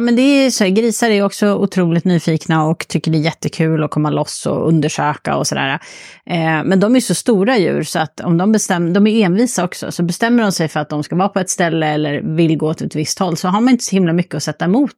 men 0.00 0.16
det 0.16 0.22
är 0.22 0.50
så, 0.50 0.64
grisar 0.64 1.10
är 1.10 1.22
också 1.22 1.54
otroligt 1.54 2.04
nyfikna 2.04 2.64
och 2.64 2.88
tycker 2.88 3.10
det 3.10 3.18
är 3.18 3.22
jättekul 3.22 3.84
att 3.84 3.90
komma 3.90 4.10
loss 4.10 4.46
och 4.46 4.68
undersöka 4.68 5.36
och 5.36 5.46
sådär. 5.46 5.78
Eh, 6.26 6.64
men 6.64 6.80
de 6.80 6.96
är 6.96 7.00
så 7.00 7.14
stora 7.14 7.58
djur 7.58 7.82
så 7.82 7.98
att 7.98 8.20
om 8.20 8.38
de 8.38 8.52
bestämmer, 8.52 8.94
de 8.94 9.06
är 9.06 9.24
envisa 9.24 9.64
också, 9.64 9.92
så 9.92 10.02
bestämmer 10.02 10.42
de 10.42 10.52
sig 10.52 10.68
för 10.68 10.80
att 10.80 10.88
de 10.88 11.02
ska 11.02 11.16
vara 11.16 11.28
på 11.28 11.40
ett 11.40 11.50
ställe 11.50 11.86
eller 11.86 12.20
vill 12.36 12.56
gå 12.56 12.68
åt 12.68 12.80
ett 12.80 12.96
visst 12.96 13.18
håll 13.18 13.36
så 13.36 13.48
har 13.48 13.60
man 13.60 13.72
inte 13.72 13.84
så 13.84 13.96
himla 13.96 14.12
mycket 14.12 14.34
att 14.34 14.42
sätta 14.42 14.64
emot. 14.64 14.96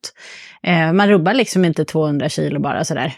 Eh, 0.62 0.92
man 0.92 1.09
rubbar 1.09 1.35
liksom 1.35 1.64
inte 1.64 1.85
200 1.85 2.28
kilo 2.28 2.61
bara 2.61 2.85
sådär. 2.85 3.14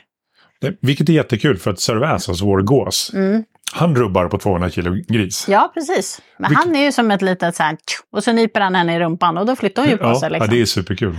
Vilket 0.80 1.08
är 1.08 1.12
jättekul 1.12 1.58
för 1.58 1.70
att 1.70 1.80
Servais, 1.80 2.28
alltså 2.28 2.44
vår 2.44 2.62
gås, 2.62 3.10
Mm. 3.14 3.44
Han 3.74 3.96
rubbar 3.96 4.28
på 4.28 4.38
200 4.38 4.70
kilo 4.70 4.94
gris. 5.08 5.46
Ja, 5.48 5.70
precis. 5.74 6.22
Men 6.38 6.48
Vilket- 6.48 6.64
han 6.66 6.76
är 6.76 6.84
ju 6.84 6.92
som 6.92 7.10
ett 7.10 7.22
litet 7.22 7.56
så 7.56 7.62
här, 7.62 7.76
och 8.12 8.24
så 8.24 8.32
nyper 8.32 8.60
han 8.60 8.74
henne 8.74 8.96
i 8.96 9.00
rumpan 9.00 9.38
och 9.38 9.46
då 9.46 9.56
flyttar 9.56 9.82
hon 9.82 9.90
ju 9.90 9.96
på 9.98 10.04
ja, 10.04 10.20
sig. 10.20 10.30
Liksom. 10.30 10.46
ja, 10.50 10.54
det 10.56 10.60
är 10.62 10.66
superkul. 10.66 11.18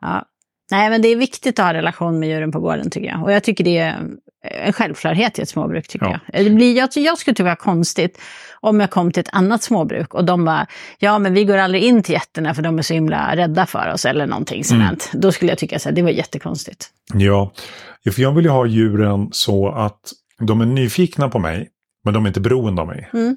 Ja. 0.00 0.22
Nej, 0.70 0.90
men 0.90 1.02
det 1.02 1.08
är 1.08 1.16
viktigt 1.16 1.58
att 1.58 1.64
ha 1.66 1.74
relation 1.74 2.18
med 2.18 2.28
djuren 2.28 2.52
på 2.52 2.60
gården 2.60 2.90
tycker 2.90 3.08
jag. 3.08 3.22
Och 3.22 3.32
jag 3.32 3.42
tycker 3.42 3.64
det 3.64 3.78
är 3.78 3.96
en 4.64 4.72
självklarhet 4.72 5.38
i 5.38 5.42
ett 5.42 5.48
småbruk 5.48 5.88
tycker 5.88 6.06
Ja. 6.06 6.18
jag. 6.32 6.44
Det 6.44 6.50
blir, 6.50 6.76
jag. 6.76 6.88
Jag 6.94 7.18
skulle 7.18 7.34
tycka 7.34 7.42
det 7.42 7.48
var 7.50 7.56
konstigt 7.56 8.20
om 8.60 8.80
jag 8.80 8.90
kom 8.90 9.12
till 9.12 9.20
ett 9.20 9.28
annat 9.32 9.62
småbruk 9.62 10.14
och 10.14 10.24
de 10.24 10.44
bara, 10.44 10.66
ja 10.98 11.18
men 11.18 11.34
vi 11.34 11.44
går 11.44 11.56
aldrig 11.56 11.82
in 11.82 12.02
till 12.02 12.12
getterna 12.14 12.54
för 12.54 12.62
de 12.62 12.78
är 12.78 12.82
så 12.82 12.94
himla 12.94 13.36
rädda 13.36 13.66
för 13.66 13.92
oss 13.92 14.04
eller 14.04 14.26
någonting 14.26 14.64
sådant. 14.64 15.10
Då 15.12 15.32
skulle 15.32 15.50
jag 15.50 15.58
tycka 15.58 15.76
att 15.76 15.86
det 15.94 16.02
var 16.02 16.10
jättekonstigt. 16.10 16.86
Ja, 17.14 17.52
för 18.14 18.22
jag 18.22 18.32
vill 18.32 18.44
ju 18.44 18.50
ha 18.50 18.66
djuren 18.66 19.28
så 19.32 19.68
att 19.68 20.00
de 20.40 20.60
är 20.60 20.66
nyfikna 20.66 21.28
på 21.28 21.38
mig, 21.38 21.68
men 22.04 22.14
de 22.14 22.24
är 22.24 22.28
inte 22.28 22.40
beroende 22.40 22.82
av 22.82 22.88
mig. 22.88 23.10
Mm. 23.12 23.36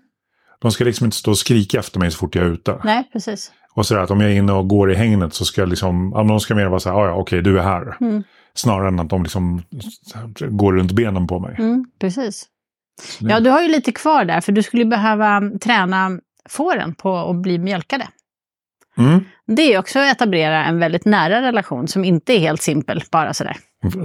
De 0.61 0.71
ska 0.71 0.83
liksom 0.83 1.05
inte 1.05 1.17
stå 1.17 1.31
och 1.31 1.37
skrika 1.37 1.79
efter 1.79 1.99
mig 1.99 2.11
så 2.11 2.17
fort 2.17 2.35
jag 2.35 2.45
är 2.45 2.49
ute. 2.49 2.81
Nej, 2.83 3.09
precis. 3.13 3.51
Och 3.73 3.85
sådär 3.85 4.01
att 4.01 4.11
om 4.11 4.21
jag 4.21 4.31
är 4.31 4.35
inne 4.35 4.51
och 4.53 4.67
går 4.67 4.91
i 4.91 4.95
hängnet 4.95 5.33
så 5.33 5.45
ska 5.45 5.61
jag 5.61 5.69
liksom, 5.69 6.11
ja, 6.15 6.23
de 6.23 6.39
ska 6.39 6.55
mer 6.55 6.65
vara 6.65 6.79
så 6.79 6.89
här, 6.89 6.95
"Ah, 6.97 7.05
ja 7.05 7.13
okej 7.13 7.41
du 7.41 7.59
är 7.59 7.63
här. 7.63 7.97
Mm. 8.01 8.23
Snarare 8.53 8.87
än 8.87 8.99
att 8.99 9.09
de 9.09 9.23
liksom 9.23 9.61
går 10.49 10.73
runt 10.73 10.91
benen 10.91 11.27
på 11.27 11.39
mig. 11.39 11.55
Mm, 11.59 11.85
precis. 11.99 12.47
det- 13.19 13.29
Ja, 13.29 13.39
du 13.39 13.49
har 13.49 13.61
ju 13.61 13.67
lite 13.67 13.91
kvar 13.91 14.25
där 14.25 14.41
för 14.41 14.51
du 14.51 14.63
skulle 14.63 14.85
behöva 14.85 15.41
träna 15.61 16.19
fåren 16.49 16.95
på 16.95 17.17
att 17.17 17.35
bli 17.41 17.57
mjölkade. 17.59 18.07
Mm. 18.97 19.19
Det 19.47 19.73
är 19.73 19.79
också 19.79 19.99
att 19.99 20.11
etablera 20.15 20.65
en 20.65 20.79
väldigt 20.79 21.05
nära 21.05 21.41
relation 21.41 21.87
som 21.87 22.05
inte 22.05 22.33
är 22.33 22.39
helt 22.39 22.61
simpel, 22.61 23.03
bara 23.11 23.33
sådär. 23.33 23.57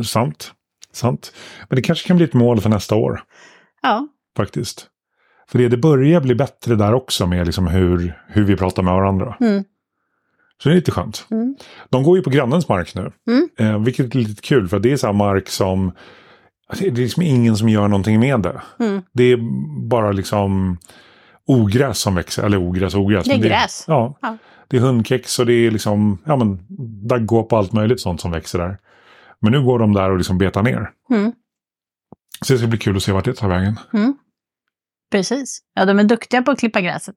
Sant. 0.05 0.53
Sant. 0.97 1.33
Men 1.69 1.77
det 1.77 1.83
kanske 1.83 2.09
kan 2.09 2.17
bli 2.17 2.25
ett 2.25 2.35
mål 2.35 2.61
för 2.61 2.71
nästa 2.71 2.95
år 2.95 3.23
Ja, 3.83 4.09
faktiskt. 4.37 4.87
För 5.49 5.59
det, 5.59 5.69
det 5.69 5.77
börjar 5.77 6.21
bli 6.21 6.35
bättre 6.35 6.75
där 6.75 6.95
också 6.95 7.27
med 7.27 7.47
liksom 7.47 7.67
hur, 7.67 8.23
hur 8.29 8.45
vi 8.45 8.57
pratar 8.57 8.83
med 8.83 8.95
varandra. 8.95 9.37
Mm. 9.41 9.65
Så 10.63 10.69
det 10.69 10.73
är 10.73 10.77
lite 10.77 10.91
skönt. 10.91 11.27
Mm. 11.31 11.57
De 11.89 12.03
går 12.03 12.17
ju 12.17 12.23
på 12.23 12.31
grannens 12.31 12.69
mark 12.69 12.95
nu. 12.95 13.13
Mm. 13.29 13.49
Eh, 13.59 13.85
vilket 13.85 14.15
är 14.15 14.19
lite 14.19 14.43
kul 14.43 14.69
för 14.69 14.79
det 14.79 14.93
är 14.93 14.97
så 14.97 15.13
mark 15.13 15.49
som... 15.49 15.93
alltså, 16.69 16.85
Det 16.85 16.91
är 16.91 17.05
liksom 17.05 17.23
ingen 17.23 17.57
som 17.57 17.69
gör 17.69 17.89
någonting 17.89 18.21
med 18.21 18.41
det. 18.41 18.63
Mm. 18.81 19.03
Det 19.13 19.25
är 19.25 19.39
bara 19.89 20.13
liksom 20.13 20.79
ogräs 21.47 21.99
som 21.99 22.15
växer. 22.15 22.43
Eller 22.43 22.69
ogräs, 22.69 22.95
ogräs. 22.95 23.25
Det 23.25 23.33
är 23.33 23.39
gräs. 23.39 23.85
ja, 23.89 24.19
Ja. 24.23 24.37
Det 24.69 24.77
är 24.77 24.81
hundkex 24.81 25.39
och 25.39 25.47
det 25.47 25.53
är 25.53 25.71
liksom 25.71 26.19
ja, 26.25 26.37
men, 26.37 26.59
daggåp 27.09 27.53
och 27.53 27.59
allt 27.59 27.73
möjligt 27.73 28.01
sånt 28.01 28.21
som 28.21 28.31
växer 28.31 28.59
där. 28.59 28.79
Men 29.45 29.53
nu 29.53 29.63
går 29.63 29.79
de 29.79 29.93
där 29.93 30.11
och 30.11 30.17
liksom 30.17 30.39
betar 30.39 30.63
ner. 30.63 30.91
Mm. 31.11 31.33
Så 32.45 32.53
det 32.53 32.59
ska 32.59 32.69
bli 32.69 32.79
kul 32.79 32.97
att 32.97 33.03
se 33.03 33.13
vart 33.13 33.25
det 33.25 33.35
tar 33.35 33.49
vägen. 33.49 33.79
precis. 35.11 35.63
Ja, 35.75 35.85
de 35.85 35.99
är 35.99 36.05
duktiga 36.05 36.43
på 36.43 36.51
att 36.51 36.59
klippa 36.59 36.81
gräset. 36.81 37.17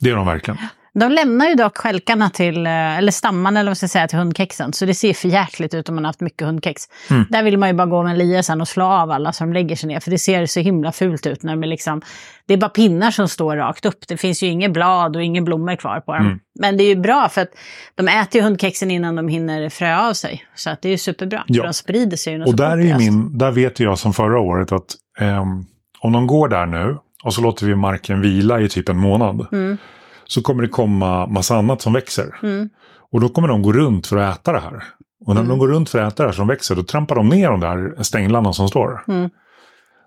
Det 0.00 0.10
är 0.10 0.16
de 0.16 0.26
verkligen. 0.26 0.58
De 0.94 1.12
lämnar 1.12 1.48
ju 1.48 1.54
dock 1.54 1.78
stjälkarna 1.78 2.30
till, 2.30 2.66
eh, 2.66 2.98
eller 2.98 3.12
stammarna 3.12 3.60
eller 3.60 3.70
vad 3.70 3.76
ska 3.76 3.84
jag 3.84 3.90
säga, 3.90 4.08
till 4.08 4.18
hundkexen. 4.18 4.72
Så 4.72 4.86
det 4.86 4.94
ser 4.94 5.14
för 5.14 5.28
jäkligt 5.28 5.74
ut 5.74 5.88
om 5.88 5.94
man 5.94 6.04
har 6.04 6.08
haft 6.08 6.20
mycket 6.20 6.46
hundkex. 6.46 6.82
Mm. 7.10 7.24
Där 7.30 7.42
vill 7.42 7.58
man 7.58 7.68
ju 7.68 7.74
bara 7.74 7.86
gå 7.86 8.02
med 8.02 8.12
en 8.12 8.18
lia 8.18 8.42
sen 8.42 8.60
och 8.60 8.68
slå 8.68 8.84
av 8.84 9.10
alla 9.10 9.32
de 9.38 9.52
lägger 9.52 9.76
sig 9.76 9.88
ner. 9.88 10.00
För 10.00 10.10
det 10.10 10.18
ser 10.18 10.46
så 10.46 10.60
himla 10.60 10.92
fult 10.92 11.26
ut 11.26 11.42
när 11.42 11.52
de 11.52 11.62
är 11.62 11.66
liksom, 11.66 12.02
det 12.46 12.54
är 12.54 12.58
bara 12.58 12.68
pinnar 12.68 13.10
som 13.10 13.28
står 13.28 13.56
rakt 13.56 13.86
upp. 13.86 14.08
Det 14.08 14.16
finns 14.16 14.42
ju 14.42 14.46
inget 14.46 14.72
blad 14.72 15.16
och 15.16 15.22
inga 15.22 15.42
blommor 15.42 15.76
kvar 15.76 16.00
på 16.00 16.12
dem. 16.12 16.26
Mm. 16.26 16.38
Men 16.60 16.76
det 16.76 16.84
är 16.84 16.88
ju 16.88 17.00
bra 17.00 17.28
för 17.28 17.40
att 17.40 17.50
de 17.94 18.08
äter 18.08 18.40
ju 18.40 18.42
hundkexen 18.42 18.90
innan 18.90 19.16
de 19.16 19.28
hinner 19.28 19.68
frö 19.68 19.96
av 19.96 20.12
sig. 20.12 20.46
Så 20.54 20.70
att 20.70 20.82
det 20.82 20.88
är 20.88 20.92
ju 20.92 20.98
superbra. 20.98 21.44
Ja. 21.46 21.62
För 21.62 21.68
de 21.68 21.74
sprider 21.74 22.16
sig 22.16 22.32
ju 22.32 22.44
Och 22.44 22.56
där, 22.56 22.78
är 22.78 22.98
min, 22.98 23.38
där 23.38 23.50
vet 23.50 23.80
jag 23.80 23.98
som 23.98 24.12
förra 24.12 24.38
året 24.38 24.72
att 24.72 24.94
ehm, 25.18 25.64
om 26.00 26.12
de 26.12 26.26
går 26.26 26.48
där 26.48 26.66
nu 26.66 26.98
och 27.24 27.34
så 27.34 27.40
låter 27.40 27.66
vi 27.66 27.74
marken 27.74 28.20
vila 28.20 28.60
i 28.60 28.68
typ 28.68 28.88
en 28.88 28.96
månad. 28.96 29.46
Mm. 29.52 29.78
Så 30.26 30.42
kommer 30.42 30.62
det 30.62 30.68
komma 30.68 31.26
massa 31.26 31.56
annat 31.56 31.82
som 31.82 31.92
växer. 31.92 32.38
Mm. 32.42 32.68
Och 33.12 33.20
då 33.20 33.28
kommer 33.28 33.48
de 33.48 33.62
gå 33.62 33.72
runt 33.72 34.06
för 34.06 34.16
att 34.16 34.38
äta 34.38 34.52
det 34.52 34.60
här. 34.60 34.84
Och 35.26 35.34
när 35.34 35.40
Mm. 35.40 35.48
de 35.48 35.58
går 35.58 35.68
runt 35.68 35.90
för 35.90 35.98
att 35.98 36.12
äta 36.12 36.22
det 36.22 36.28
här 36.28 36.34
som 36.36 36.48
växer, 36.48 36.74
då 36.74 36.82
trampar 36.82 37.14
de 37.16 37.28
ner 37.28 37.50
de 37.50 37.60
där 37.60 38.02
stänglarna 38.02 38.52
som 38.52 38.68
står. 38.68 39.04
Mm. 39.08 39.30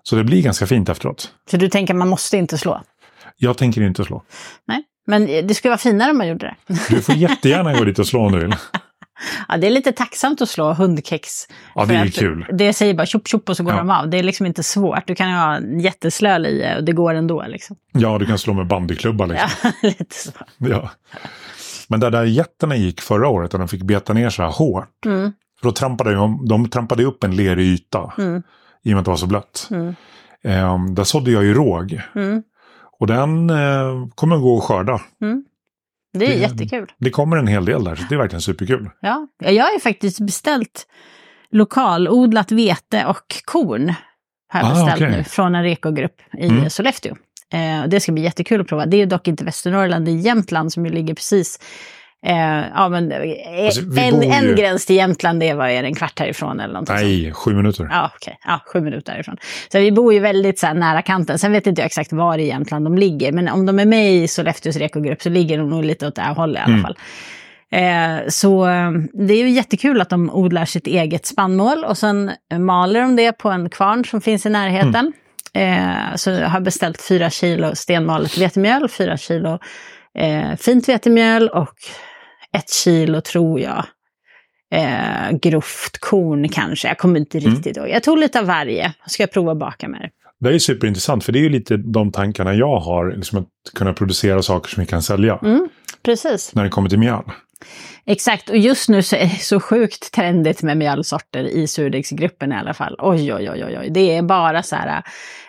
Så 0.02 0.16
det 0.16 0.24
blir 0.24 0.42
ganska 0.42 0.66
fint 0.66 0.88
efteråt. 0.88 1.32
Så 1.50 1.56
du 1.56 1.68
tänker 1.68 1.94
man 1.94 2.08
måste 2.08 2.36
inte 2.36 2.58
slå? 2.58 2.82
Jag 3.36 3.56
tänker 3.58 3.82
inte 3.82 4.04
slå. 4.04 4.22
Nej. 4.66 4.82
Men 5.06 5.26
det 5.26 5.54
skulle 5.54 5.70
vara 5.70 5.78
finare 5.78 6.10
om 6.10 6.18
man 6.18 6.28
gjorde 6.28 6.54
det. 6.66 6.74
Du 6.88 7.02
får 7.02 7.14
jättegärna 7.14 7.78
gå 7.78 7.84
dit 7.84 7.98
och 7.98 8.06
slå 8.06 8.20
om 8.26 8.32
du 8.32 8.38
vill. 8.38 8.54
Ja, 9.48 9.56
det 9.56 9.66
är 9.66 9.70
lite 9.70 9.92
tacksamt 9.92 10.42
att 10.42 10.48
slå 10.48 10.72
hundkex. 10.72 11.30
Ja, 11.74 11.84
det 11.84 11.94
är 11.94 12.04
att 12.06 12.14
kul. 12.14 12.46
Det 12.52 12.72
säger 12.72 12.94
bara 12.94 13.06
tjopp 13.06 13.28
tjopp 13.28 13.48
och 13.48 13.56
så 13.56 13.62
går 13.62 13.72
Ja. 13.72 13.78
de 13.78 13.90
av. 13.90 14.10
Det 14.10 14.18
är 14.18 14.22
liksom 14.22 14.46
inte 14.46 14.62
svårt. 14.62 15.06
Du 15.06 15.14
kan 15.14 15.28
ju 15.30 15.34
ha 15.34 15.54
en 15.56 15.80
jätteslö 15.80 16.38
lie 16.38 16.76
och 16.76 16.84
det 16.84 16.92
går 16.92 17.14
ändå. 17.14 17.44
Liksom. 17.48 17.76
Ja, 17.92 18.18
du 18.18 18.26
kan 18.26 18.38
slå 18.38 18.54
med 18.54 18.66
bandyklubba 18.66 19.26
liksom. 19.26 19.48
Ja, 19.62 19.70
lite 19.88 20.14
så. 20.14 20.30
Ja. 20.58 20.90
Men 21.88 22.00
där, 22.00 22.10
där 22.10 22.24
getterna 22.24 22.76
gick 22.76 23.00
förra 23.00 23.28
året 23.28 23.52
och 23.54 23.58
de 23.60 23.68
fick 23.68 23.82
beta 23.82 24.12
ner 24.12 24.30
så 24.30 24.42
här 24.42 24.50
hårt. 24.50 25.06
Mm, 25.06 25.32
För 25.60 25.68
då 25.68 25.72
trampade 25.72 26.14
de, 26.14 26.46
de 26.48 26.68
trampade 26.68 27.04
upp 27.04 27.24
en 27.24 27.36
lerig 27.36 27.66
yta. 27.66 28.12
mm, 28.18 28.42
I 28.84 28.90
och 28.90 28.92
med 28.92 28.98
att 28.98 29.04
det 29.04 29.10
var 29.10 29.16
så 29.18 29.26
blött. 29.26 29.68
mm, 29.70 29.94
Ehm, 30.44 30.94
där 30.94 31.04
sådde 31.04 31.30
jag 31.30 31.44
ju 31.44 31.54
råg. 31.54 32.00
mm, 32.14 32.42
Och 33.00 33.06
den 33.06 33.50
eh, 33.50 34.06
kommer 34.14 34.36
att 34.36 34.42
gå 34.42 34.58
att 34.58 34.64
skörda. 34.64 35.00
mm. 35.20 35.44
Det 36.12 36.24
är 36.24 36.28
Det- 36.28 36.34
jättekul. 36.34 36.92
Det 36.98 37.10
kommer 37.10 37.36
en 37.36 37.46
hel 37.46 37.64
del 37.64 37.84
där, 37.84 37.94
så 37.96 38.02
det 38.08 38.14
är 38.14 38.18
verkligen 38.18 38.40
superkul. 38.42 38.90
Ja. 39.00 39.28
Jag 39.38 39.64
har 39.64 39.72
ju 39.72 39.80
faktiskt 39.80 40.20
beställt 40.20 40.86
lokalodlat 41.50 42.52
vete 42.52 43.04
och 43.06 43.24
korn. 43.44 43.94
Har 44.52 44.60
jag 44.60 44.66
Ah, 44.70 44.74
beställt 44.74 45.02
okej. 45.02 45.16
nu 45.18 45.24
från 45.24 45.54
en 45.54 45.62
rekogrupp 45.62 46.20
i 46.38 46.46
Mm. 46.48 46.70
Sollefteå. 46.70 47.16
Eh, 47.52 47.82
och 47.82 47.88
det 47.88 48.00
ska 48.00 48.12
bli 48.12 48.22
jättekul 48.22 48.60
att 48.60 48.68
prova. 48.68 48.86
Det 48.86 48.96
är 49.02 49.06
dock 49.06 49.28
inte 49.28 49.44
Västernorrland, 49.44 50.04
det 50.04 50.10
är 50.10 50.16
Jämtland 50.16 50.72
som 50.72 50.86
ju 50.86 50.92
ligger 50.92 51.14
precis 51.14 51.60
Eh, 52.26 52.64
ja, 52.74 52.88
men, 52.88 53.12
eh, 53.12 53.18
Alltså, 53.66 53.80
en, 53.98 54.22
ju- 54.22 54.28
en 54.30 54.56
gräns 54.56 54.86
till 54.86 54.96
Jämtland, 54.96 55.40
det 55.40 55.54
var 55.54 55.68
är 55.68 55.84
en 55.84 55.94
kvart 55.94 56.18
härifrån 56.18 56.60
eller 56.60 56.72
någonting. 56.74 56.94
Nej, 56.96 57.32
sju 57.32 57.54
minuter. 57.54 57.88
Ja, 57.90 58.10
okej. 58.16 58.38
Ja, 58.46 58.60
sju 58.72 58.80
minuter 58.80 59.12
härifrån. 59.12 59.36
Så 59.72 59.78
vi 59.78 59.92
bor 59.92 60.12
ju 60.14 60.18
väldigt 60.20 60.58
så 60.58 60.66
här, 60.66 60.74
nära 60.74 61.02
kanten. 61.02 61.38
Sen 61.38 61.52
vet 61.52 61.66
inte 61.66 61.80
jag 61.80 61.86
exakt 61.86 62.12
var 62.12 62.38
i 62.38 62.46
Jämtland 62.46 62.86
de 62.86 62.98
ligger. 62.98 63.32
Men 63.32 63.48
om 63.48 63.66
de 63.66 63.78
är 63.78 63.84
med 63.86 64.12
i 64.14 64.28
Sollefteås 64.28 64.76
rekogrupp 64.76 65.22
så 65.22 65.28
ligger 65.30 65.58
de 65.58 65.70
nog 65.70 65.84
lite 65.84 66.06
åt 66.06 66.14
det 66.14 66.22
här 66.22 66.34
hållet 66.34 66.58
i 66.60 66.62
alla 66.62 66.72
Mm. 66.72 66.82
fall. 66.82 66.96
Eh, 67.70 68.28
så 68.28 68.68
eh, 68.68 68.90
det 69.12 69.34
är 69.34 69.38
ju 69.42 69.50
jättekul 69.50 70.00
att 70.00 70.10
de 70.10 70.30
odlar 70.30 70.64
sitt 70.64 70.86
eget 70.86 71.26
spannmål 71.26 71.84
och 71.84 71.98
sen 71.98 72.30
maler 72.58 73.00
de 73.00 73.16
det 73.16 73.32
på 73.32 73.50
en 73.50 73.70
kvarn 73.70 74.04
som 74.04 74.20
finns 74.20 74.46
i 74.46 74.50
närheten. 74.50 75.12
Eh, 75.54 76.14
så 76.16 76.30
jag 76.30 76.48
har 76.48 76.60
beställt 76.60 77.02
fyra 77.02 77.30
kilo 77.30 77.70
stenmalet 77.74 78.38
vetemjöl, 78.38 78.88
fyra 78.88 79.16
kilo 79.16 79.58
eh, 80.18 80.56
fint 80.56 80.88
vetemjöl 80.88 81.48
och 81.48 81.74
ett 82.52 82.70
kilo 82.70 83.20
tror 83.20 83.60
jag 83.60 83.84
eh, 84.74 85.30
grovt 85.42 85.98
korn 86.00 86.48
kanske. 86.48 86.88
Jag 86.88 86.98
kommer 86.98 87.20
inte 87.20 87.38
Mm. 87.38 87.54
riktigt 87.54 87.76
ihåg. 87.76 87.88
Jag 87.88 88.02
tog 88.02 88.18
lite 88.18 88.38
av 88.40 88.46
varje. 88.46 88.92
Ska 89.06 89.22
jag 89.22 89.32
prova 89.32 89.52
att 89.52 89.58
baka 89.58 89.88
med 89.88 90.00
det. 90.00 90.10
Det 90.48 90.54
är 90.54 90.58
superintressant, 90.58 91.24
för 91.24 91.32
det 91.32 91.38
är 91.38 91.42
ju 91.42 91.48
lite 91.48 91.76
de 91.76 92.12
tankarna 92.12 92.54
jag 92.54 92.80
har, 92.80 93.12
liksom 93.16 93.38
att 93.38 93.46
kunna 93.74 93.92
producera 93.92 94.42
saker 94.42 94.70
som 94.70 94.80
vi 94.80 94.86
kan 94.86 95.02
sälja 95.02 95.38
Mm, 95.42 95.68
precis. 96.04 96.54
när 96.54 96.64
det 96.64 96.70
kommer 96.70 96.88
till 96.88 96.98
mjöl. 96.98 97.22
Exakt, 98.06 98.48
och 98.50 98.56
just 98.56 98.88
nu 98.88 99.02
så 99.02 99.16
är 99.16 99.20
det 99.24 99.40
så 99.42 99.60
sjukt 99.60 100.12
trendigt 100.12 100.62
med 100.62 100.76
mjölsorter 100.76 101.44
i 101.44 101.66
surdegsgruppen 101.66 102.52
i 102.52 102.56
alla 102.56 102.74
fall. 102.74 102.96
Oj, 102.98 103.34
oj, 103.34 103.50
oj, 103.50 103.64
oj, 103.64 103.78
oj. 103.80 103.88
Det 103.90 104.16
är 104.16 104.22
bara 104.22 104.62
så 104.62 104.76
här 104.76 105.02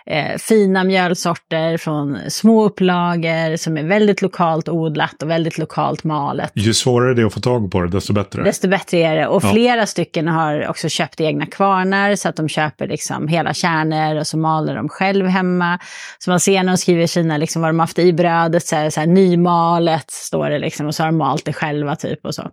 eh, 0.09 0.37
fina 0.37 0.83
mjölsorter 0.83 1.77
från 1.77 2.17
små 2.29 2.63
upplagor 2.65 3.57
som 3.57 3.77
är 3.77 3.83
väldigt 3.83 4.21
lokalt 4.21 4.69
odlat 4.69 5.23
och 5.23 5.29
väldigt 5.29 5.57
lokalt 5.57 6.03
malet. 6.03 6.51
Ju 6.53 6.73
svårare 6.73 7.13
det 7.13 7.21
är 7.21 7.25
att 7.25 7.33
få 7.33 7.39
tag 7.39 7.71
på 7.71 7.81
det, 7.81 7.87
desto 7.89 8.13
bättre. 8.13 8.43
Desto 8.43 8.67
bättre 8.67 8.97
är 8.97 9.15
det. 9.15 9.27
Och 9.27 9.43
Ja. 9.43 9.51
flera 9.53 9.85
stycken 9.85 10.27
har 10.27 10.67
också 10.69 10.89
köpt 10.89 11.21
egna 11.21 11.45
kvarnar 11.45 12.15
så 12.15 12.29
att 12.29 12.35
de 12.35 12.49
köper 12.49 12.87
liksom 12.87 13.27
hela 13.27 13.53
kärnor 13.53 14.19
och 14.19 14.27
så 14.27 14.37
maler 14.37 14.75
de 14.75 14.89
själv 14.89 15.25
hemma. 15.27 15.79
Så 16.19 16.29
man 16.29 16.39
ser 16.39 16.63
när 16.63 16.71
de 16.71 16.77
skriver 16.77 17.03
i 17.03 17.07
Kina 17.07 17.37
liksom 17.37 17.61
vad 17.61 17.69
de 17.69 17.79
har 17.79 17.83
haft 17.83 17.99
i 17.99 18.13
brödet, 18.13 18.65
så 18.65 18.75
här, 18.75 18.89
så 18.89 18.99
här 18.99 19.07
nymalet 19.07 20.11
står 20.11 20.49
det 20.49 20.59
liksom 20.59 20.85
och 20.87 20.95
så 20.95 21.03
har 21.03 21.07
de 21.07 21.17
malt 21.17 21.45
det 21.45 21.53
själva 21.53 21.95
typ 21.95 22.25
och 22.25 22.35
så. 22.35 22.49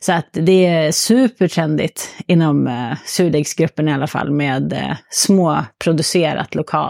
Så 0.00 0.12
att 0.12 0.28
det 0.32 0.66
är 0.66 0.92
supertrendigt 0.92 2.08
inom 2.26 2.66
eh, 2.66 2.92
surdegsgruppen 3.04 3.88
i 3.88 3.92
alla 3.92 4.06
fall 4.06 4.30
med 4.30 4.72
eh, 4.72 4.96
småproducerat 5.10 6.54
lokalt 6.54 6.89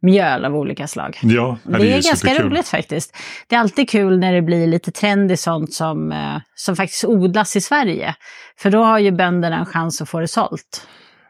mjöl 0.00 0.44
av 0.44 0.56
olika 0.56 0.86
slag. 0.86 1.18
Ja, 1.22 1.58
Det 1.62 1.76
är, 1.76 1.92
ganska 1.92 2.16
superkul. 2.16 2.50
roligt 2.50 2.68
faktiskt. 2.68 3.16
Det 3.48 3.56
är 3.56 3.60
alltid 3.60 3.90
kul 3.90 4.18
när 4.18 4.32
det 4.32 4.42
blir 4.42 4.66
lite 4.66 4.90
trend 4.90 5.32
i 5.32 5.36
sånt 5.36 5.72
som, 5.72 6.12
eh, 6.12 6.36
som 6.54 6.76
faktiskt 6.76 7.04
odlas 7.04 7.56
i 7.56 7.60
Sverige. 7.60 8.14
För 8.58 8.70
då 8.70 8.82
har 8.82 8.98
ju 8.98 9.10
bönderna 9.10 9.58
en 9.58 9.66
chans 9.66 10.02
att 10.02 10.08
få 10.08 10.20
det 10.20 10.28
sålt. 10.28 10.86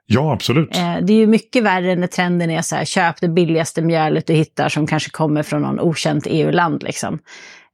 Ja, 0.07 0.33
absolut. 0.33 0.77
Eh, 0.77 0.97
det 1.03 1.13
är 1.13 1.17
ju 1.17 1.27
mycket 1.27 1.63
värre 1.63 1.97
när 1.97 2.07
trenden 2.07 2.51
är 2.51 2.63
så 2.63 2.77
här, 2.77 2.85
köp 2.85 3.21
det 3.21 3.29
billigaste 3.29 3.83
mjölet 3.83 4.27
du 4.27 4.33
hittar 4.33 4.69
som 4.69 4.87
kanske 4.87 5.11
kommer 5.11 5.43
från 5.43 5.63
någon 5.63 5.81
okänt 5.81 6.27
EU-land 6.31 6.83
liksom. 6.83 7.19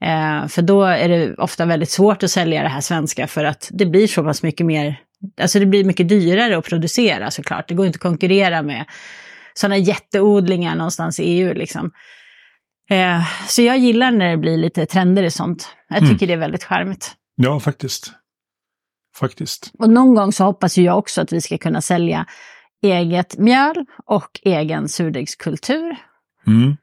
Eh, 0.04 0.46
för 0.48 0.62
då 0.62 0.83
är 0.83 1.09
det 1.09 1.35
ofta 1.35 1.64
väldigt 1.64 1.90
svårt 1.90 2.22
att 2.22 2.30
sälja 2.30 2.62
det 2.62 2.68
här 2.68 2.80
svenska 2.80 3.26
för 3.26 3.44
att 3.44 3.68
det 3.72 3.87
blir 3.87 4.06
så 4.06 4.24
pass 4.24 4.42
mycket 4.42 4.66
mer, 4.66 4.96
alltså 5.40 5.59
det 5.59 5.66
blir 5.66 5.85
mycket 5.85 6.09
dyrare 6.09 6.59
att 6.59 6.64
producera 6.64 7.30
såklart. 7.30 7.68
Det 7.68 7.74
går 7.74 7.87
inte 7.87 7.96
att 7.96 8.02
konkurrera 8.02 8.62
med 8.62 8.85
sådana 9.61 9.77
jätteodlingar 9.77 10.75
någonstans 10.77 11.20
i 11.20 11.23
EU 11.25 11.55
liksom. 11.55 11.90
Eh, 12.90 13.23
så 13.49 13.62
jag 13.62 13.79
gillar 13.79 14.11
när 14.11 14.31
det 14.31 14.37
blir 14.37 14.57
lite 14.57 14.87
trender 14.87 15.23
i 15.23 15.31
sånt. 15.31 15.68
Jag 15.88 15.99
Mm. 15.99 16.11
tycker 16.11 16.27
det 16.27 16.33
är 16.33 16.37
väldigt 16.37 16.64
charmigt. 16.64 17.12
Ja, 17.37 17.61
faktiskt. 17.61 18.12
Faktiskt. 19.16 19.73
Och 19.79 19.90
någon 19.90 20.14
gång 20.14 20.33
så 20.33 20.44
hoppas 20.44 20.79
jag 20.79 20.99
också 20.99 21.20
att 21.20 21.33
vi 21.33 21.40
ska 21.40 21.59
kunna 21.59 21.81
sälja 21.81 22.27
eget 22.83 23.38
mjöl 23.38 23.85
och 24.07 24.40
egen 24.42 24.88
surdegskultur. 24.88 25.96
Mm. 26.46 26.77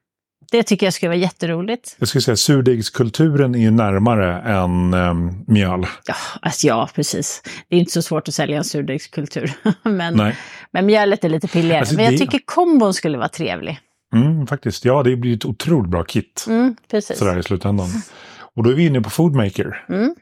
Det 0.51 0.63
tycker 0.63 0.85
jag 0.85 0.93
skulle 0.93 1.09
vara 1.09 1.17
jätteroligt. 1.19 1.95
Jag 1.99 2.07
skulle 2.07 2.21
säga 2.21 2.35
surdegskulturen 2.35 3.55
är 3.55 3.59
ju 3.59 3.71
närmare 3.71 4.41
än 4.41 4.93
um, 4.93 5.43
mjöl. 5.47 5.85
Ja, 6.05 6.15
alltså 6.41 6.67
ja, 6.67 6.89
precis. 6.95 7.41
Det 7.69 7.75
är 7.75 7.79
inte 7.79 7.91
så 7.91 8.01
svårt 8.01 8.27
att 8.27 8.33
sälja 8.33 8.57
en 8.57 8.63
surdegskultur. 8.63 9.51
men, 9.83 10.13
Nej. 10.13 10.35
men 10.71 10.85
mjölet 10.85 11.23
är 11.23 11.29
lite 11.29 11.47
pilligare. 11.47 11.79
Alltså, 11.79 11.95
men 11.95 12.03
jag 12.05 12.13
det- 12.13 12.17
tycker 12.17 12.39
kombon 12.45 12.93
skulle 12.93 13.17
vara 13.17 13.29
trevlig. 13.29 13.79
Mm, 14.15 14.47
faktiskt. 14.47 14.85
Ja, 14.85 15.03
det 15.03 15.15
blir 15.15 15.35
ett 15.35 15.45
otroligt 15.45 15.91
bra 15.91 16.03
kit. 16.03 16.45
Mm, 16.47 16.75
precis. 16.91 17.17
Sådär 17.19 17.39
i 17.39 17.43
slutändan. 17.43 17.87
Och 18.55 18.63
då 18.63 18.69
är 18.69 18.73
vi 18.73 18.85
inne 18.85 19.01
på 19.01 19.09
Foodmaker. 19.09 19.85
Mm. 19.89 20.15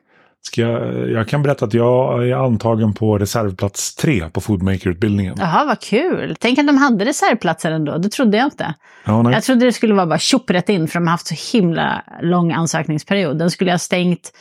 Ska 0.47 0.62
jag, 0.62 1.10
jag 1.12 1.27
kan 1.27 1.43
berätta 1.43 1.65
att 1.65 1.73
jag 1.73 2.27
är 2.29 2.36
antagen 2.36 2.93
på 2.93 3.17
reservplats 3.17 3.95
tre 3.95 4.29
på 4.29 4.41
Foodmaker-utbildningen. 4.41 5.36
Jaha, 5.38 5.65
vad 5.65 5.79
kul. 5.79 6.36
Tänk 6.39 6.60
att 6.60 6.67
de 6.67 6.77
hade 6.77 7.05
reservplatser 7.05 7.71
ändå. 7.71 7.97
Det 7.97 8.10
trodde 8.10 8.38
jag 8.38 8.47
inte. 8.47 8.73
Ja, 9.05 9.21
nej. 9.21 9.34
Jag 9.34 9.43
trodde 9.43 9.65
det 9.65 9.73
skulle 9.73 9.93
vara 9.93 10.05
bara 10.05 10.19
tjopp 10.19 10.49
rätt 10.49 10.69
in, 10.69 10.88
för 10.88 10.99
de 10.99 11.08
har 11.08 11.12
haft 11.12 11.27
så 11.27 11.58
himla 11.58 12.03
lång 12.21 12.51
ansökningsperiod. 12.51 13.38
Den 13.39 13.51
skulle 13.51 13.71
ha 13.71 13.77
stängt... 13.77 14.31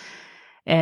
Eh, 0.67 0.77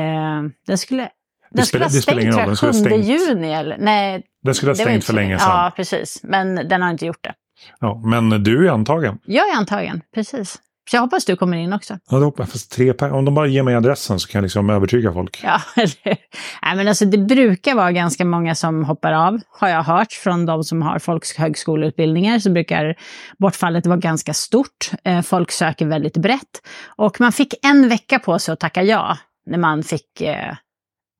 den 0.66 0.78
skulle, 0.78 1.08
den 1.50 1.66
skulle 1.66 1.85
ha 1.85 1.90
stängt 1.90 2.32
tror 2.32 2.40
jag, 2.40 2.56
skulle 2.56 2.72
7 2.72 2.78
ha 2.78 2.87
stängt. 2.87 3.04
juni. 3.06 3.52
Eller, 3.52 3.76
nej, 3.80 4.22
Den 4.44 4.54
skulle 4.54 4.70
ha 4.70 4.76
stängt 4.76 5.04
för 5.04 5.12
länge 5.12 5.38
sedan. 5.38 5.48
Ja, 5.48 5.72
precis. 5.76 6.20
Men 6.22 6.54
den 6.54 6.82
har 6.82 6.90
inte 6.90 7.06
gjort 7.06 7.24
det. 7.24 7.32
Ja, 7.80 8.02
men 8.04 8.44
du 8.44 8.66
är 8.68 8.70
antagen. 8.72 9.18
Jag 9.24 9.48
är 9.48 9.56
antagen, 9.56 10.00
precis. 10.14 10.58
Så 10.90 10.97
jag 10.97 11.01
hoppas 11.01 11.25
du 11.25 11.37
kommer 11.37 11.57
in 11.57 11.73
också. 11.73 11.99
Ja, 12.11 12.16
det 12.16 12.25
hoppas 12.25 12.47
jag. 12.47 12.53
Fast 12.53 12.73
tre 12.73 12.92
per, 12.92 13.12
om 13.12 13.25
de 13.25 13.35
bara 13.35 13.47
ger 13.47 13.62
mig 13.62 13.75
adressen 13.75 14.21
så 14.21 14.29
kan 14.29 14.38
jag 14.38 14.42
liksom 14.42 14.71
övertyga 14.71 15.12
folk. 15.12 15.40
Ja, 15.45 15.61
eller? 15.77 16.16
Nej, 16.62 16.77
men 16.77 16.88
alltså 16.88 17.05
det 17.05 17.18
brukar 17.18 17.75
vara 17.75 17.92
ganska 17.92 18.25
många 18.25 18.55
som 18.55 18.85
hoppar 18.85 19.12
av, 19.12 19.40
har 19.49 19.68
jag 19.68 19.83
hört 19.83 20.12
från 20.12 20.47
de 20.47 20.64
som 20.64 20.83
har 20.83 20.99
folkhögskoleutbildningar, 20.99 22.38
så 22.38 22.51
brukar 22.51 22.95
bortfallet 23.38 23.87
vara 23.87 23.97
ganska 23.99 24.35
stort. 24.35 24.90
Eh, 25.05 25.23
Folk 25.23 25.51
söker 25.51 25.87
väldigt 25.87 26.16
brett. 26.16 26.62
Och 26.97 27.21
man 27.21 27.33
fick 27.33 27.55
en 27.66 27.88
vecka 27.88 28.18
på 28.18 28.38
sig 28.38 28.53
att 28.53 28.61
tacka 28.61 28.83
ja 28.83 29.18
när 29.47 29.59
man 29.59 29.83
fick 29.83 30.21
eh, 30.21 30.55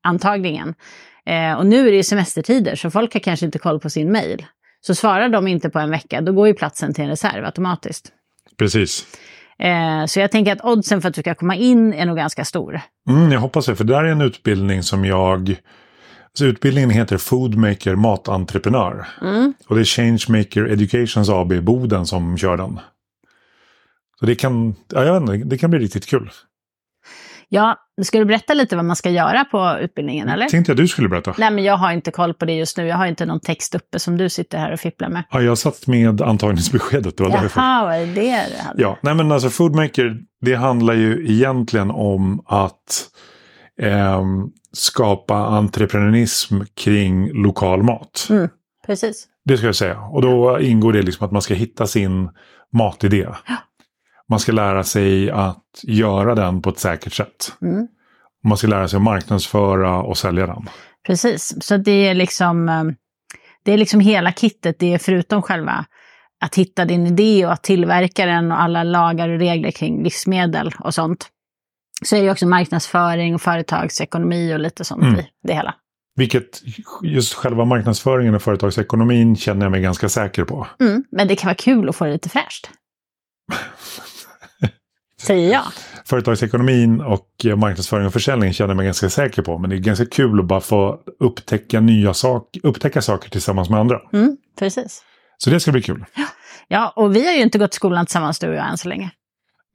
antagningen. 0.03 0.73
Eh, 1.25 1.53
och 1.53 1.65
nu 1.65 1.87
är 1.87 1.91
det 1.91 1.97
ju 1.97 2.03
semestertider, 2.03 2.75
så 2.75 2.91
folk 2.91 3.13
har 3.13 3.19
kanske 3.19 3.45
inte 3.45 3.59
koll 3.59 3.79
på 3.79 3.89
sin 3.89 4.11
mail. 4.11 4.45
Så 4.81 4.95
svarar 4.95 5.29
de 5.29 5.47
inte 5.47 5.69
på 5.69 5.79
en 5.79 5.89
vecka, 5.89 6.21
då 6.21 6.31
går 6.31 6.47
ju 6.47 6.53
platsen 6.53 6.93
till 6.93 7.03
en 7.03 7.09
reserv 7.09 7.45
automatiskt. 7.45 8.11
Precis. 8.57 9.05
Eh, 9.63 10.05
så 10.05 10.19
jag 10.19 10.31
tänker 10.31 10.51
att 10.51 10.65
oddsen 10.65 11.01
för 11.01 11.09
att 11.09 11.15
du 11.15 11.21
ska 11.21 11.35
komma 11.35 11.55
in 11.55 11.93
är 11.93 12.05
nog 12.05 12.17
ganska 12.17 12.45
stor. 12.45 12.81
Mm, 13.09 13.31
jag 13.31 13.39
hoppas 13.39 13.65
det, 13.65 13.75
för 13.75 13.83
det 13.83 13.93
där 13.93 14.03
är 14.03 14.11
en 14.11 14.21
utbildning 14.21 14.83
som 14.83 15.05
jag... 15.05 15.55
Alltså 16.25 16.45
utbildningen 16.45 16.89
heter 16.89 17.17
Foodmaker 17.17 17.95
Matentreprenör. 17.95 19.07
Mm. 19.21 19.53
Och 19.67 19.75
det 19.75 19.81
är 19.81 19.85
Changemaker 19.85 20.71
Educations 20.71 21.29
AB 21.29 21.63
Boden 21.63 22.05
som 22.05 22.37
kör 22.37 22.57
den. 22.57 22.79
Så 24.19 24.25
det 24.25 24.35
kan, 24.35 24.75
ja, 24.93 25.03
jag 25.03 25.13
vet 25.13 25.21
inte, 25.21 25.47
det 25.47 25.57
kan 25.57 25.69
bli 25.69 25.79
riktigt 25.79 26.05
kul. 26.05 26.29
Ja, 27.49 27.77
ska 28.01 28.19
du 28.19 28.25
berätta 28.25 28.53
lite 28.53 28.75
vad 28.75 28.85
man 28.85 28.95
ska 28.95 29.09
göra 29.09 29.45
på 29.45 29.77
utbildningen 29.81 30.29
eller? 30.29 30.45
Tänkte 30.49 30.71
jag 30.71 30.77
du 30.77 30.87
skulle 30.87 31.09
berätta. 31.09 31.33
Nej, 31.37 31.51
men 31.51 31.63
jag 31.63 31.77
har 31.77 31.91
inte 31.91 32.11
koll 32.11 32.33
på 32.33 32.45
det 32.45 32.53
just 32.53 32.77
nu. 32.77 32.87
Jag 32.87 32.97
har 32.97 33.07
inte 33.07 33.25
någon 33.25 33.39
text 33.39 33.75
uppe 33.75 33.99
som 33.99 34.17
du 34.17 34.29
sitter 34.29 34.57
här 34.57 34.71
och 34.71 34.79
fipplar 34.79 35.09
med. 35.09 35.23
Ja, 35.31 35.41
jag 35.41 35.57
satt 35.57 35.87
med 35.87 36.21
antagningsbeskedet, 36.21 37.17
det 37.17 37.23
var 37.23 37.29
därför. 37.29 37.61
Jaha, 37.61 37.83
vad 37.85 37.95
är 37.95 38.05
det 38.05 38.45
du 38.55 38.63
hade? 38.63 38.81
Ja, 38.81 38.97
nej 39.01 39.15
men 39.15 39.31
alltså 39.31 39.49
Foodmaker, 39.49 40.17
det 40.41 40.55
handlar 40.55 40.93
ju 40.93 41.31
egentligen 41.31 41.91
om 41.91 42.43
att 42.45 43.09
ehm, 43.81 44.47
skapa 44.73 45.35
entreprenörism 45.35 46.59
kring 46.75 47.43
lokal 47.43 47.83
mat. 47.83 48.27
Mm, 48.29 48.49
precis. 48.85 49.27
Det 49.45 49.57
ska 49.57 49.65
jag 49.65 49.75
säga. 49.75 49.99
Och 49.99 50.21
då 50.21 50.59
ingår 50.59 50.93
det 50.93 51.01
liksom 51.01 51.25
att 51.25 51.31
man 51.31 51.41
ska 51.41 51.53
hitta 51.53 51.87
sin 51.87 52.29
matidé. 52.73 53.27
Man 54.33 54.39
ska 54.39 54.51
lära 54.51 54.83
sig 54.83 55.31
att 55.31 55.63
göra 55.83 56.35
den 56.35 56.61
på 56.61 56.69
ett 56.69 56.79
säkert 56.79 57.13
sätt. 57.13 57.53
Mm. 57.61 57.87
Man 58.43 58.57
ska 58.57 58.67
lära 58.67 58.87
sig 58.87 58.97
att 58.97 59.03
marknadsföra 59.03 60.01
och 60.01 60.17
sälja 60.17 60.47
den. 60.47 60.69
Precis, 61.07 61.55
så 61.61 61.77
det 61.77 62.07
är 62.07 62.13
liksom 62.13 62.69
eh, 62.69 62.83
det 63.65 63.71
är 63.73 63.77
liksom 63.77 63.99
hela 63.99 64.31
kittet. 64.31 64.75
Det 64.79 64.93
är 64.93 64.97
förutom 64.97 65.41
själva 65.41 65.85
att 66.45 66.55
hitta 66.55 66.85
din 66.85 67.07
idé 67.07 67.45
och 67.45 67.51
att 67.51 67.63
tillverka 67.63 68.25
den 68.25 68.51
och 68.51 68.61
alla 68.61 68.83
lagar 68.83 69.29
och 69.29 69.39
regler 69.39 69.71
kring 69.71 70.03
livsmedel 70.03 70.73
och 70.79 70.93
sånt. 70.93 71.27
Så 72.05 72.15
är 72.15 72.23
det 72.23 72.31
också 72.31 72.47
marknadsföring 72.47 73.35
och 73.35 73.41
företagsekonomi 73.41 74.53
och 74.53 74.59
lite 74.59 74.83
sånt 74.83 75.03
Mm. 75.03 75.19
i 75.19 75.27
det 75.47 75.53
hela. 75.53 75.75
Vilket 76.15 76.61
just 77.03 77.33
själva 77.33 77.65
marknadsföringen 77.65 78.35
och 78.35 78.41
företagsekonomin 78.41 79.35
känner 79.35 79.65
jag 79.65 79.71
mig 79.71 79.81
ganska 79.81 80.09
säker 80.09 80.43
på. 80.43 80.67
Mm, 80.79 81.03
men 81.11 81.27
det 81.27 81.35
kan 81.35 81.47
vara 81.47 81.55
kul 81.55 81.89
att 81.89 81.95
få 81.95 82.05
det 82.05 82.11
lite 82.11 82.29
fräscht. 82.29 82.69
Säger 85.23 85.51
jag. 85.51 85.63
Företagsekonomin 86.05 87.01
och 87.01 87.27
eh, 87.45 87.55
marknadsföring 87.55 88.07
och 88.07 88.13
försäljning 88.13 88.53
känner 88.53 88.69
jag 88.69 88.77
mig 88.77 88.85
ganska 88.85 89.09
säker 89.09 89.41
på. 89.41 89.57
Men 89.57 89.69
det 89.69 89.75
är 89.75 89.77
ganska 89.77 90.05
kul 90.05 90.39
att 90.39 90.45
bara 90.45 90.61
få 90.61 90.99
upptäcka 91.19 91.79
nya 91.79 92.13
saker, 92.13 92.65
upptäcka 92.65 93.01
saker 93.01 93.29
tillsammans 93.29 93.69
med 93.69 93.79
andra. 93.79 93.99
Mm, 94.13 94.37
precis. 94.59 95.03
Så 95.37 95.49
det 95.49 95.59
ska 95.59 95.71
bli 95.71 95.81
kul. 95.81 96.05
Ja, 96.67 96.93
och 96.95 97.15
vi 97.15 97.25
har 97.25 97.33
ju 97.33 97.41
inte 97.41 97.57
gått 97.57 97.73
i 97.73 97.75
skolan 97.75 98.05
tillsammans 98.05 98.39
du 98.39 98.49
och 98.49 98.55
jag 98.55 98.69
än 98.69 98.77
så 98.77 98.89
länge. 98.89 99.11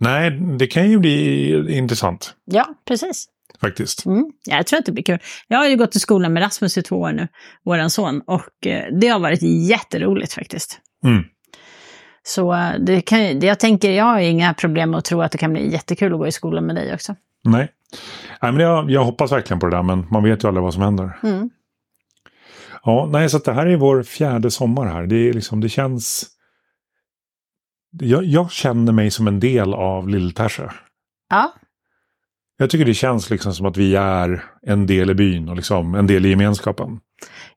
Nej, 0.00 0.30
det 0.58 0.66
kan 0.66 0.90
ju 0.90 0.98
bli 0.98 1.76
intressant. 1.76 2.34
Ja, 2.44 2.66
precis. 2.88 3.26
faktiskt. 3.60 4.06
Mm. 4.06 4.24
Ja, 4.44 4.56
jag 4.56 4.66
tror 4.66 4.78
att 4.78 4.86
det 4.86 4.92
blir 4.92 5.04
kul. 5.04 5.18
Jag 5.48 5.58
har 5.58 5.68
ju 5.68 5.76
gått 5.76 5.96
i 5.96 6.00
skolan 6.00 6.32
med 6.32 6.42
Rasmus 6.42 6.78
i 6.78 6.82
två 6.82 6.96
år 6.96 7.12
nu, 7.12 7.28
våran 7.64 7.90
son, 7.90 8.22
och 8.26 8.66
eh, 8.66 8.84
det 9.00 9.08
har 9.08 9.20
varit 9.20 9.42
jätteroligt 9.42 10.32
faktiskt. 10.32 10.80
Mm. 11.04 11.24
Så 12.28 12.54
eh, 12.54 12.74
det 12.80 13.00
kan, 13.00 13.18
det, 13.18 13.46
jag 13.46 13.60
tänker, 13.60 13.90
jag 13.90 14.04
har 14.04 14.18
inga 14.18 14.54
problem 14.54 14.90
med 14.90 14.98
att 14.98 15.04
tro 15.04 15.22
att 15.22 15.32
det 15.32 15.38
kan 15.38 15.52
bli 15.52 15.72
jättekul 15.72 16.12
att 16.12 16.18
gå 16.18 16.26
i 16.26 16.32
skolan 16.32 16.64
med 16.66 16.76
dig 16.76 16.94
också. 16.94 17.14
Nej, 17.44 17.68
nej 18.42 18.52
men 18.52 18.60
jag, 18.60 18.90
jag 18.90 19.04
hoppas 19.04 19.32
verkligen 19.32 19.60
på 19.60 19.66
det 19.66 19.76
där, 19.76 19.82
men 19.82 20.06
man 20.10 20.22
vet 20.22 20.44
ju 20.44 20.48
aldrig 20.48 20.62
vad 20.64 20.74
som 20.74 20.82
händer. 20.82 21.18
Mm. 21.22 21.50
Ja, 22.82 23.08
nej, 23.12 23.30
så 23.30 23.36
att 23.36 23.44
det 23.44 23.52
här 23.52 23.66
är 23.66 23.76
vår 23.76 24.02
fjärde 24.02 24.50
sommar 24.50 24.86
här. 24.86 25.06
Det, 25.06 25.28
är 25.28 25.32
liksom, 25.32 25.60
det 25.60 25.68
känns... 25.68 26.26
Jag, 27.90 28.24
jag 28.24 28.50
känner 28.50 28.92
mig 28.92 29.10
som 29.10 29.28
en 29.28 29.40
del 29.40 29.74
av 29.74 30.08
Lilltärse. 30.08 30.70
Ja, 31.30 31.52
Jag 32.58 32.70
tycker 32.70 32.84
det 32.84 32.94
känns 32.94 33.30
liksom 33.30 33.54
som 33.54 33.66
att 33.66 33.76
vi 33.76 33.96
är 33.96 34.44
en 34.62 34.86
del 34.86 35.10
i 35.10 35.14
byn 35.14 35.48
och 35.48 35.56
liksom 35.56 35.94
en 35.94 36.06
del 36.06 36.26
i 36.26 36.30
gemenskapen. 36.30 37.00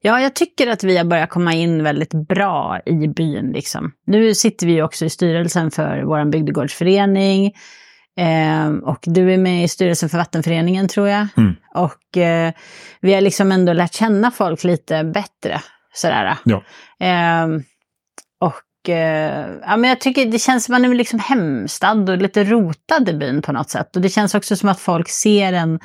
Ja, 0.03 0.21
jag 0.21 0.35
tycker 0.35 0.67
att 0.67 0.83
vi 0.83 0.97
har 0.97 1.05
börjat 1.05 1.29
komma 1.29 1.53
in 1.53 1.83
väldigt 1.83 2.13
bra 2.13 2.79
i 2.85 3.07
byn. 3.07 3.51
Liksom. 3.51 3.91
Nu 4.07 4.35
sitter 4.35 4.67
vi 4.67 4.81
också 4.81 5.05
i 5.05 5.09
styrelsen 5.09 5.71
för 5.71 6.01
vår 6.01 6.25
bygdegårdsförening. 6.25 7.53
Eh, 8.17 8.69
och 8.83 8.99
du 9.01 9.33
är 9.33 9.37
med 9.37 9.63
i 9.63 9.67
styrelsen 9.67 10.09
för 10.09 10.17
vattenföreningen 10.17 10.87
tror 10.87 11.07
jag. 11.07 11.27
Mm. 11.37 11.55
Och 11.73 12.17
eh, 12.17 12.53
vi 13.01 13.13
har 13.13 13.21
liksom 13.21 13.51
ändå 13.51 13.73
lärt 13.73 13.93
känna 13.93 14.31
folk 14.31 14.63
lite 14.63 15.03
bättre. 15.03 15.61
Sådär. 15.93 16.37
Ja. 16.43 16.63
Eh, 16.99 17.47
och 18.39 18.89
ja, 19.61 19.77
men 19.77 19.83
jag 19.83 20.01
tycker 20.01 20.25
det 20.25 20.39
känns 20.39 20.65
som 20.65 20.75
att 20.75 20.81
man 20.81 20.91
är 20.91 20.95
liksom 20.95 21.19
hemstad 21.19 22.09
och 22.09 22.17
lite 22.17 22.43
rotad 22.43 23.09
i 23.09 23.13
byn 23.13 23.41
på 23.41 23.51
något 23.51 23.69
sätt. 23.69 23.95
Och 23.95 24.01
det 24.01 24.09
känns 24.09 24.35
också 24.35 24.55
som 24.55 24.69
att 24.69 24.79
folk 24.79 25.09
ser 25.09 25.53
en 25.53 25.79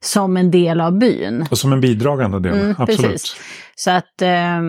som 0.00 0.36
en 0.36 0.50
del 0.50 0.80
av 0.80 0.98
byn. 0.98 1.46
Och 1.50 1.58
som 1.58 1.72
en 1.72 1.80
bidragande 1.80 2.40
del, 2.40 2.52
Mm, 2.58 2.74
absolut. 2.78 3.12
precis. 3.12 3.36
Så 3.74 3.90
att 3.90 4.22
eh, 4.22 4.60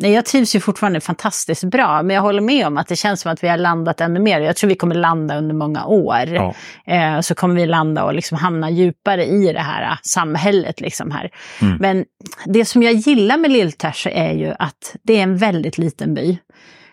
jag 0.00 0.24
trivs 0.24 0.56
ju 0.56 0.60
fortfarande 0.60 1.00
fantastiskt 1.00 1.64
bra, 1.64 2.02
men 2.02 2.14
jag 2.14 2.22
håller 2.22 2.40
med 2.40 2.66
om 2.66 2.78
att 2.78 2.88
det 2.88 2.96
känns 2.96 3.20
som 3.20 3.32
att 3.32 3.44
vi 3.44 3.48
har 3.48 3.56
landat 3.56 4.00
ännu 4.00 4.20
mer. 4.20 4.40
Jag 4.40 4.56
tror 4.56 4.68
vi 4.68 4.74
kommer 4.74 4.94
landa 4.94 5.38
under 5.38 5.54
många 5.54 5.84
år. 5.86 6.26
Ja. 6.26 6.54
Eh, 6.86 7.20
så 7.20 7.34
kommer 7.34 7.54
vi 7.54 7.66
landa 7.66 8.04
och 8.04 8.14
liksom 8.14 8.38
hamna 8.38 8.70
djupare 8.70 9.24
i 9.26 9.52
det 9.52 9.60
här 9.60 9.82
eh, 9.82 9.96
samhället. 10.02 10.80
Liksom 10.80 11.10
här. 11.10 11.30
Mm. 11.60 11.76
Men 11.80 12.04
det 12.46 12.64
som 12.64 12.82
jag 12.82 12.92
gillar 12.92 13.36
med 13.36 13.50
Lilltärse 13.50 14.10
är 14.10 14.32
ju 14.32 14.54
att 14.58 14.96
det 15.02 15.18
är 15.18 15.22
en 15.22 15.36
väldigt 15.36 15.78
liten 15.78 16.14
by. 16.14 16.38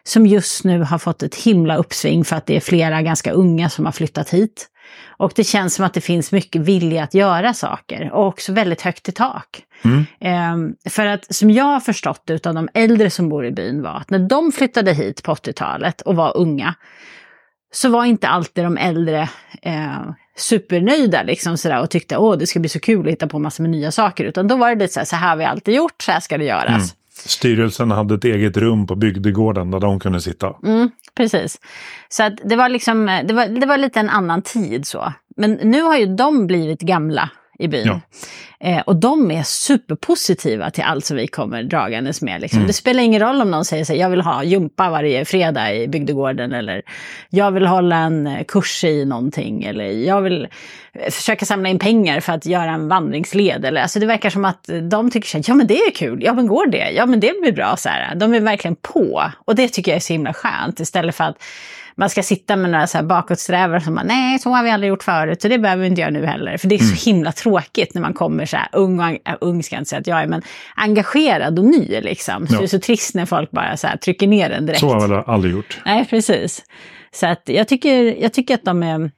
Som 0.04 0.26
just 0.26 0.64
nu 0.64 0.84
har 0.84 0.98
fått 0.98 1.24
ett 1.24 1.36
himla 1.36 1.76
uppsving 1.76 2.26
för 2.26 2.36
att 2.36 2.46
det 2.46 2.56
är 2.56 2.60
flera 2.60 3.02
ganska 3.02 3.32
unga 3.32 3.70
som 3.70 3.86
har 3.86 3.92
flyttat 3.92 4.30
hit. 4.30 4.68
Och 5.22 5.32
det 5.36 5.44
känns 5.44 5.76
som 5.76 5.86
att 5.86 5.94
det 5.94 6.02
finns 6.02 6.32
mycket 6.32 6.62
vilja 6.62 7.04
att 7.04 7.14
göra 7.14 7.54
saker 7.54 8.12
och 8.14 8.28
också 8.28 8.54
väldigt 8.54 8.82
högt 8.82 9.10
i 9.10 9.12
tak. 9.12 9.64
Mm. 9.84 10.06
Ehm, 10.20 10.76
för 10.90 11.06
att 11.06 11.36
som 11.36 11.52
jag 11.52 11.64
har 11.64 11.80
förstått 11.80 12.22
det 12.26 12.34
utav 12.34 12.54
de 12.54 12.70
äldre 12.74 13.10
som 13.10 13.30
bor 13.30 13.46
i 13.46 13.52
byn 13.52 13.82
var 13.82 13.96
att 13.96 14.10
när 14.10 14.20
de 14.20 14.52
flyttade 14.52 14.94
hit 14.94 15.24
på 15.24 15.34
80-talet 15.34 16.02
och 16.02 16.16
var 16.16 16.38
unga 16.38 16.76
så 17.74 17.90
var 17.90 18.06
inte 18.06 18.28
alltid 18.28 18.64
de 18.64 18.78
äldre 18.78 19.30
eh, 19.62 20.02
supernöjda 20.38 21.24
liksom 21.24 21.58
sådär 21.58 21.82
och 21.82 21.90
tyckte 21.90 22.18
åh 22.18 22.38
det 22.38 22.48
ska 22.48 22.60
bli 22.60 22.70
så 22.70 22.80
kul 22.80 23.08
att 23.08 23.12
hitta 23.12 23.28
på 23.28 23.40
massor 23.40 23.64
med 23.64 23.72
nya 23.72 23.92
saker. 23.92 24.24
Utan 24.24 24.48
då 24.48 24.56
var 24.56 24.70
det 24.70 24.76
lite 24.76 24.94
så 24.94 25.00
här, 25.00 25.06
så 25.06 25.16
här 25.16 25.30
har 25.30 25.36
vi 25.36 25.46
alltid 25.46 25.76
gjort, 25.76 26.02
så 26.02 26.12
här 26.12 26.20
ska 26.20 26.38
det 26.38 26.46
göras. 26.46 26.68
Mm. 26.68 27.01
Styrelsen 27.30 27.92
hade 27.92 28.16
ett 28.16 28.24
eget 28.24 28.58
rum 28.58 28.88
på 28.88 28.96
bygdegården 28.96 29.72
där 29.72 29.80
de 29.80 30.00
kunde 30.00 30.22
sitta. 30.22 30.56
Mm, 30.64 30.92
precis. 31.16 31.60
Så 32.10 32.24
att 32.24 32.34
det 32.44 32.56
var 32.56 32.70
liksom, 32.70 33.10
eh, 33.10 33.26
det 33.26 33.34
var, 33.34 33.48
det 33.48 33.66
var 33.66 33.78
lite 33.78 34.00
en 34.00 34.10
annan 34.10 34.42
tid 34.42 34.86
så. 34.86 35.14
Men 35.38 35.52
nu 35.52 35.82
har 35.82 35.98
ju 35.98 36.06
de 36.06 36.48
blivit 36.48 36.82
gamla 36.82 37.30
i 37.62 37.68
byn. 37.68 37.88
Ja. 37.88 38.02
Eh, 38.64 38.80
och 38.80 38.96
de 38.96 39.32
är 39.32 39.44
superpositiva 39.44 40.72
till 40.72 40.84
allt 40.84 41.06
som 41.06 41.18
vi 41.18 41.28
kommer 41.28 41.64
dragandes 41.64 42.22
med. 42.22 42.42
Liksom. 42.42 42.58
Mm. 42.58 42.68
Det 42.68 42.74
spelar 42.74 43.04
ingen 43.04 43.22
roll 43.22 43.42
om 43.42 43.52
någon 43.52 43.66
säger 43.66 43.86
så 43.86 43.94
här, 43.94 44.00
jag 44.00 44.10
vill 44.10 44.22
ha 44.22 44.44
jumpa 44.44 44.90
varje 44.90 45.26
fredag 45.26 45.76
i 45.76 45.88
bygdegården 45.88 46.52
eller 46.52 46.82
jag 47.30 47.52
vill 47.52 47.66
hålla 47.66 47.96
en 47.96 48.28
eh, 48.28 48.44
kurs 48.44 48.84
i 48.84 49.06
någonting 49.06 49.64
eller 49.64 49.86
jag 49.86 50.22
vill 50.22 50.48
eh, 50.94 51.12
försöka 51.12 51.46
samla 51.46 51.70
in 51.70 51.80
pengar 51.80 52.20
för 52.20 52.34
att 52.34 52.46
göra 52.46 52.72
en 52.72 52.88
vandringsled. 52.88 53.66
Eller, 53.66 53.82
alltså 53.82 54.00
det 54.00 54.06
verkar 54.06 54.30
som 54.30 54.46
att 54.46 54.70
de 54.90 55.12
tycker 55.12 55.28
så 55.28 55.38
här, 55.38 55.46
ja 55.48 55.54
men 55.54 55.68
det 55.68 55.78
är 55.78 55.92
kul, 55.92 56.24
ja 56.24 56.34
men 56.34 56.48
går 56.48 56.68
det, 56.68 56.92
ja 56.92 57.06
men 57.06 57.20
det 57.20 57.42
blir 57.42 57.52
bra. 57.52 57.76
Så 57.78 57.90
här. 57.90 58.16
De 58.16 58.34
är 58.34 58.40
verkligen 58.40 58.76
på 58.76 59.32
och 59.46 59.56
det 59.56 59.68
tycker 59.68 59.92
jag 59.92 59.96
är 59.96 60.02
så 60.02 60.14
himla 60.14 60.34
skönt 60.34 60.80
istället 60.80 61.16
för 61.16 61.24
att 61.24 61.38
man 62.02 62.10
ska 62.10 62.24
sitta 62.24 62.56
med 62.56 62.72
några 62.72 62.88
så 62.88 62.98
här 62.98 63.06
bakåtsträvare 63.06 63.82
som 63.82 63.96
bara, 63.96 64.04
nej, 64.04 64.40
så 64.40 64.50
har 64.50 64.64
vi 64.64 64.70
aldrig 64.70 64.90
gjort 64.90 65.04
förut, 65.04 65.42
så 65.42 65.48
det 65.48 65.60
behöver 65.60 65.82
vi 65.82 65.88
inte 65.88 66.02
göra 66.02 66.12
nu 66.12 66.26
heller. 66.26 66.58
För 66.58 66.68
det 66.68 66.76
är 66.76 66.80
så 66.80 67.10
himla 67.10 67.32
tråkigt 67.32 67.94
när 67.94 68.02
man 68.02 68.14
kommer 68.14 68.46
så 68.46 68.58
här, 68.58 68.68
ung, 68.72 69.00
och, 69.00 69.06
äh, 69.10 69.36
ung 69.42 69.64
ska 69.64 69.76
jag 69.76 69.82
inte 69.82 69.90
säga 69.90 70.00
att 70.00 70.08
jag 70.08 70.22
är, 70.22 70.28
men 70.28 70.42
engagerad 70.76 71.60
och 71.60 71.66
ny 71.66 72.02
liksom. 72.02 72.48
Så 72.48 72.54
Ja. 72.54 72.60
det 72.60 72.66
är 72.66 72.68
så 72.68 72.80
trist 72.80 73.16
när 73.16 73.26
folk 73.26 73.52
bara 73.52 73.78
så 73.78 73.88
här, 73.88 73.98
trycker 73.98 74.28
ner 74.28 74.50
den 74.50 74.66
direkt. 74.66 74.80
Så 74.80 74.90
har 74.94 75.10
jag 75.14 75.30
aldrig 75.30 75.54
gjort. 75.54 75.82
Nej, 75.86 76.06
precis. 76.10 76.64
Så 77.14 77.28
att 77.28 77.42
jag, 77.46 77.68
tycker, 77.68 78.22
jag 78.22 78.34
tycker 78.34 78.54
att 78.54 78.66
de 78.66 78.84
är 78.84 79.12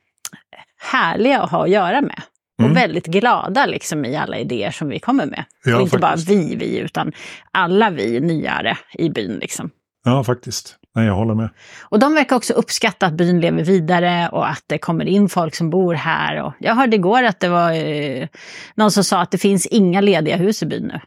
härliga 0.91 1.41
att 1.41 1.51
ha 1.51 1.63
att 1.63 1.69
göra 1.69 2.01
med. 2.01 2.21
Mm. 2.59 2.71
Och 2.71 2.77
väldigt 2.77 3.05
glada 3.05 3.65
liksom 3.65 4.05
i 4.05 4.15
alla 4.15 4.37
idéer 4.37 4.71
som 4.71 4.89
vi 4.89 4.99
kommer 4.99 5.25
med. 5.25 5.45
Ja, 5.65 5.75
och 5.75 5.81
inte 5.81 5.99
faktiskt. 5.99 6.27
bara 6.27 6.35
vi, 6.35 6.55
vi, 6.55 6.77
utan 6.79 7.11
alla 7.51 7.89
vi 7.89 8.19
nyare 8.19 8.77
i 8.93 9.09
byn 9.09 9.37
liksom. 9.41 9.69
Ja, 10.05 10.23
faktiskt. 10.23 10.75
Nej, 10.95 11.05
jag 11.05 11.15
håller 11.15 11.35
med. 11.35 11.49
Och 11.83 11.99
de 11.99 12.13
verkar 12.13 12.35
också 12.35 12.53
uppskatta 12.53 13.05
att 13.05 13.13
byn 13.13 13.41
lever 13.41 13.63
vidare 13.63 14.29
och 14.31 14.49
att 14.49 14.63
det 14.67 14.77
kommer 14.77 15.05
in 15.05 15.29
folk 15.29 15.55
som 15.55 15.69
bor 15.69 15.93
här. 15.93 16.41
Och 16.41 16.53
jag 16.59 16.75
hörde 16.75 16.95
igår 16.95 17.23
att 17.23 17.39
det 17.39 17.49
var 17.49 17.71
eh, 17.71 18.27
någon 18.75 18.91
som 18.91 19.03
sa 19.03 19.21
att 19.21 19.31
det 19.31 19.37
finns 19.37 19.65
inga 19.65 20.01
lediga 20.01 20.37
hus 20.37 20.63
i 20.63 20.65
byn 20.65 20.83
nu. 20.83 20.99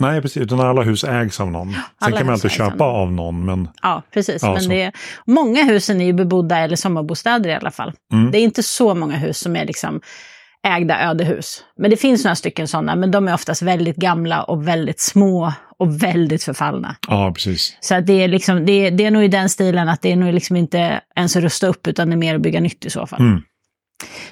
Nej, 0.00 0.22
precis. 0.22 0.42
Utan 0.42 0.60
alla 0.60 0.82
hus 0.82 1.04
ägs 1.04 1.40
av 1.40 1.50
någon. 1.50 1.72
Sen 1.72 1.82
alla 1.98 2.16
kan 2.16 2.26
man 2.26 2.32
alltid 2.32 2.50
av 2.50 2.54
köpa 2.54 2.84
någon. 2.86 2.96
av 2.96 3.12
någon, 3.12 3.44
men 3.44 3.68
Ja, 3.82 4.02
precis. 4.14 4.42
Ja, 4.42 4.52
Men 4.52 4.62
så. 4.62 4.68
det 4.70 4.82
är, 4.82 4.92
många 5.26 5.64
husen 5.64 6.00
är 6.00 6.04
ju 6.04 6.12
bebodda 6.12 6.58
eller 6.58 6.76
sommarbostäder 6.76 7.50
i 7.50 7.54
alla 7.54 7.70
fall. 7.70 7.92
Mm. 8.12 8.30
Det 8.30 8.38
är 8.38 8.42
inte 8.42 8.62
så 8.62 8.94
många 8.94 9.16
hus 9.16 9.38
som 9.38 9.56
är 9.56 9.64
liksom 9.66 10.00
ägda 10.66 11.00
ödehus. 11.10 11.64
Men 11.78 11.90
det 11.90 11.96
finns 11.96 12.24
några 12.24 12.34
stycken 12.34 12.68
sådana, 12.68 12.96
men 12.96 13.10
de 13.10 13.28
är 13.28 13.34
oftast 13.34 13.62
väldigt 13.62 13.96
gamla 13.96 14.42
och 14.42 14.68
väldigt 14.68 15.00
små 15.00 15.52
och 15.78 16.02
väldigt 16.02 16.42
förfallna. 16.42 16.96
ja, 17.08 17.32
precis. 17.34 17.76
Så 17.80 17.94
att 17.94 18.06
det, 18.06 18.12
är 18.24 18.28
liksom, 18.28 18.66
det, 18.66 18.72
är, 18.72 18.90
det 18.90 19.04
är 19.04 19.10
nog 19.10 19.24
i 19.24 19.28
den 19.28 19.48
stilen 19.48 19.88
att 19.88 20.02
det 20.02 20.12
är 20.12 20.16
nog 20.16 20.34
liksom 20.34 20.56
inte 20.56 21.00
ens 21.16 21.36
att 21.36 21.42
rusta 21.42 21.66
upp 21.66 21.86
utan 21.86 22.08
det 22.08 22.14
är 22.14 22.16
mer 22.16 22.34
att 22.34 22.40
bygga 22.40 22.60
nytt 22.60 22.84
i 22.84 22.90
så 22.90 23.06
fall. 23.06 23.20
Mm. 23.20 23.42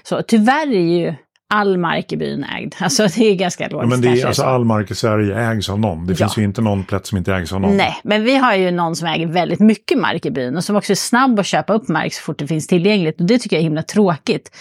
Så 0.02 0.22
tyvärr 0.22 0.66
är 0.74 0.98
ju 1.00 1.14
all 1.54 1.78
mark 1.78 2.12
i 2.12 2.16
byn 2.16 2.44
ägd. 2.44 2.74
Alltså 2.80 3.06
det 3.16 3.30
är 3.30 3.34
ganska 3.34 3.64
Ja, 3.64 3.70
logiskt 3.70 3.90
men 3.90 4.00
det 4.00 4.20
är, 4.20 4.26
alltså, 4.26 4.42
så. 4.42 4.48
all 4.48 4.64
mark 4.64 4.90
i 4.90 4.94
Sverige 4.94 5.50
ägs 5.50 5.68
av 5.70 5.80
någon. 5.80 6.06
Det 6.06 6.12
Ja. 6.12 6.16
finns 6.16 6.38
ju 6.38 6.44
inte 6.44 6.60
någon 6.60 6.84
plätt 6.84 7.06
som 7.06 7.18
inte 7.18 7.34
ägs 7.34 7.52
av 7.52 7.60
någon. 7.60 7.76
Nej, 7.76 7.96
men 8.04 8.24
vi 8.24 8.36
har 8.36 8.54
ju 8.54 8.70
någon 8.70 8.96
som 8.96 9.08
äger 9.08 9.26
väldigt 9.26 9.60
mycket 9.60 9.98
mark 9.98 10.26
i 10.26 10.30
byn 10.30 10.56
och 10.56 10.64
som 10.64 10.76
också 10.76 10.92
är 10.92 10.96
snabb 10.96 11.40
att 11.40 11.46
köpa 11.46 11.72
upp 11.72 11.88
mark 11.88 12.14
så 12.14 12.22
fort 12.22 12.38
det 12.38 12.46
finns 12.46 12.66
tillgängligt. 12.66 13.20
Och 13.20 13.26
det 13.26 13.38
tycker 13.38 13.56
jag 13.56 13.60
är 13.60 13.64
himla 13.64 13.82
tråkigt. 13.82 14.56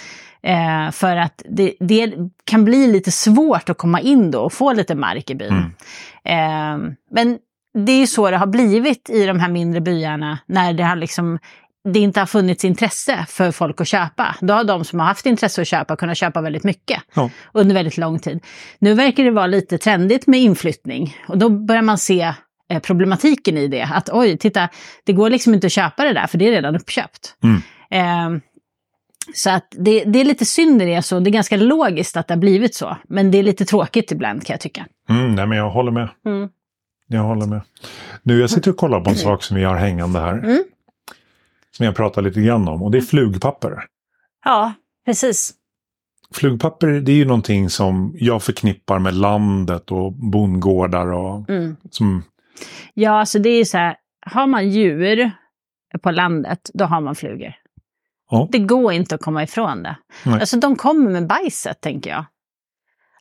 Eh, 0.46 0.92
för 0.92 1.16
att 1.16 1.42
det, 1.50 1.74
det 1.80 2.14
kan 2.44 2.66
bli 2.66 2.88
lite 2.88 3.12
svårt 3.12 3.70
att 3.70 3.78
komma 3.78 4.00
in 4.02 4.32
då 4.32 4.40
och 4.40 4.54
få 4.54 4.74
lite 4.74 4.96
mark 4.96 5.30
i 5.30 5.36
byn. 5.36 5.72
Mm. 6.24 6.86
Eh, 6.86 6.94
men 7.12 7.38
det 7.86 7.92
är 7.92 8.00
ju 8.00 8.08
så 8.08 8.32
det 8.32 8.38
har 8.38 8.48
blivit 8.48 9.10
i 9.10 9.26
de 9.26 9.40
här 9.40 9.50
mindre 9.50 9.82
byarna 9.82 10.40
när 10.46 10.74
det 10.74 10.84
har 10.84 10.96
liksom 10.96 11.40
det 11.94 12.00
inte 12.00 12.20
har 12.20 12.28
funnits 12.28 12.66
intresse 12.66 13.26
för 13.30 13.52
folk 13.52 13.82
att 13.82 13.88
köpa. 13.88 14.36
Då 14.42 14.54
har 14.54 14.64
de 14.64 14.86
som 14.86 15.00
har 15.00 15.08
haft 15.08 15.26
intresse 15.26 15.62
att 15.62 15.68
köpa 15.68 15.96
kunnat 15.96 16.18
köpa 16.18 16.42
väldigt 16.42 16.64
mycket 16.64 17.02
Ja. 17.14 17.30
under 17.54 17.76
väldigt 17.76 17.98
lång 17.98 18.20
tid. 18.20 18.44
Nu 18.80 18.94
verkar 18.94 19.24
det 19.24 19.32
vara 19.32 19.48
lite 19.48 19.78
trendigt 19.78 20.28
med 20.28 20.40
inflyttning 20.40 21.18
och 21.28 21.38
då 21.38 21.50
börjar 21.50 21.82
man 21.82 21.98
se 21.98 22.34
eh, 22.70 22.80
problematiken 22.80 23.58
i 23.58 23.68
det. 23.68 23.90
Att 23.94 24.10
oj, 24.14 24.38
titta, 24.38 24.70
det 25.04 25.14
går 25.14 25.30
liksom 25.30 25.54
inte 25.54 25.68
att 25.68 25.74
köpa 25.74 26.04
det 26.04 26.14
där 26.14 26.28
för 26.28 26.38
det 26.38 26.48
är 26.48 26.52
redan 26.52 26.76
uppköpt. 26.76 27.36
Mm. 27.44 27.62
Eh, 27.92 28.42
så 29.34 29.50
att 29.50 29.68
det, 29.78 30.04
det 30.04 30.20
är 30.20 30.26
lite 30.26 30.46
synd 30.46 30.82
i 30.82 30.86
det, 30.86 31.02
så 31.02 31.20
det 31.20 31.30
är 31.30 31.32
ganska 31.32 31.58
logiskt 31.58 32.18
att 32.18 32.28
det 32.28 32.34
har 32.34 32.40
blivit 32.40 32.76
så. 32.76 32.98
Men 33.08 33.32
det 33.32 33.38
är 33.38 33.44
lite 33.44 33.66
tråkigt 33.66 34.12
ibland 34.12 34.46
kan 34.46 34.54
jag 34.54 34.62
tycka. 34.62 34.86
Mm, 35.10 35.36
nej, 35.36 35.48
men 35.48 35.58
jag 35.58 35.70
håller 35.70 35.92
med. 35.92 36.10
Mm. 36.26 36.50
Jag 37.08 37.22
håller 37.22 37.46
med. 37.46 37.62
Nu, 38.24 38.40
jag 38.40 38.50
sitter 38.50 38.72
och 38.72 38.78
kollar 38.78 39.02
på 39.02 39.10
en 39.10 39.16
sak 39.16 39.44
som 39.44 39.58
vi 39.58 39.64
har 39.64 39.76
hängande 39.76 40.20
här. 40.20 40.34
Mm. 40.34 40.64
Som 41.72 41.86
jag 41.86 41.96
pratar 41.96 42.22
lite 42.22 42.42
grann 42.42 42.68
om. 42.68 42.84
Och 42.84 42.92
det 42.92 42.98
är 42.98 43.02
flugpapper. 43.02 43.84
Ja, 44.46 44.74
precis. 45.06 45.54
Flugpapper 46.34 46.88
det 46.88 47.12
är 47.12 47.16
ju 47.16 47.26
någonting 47.26 47.70
som 47.70 48.16
jag 48.20 48.44
förknippar 48.44 49.00
med 49.00 49.14
landet 49.14 49.92
och 49.92 50.14
bondgårdar 50.14 51.12
och 51.14 51.50
Mm. 51.50 51.76
som... 51.90 52.24
Ja, 52.94 53.20
alltså 53.20 53.40
det 53.40 53.50
är 53.50 53.58
ju 53.58 53.66
så 53.66 53.78
här, 53.78 53.96
har 54.26 54.48
man 54.48 54.70
djur 54.70 55.32
på 56.02 56.12
landet, 56.12 56.72
då 56.74 56.86
har 56.86 57.02
man 57.02 57.16
flugor. 57.16 57.54
Ja. 58.36 58.48
Det 58.52 58.60
går 58.60 58.94
inte 58.94 59.16
att 59.16 59.22
komma 59.22 59.44
ifrån 59.44 59.84
det. 59.84 59.98
Nej. 60.26 60.40
Alltså 60.40 60.58
de 60.60 60.76
kommer 60.76 61.12
med 61.12 61.28
bajset, 61.28 61.82
tänker 61.82 62.10
jag. 62.10 62.26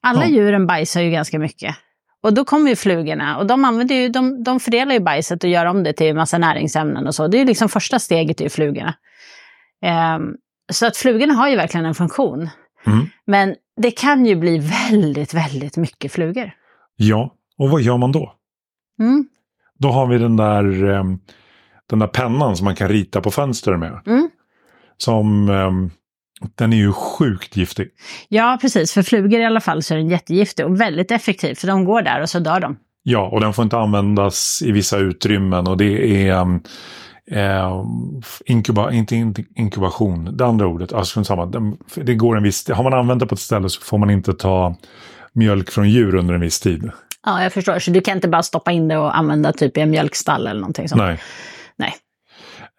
Alla 0.02 0.26
Ja. 0.26 0.30
djuren 0.30 0.66
bajsar 0.66 1.00
ju 1.00 1.10
ganska 1.10 1.38
mycket. 1.38 1.76
Och 2.22 2.34
då 2.34 2.44
kommer 2.44 2.70
ju 2.70 2.76
flugorna 2.76 3.36
och 3.38 3.46
de, 3.46 3.64
använder 3.64 3.94
ju, 3.94 4.08
de, 4.08 4.42
de 4.44 4.60
fördelar 4.60 4.94
ju 4.94 5.00
bajset 5.00 5.44
och 5.44 5.50
gör 5.50 5.66
om 5.66 5.82
det 5.82 5.92
till 5.92 6.06
en 6.06 6.16
massa 6.16 6.38
näringsämnen 6.38 7.06
och 7.06 7.14
så. 7.14 7.28
Det 7.28 7.36
är 7.36 7.38
ju 7.38 7.44
liksom 7.44 7.68
första 7.68 7.98
steget 7.98 8.40
i 8.40 8.48
flugorna. 8.48 8.94
Ehm, 9.82 10.22
så 10.72 10.86
att 10.86 10.96
flugorna 10.96 11.34
har 11.34 11.48
ju 11.48 11.56
verkligen 11.56 11.86
en 11.86 11.94
funktion. 11.94 12.48
Mm. 12.86 13.06
Men 13.26 13.54
det 13.82 13.90
kan 13.90 14.26
ju 14.26 14.36
bli 14.36 14.58
väldigt, 14.90 15.34
väldigt 15.34 15.76
mycket 15.76 16.12
flugor. 16.12 16.50
Ja, 16.96 17.34
och 17.58 17.70
vad 17.70 17.82
gör 17.82 17.96
man 17.96 18.12
då? 18.12 18.34
Mm. 19.00 19.26
Då 19.78 19.88
har 19.88 20.06
vi 20.06 20.18
den 20.18 20.36
där, 20.36 20.90
eh, 20.92 21.04
den 21.90 21.98
där 21.98 22.06
pennan 22.06 22.56
som 22.56 22.64
man 22.64 22.74
kan 22.74 22.88
rita 22.88 23.20
på 23.20 23.30
fönster 23.30 23.76
med. 23.76 24.00
Mm. 24.06 24.28
Som, 24.96 25.48
eh, 25.48 25.72
den 26.54 26.72
är 26.72 26.76
ju 26.76 26.92
sjukt 26.92 27.56
giftig. 27.56 27.88
Ja, 28.28 28.58
precis. 28.60 28.92
För 28.92 29.02
flugor 29.02 29.40
i 29.40 29.44
alla 29.44 29.60
fall 29.60 29.82
så 29.82 29.94
är 29.94 29.98
den 29.98 30.08
jättegiftig 30.08 30.66
och 30.66 30.80
väldigt 30.80 31.10
effektiv. 31.10 31.54
För 31.54 31.66
de 31.66 31.84
går 31.84 32.02
där 32.02 32.22
och 32.22 32.30
så 32.30 32.38
dör 32.38 32.60
de. 32.60 32.76
Ja, 33.02 33.28
och 33.28 33.40
den 33.40 33.52
får 33.52 33.62
inte 33.62 33.78
användas 33.78 34.62
i 34.62 34.72
vissa 34.72 34.98
utrymmen 34.98 35.66
och 35.66 35.76
det 35.76 36.26
är 36.28 36.60
eh, 37.30 37.84
inkuba, 38.46 38.92
inte, 38.92 39.34
inkubation, 39.56 40.36
det 40.36 40.46
andra 40.46 40.66
ordet, 40.66 40.92
alltså 40.92 41.24
samma. 41.24 41.46
Det 41.94 42.14
går 42.14 42.36
en 42.36 42.42
viss, 42.42 42.70
har 42.70 42.82
man 42.82 42.94
använt 42.94 43.20
det 43.20 43.26
på 43.26 43.34
ett 43.34 43.40
ställe 43.40 43.68
så 43.68 43.80
får 43.80 43.98
man 43.98 44.10
inte 44.10 44.32
ta 44.32 44.76
mjölk 45.32 45.70
från 45.70 45.90
djur 45.90 46.14
under 46.14 46.34
en 46.34 46.40
viss 46.40 46.60
tid. 46.60 46.90
Ja, 47.26 47.42
jag 47.42 47.52
förstår. 47.52 47.78
Så 47.78 47.90
du 47.90 48.00
kan 48.00 48.14
inte 48.14 48.28
bara 48.28 48.42
stoppa 48.42 48.72
in 48.72 48.88
det 48.88 48.98
och 48.98 49.16
använda 49.16 49.52
typ 49.52 49.76
i 49.76 49.80
en 49.80 49.90
mjölkstall 49.90 50.46
eller 50.46 50.60
någonting 50.60 50.88
sånt? 50.88 51.02
Nej. 51.02 51.20
Nej. 51.76 51.94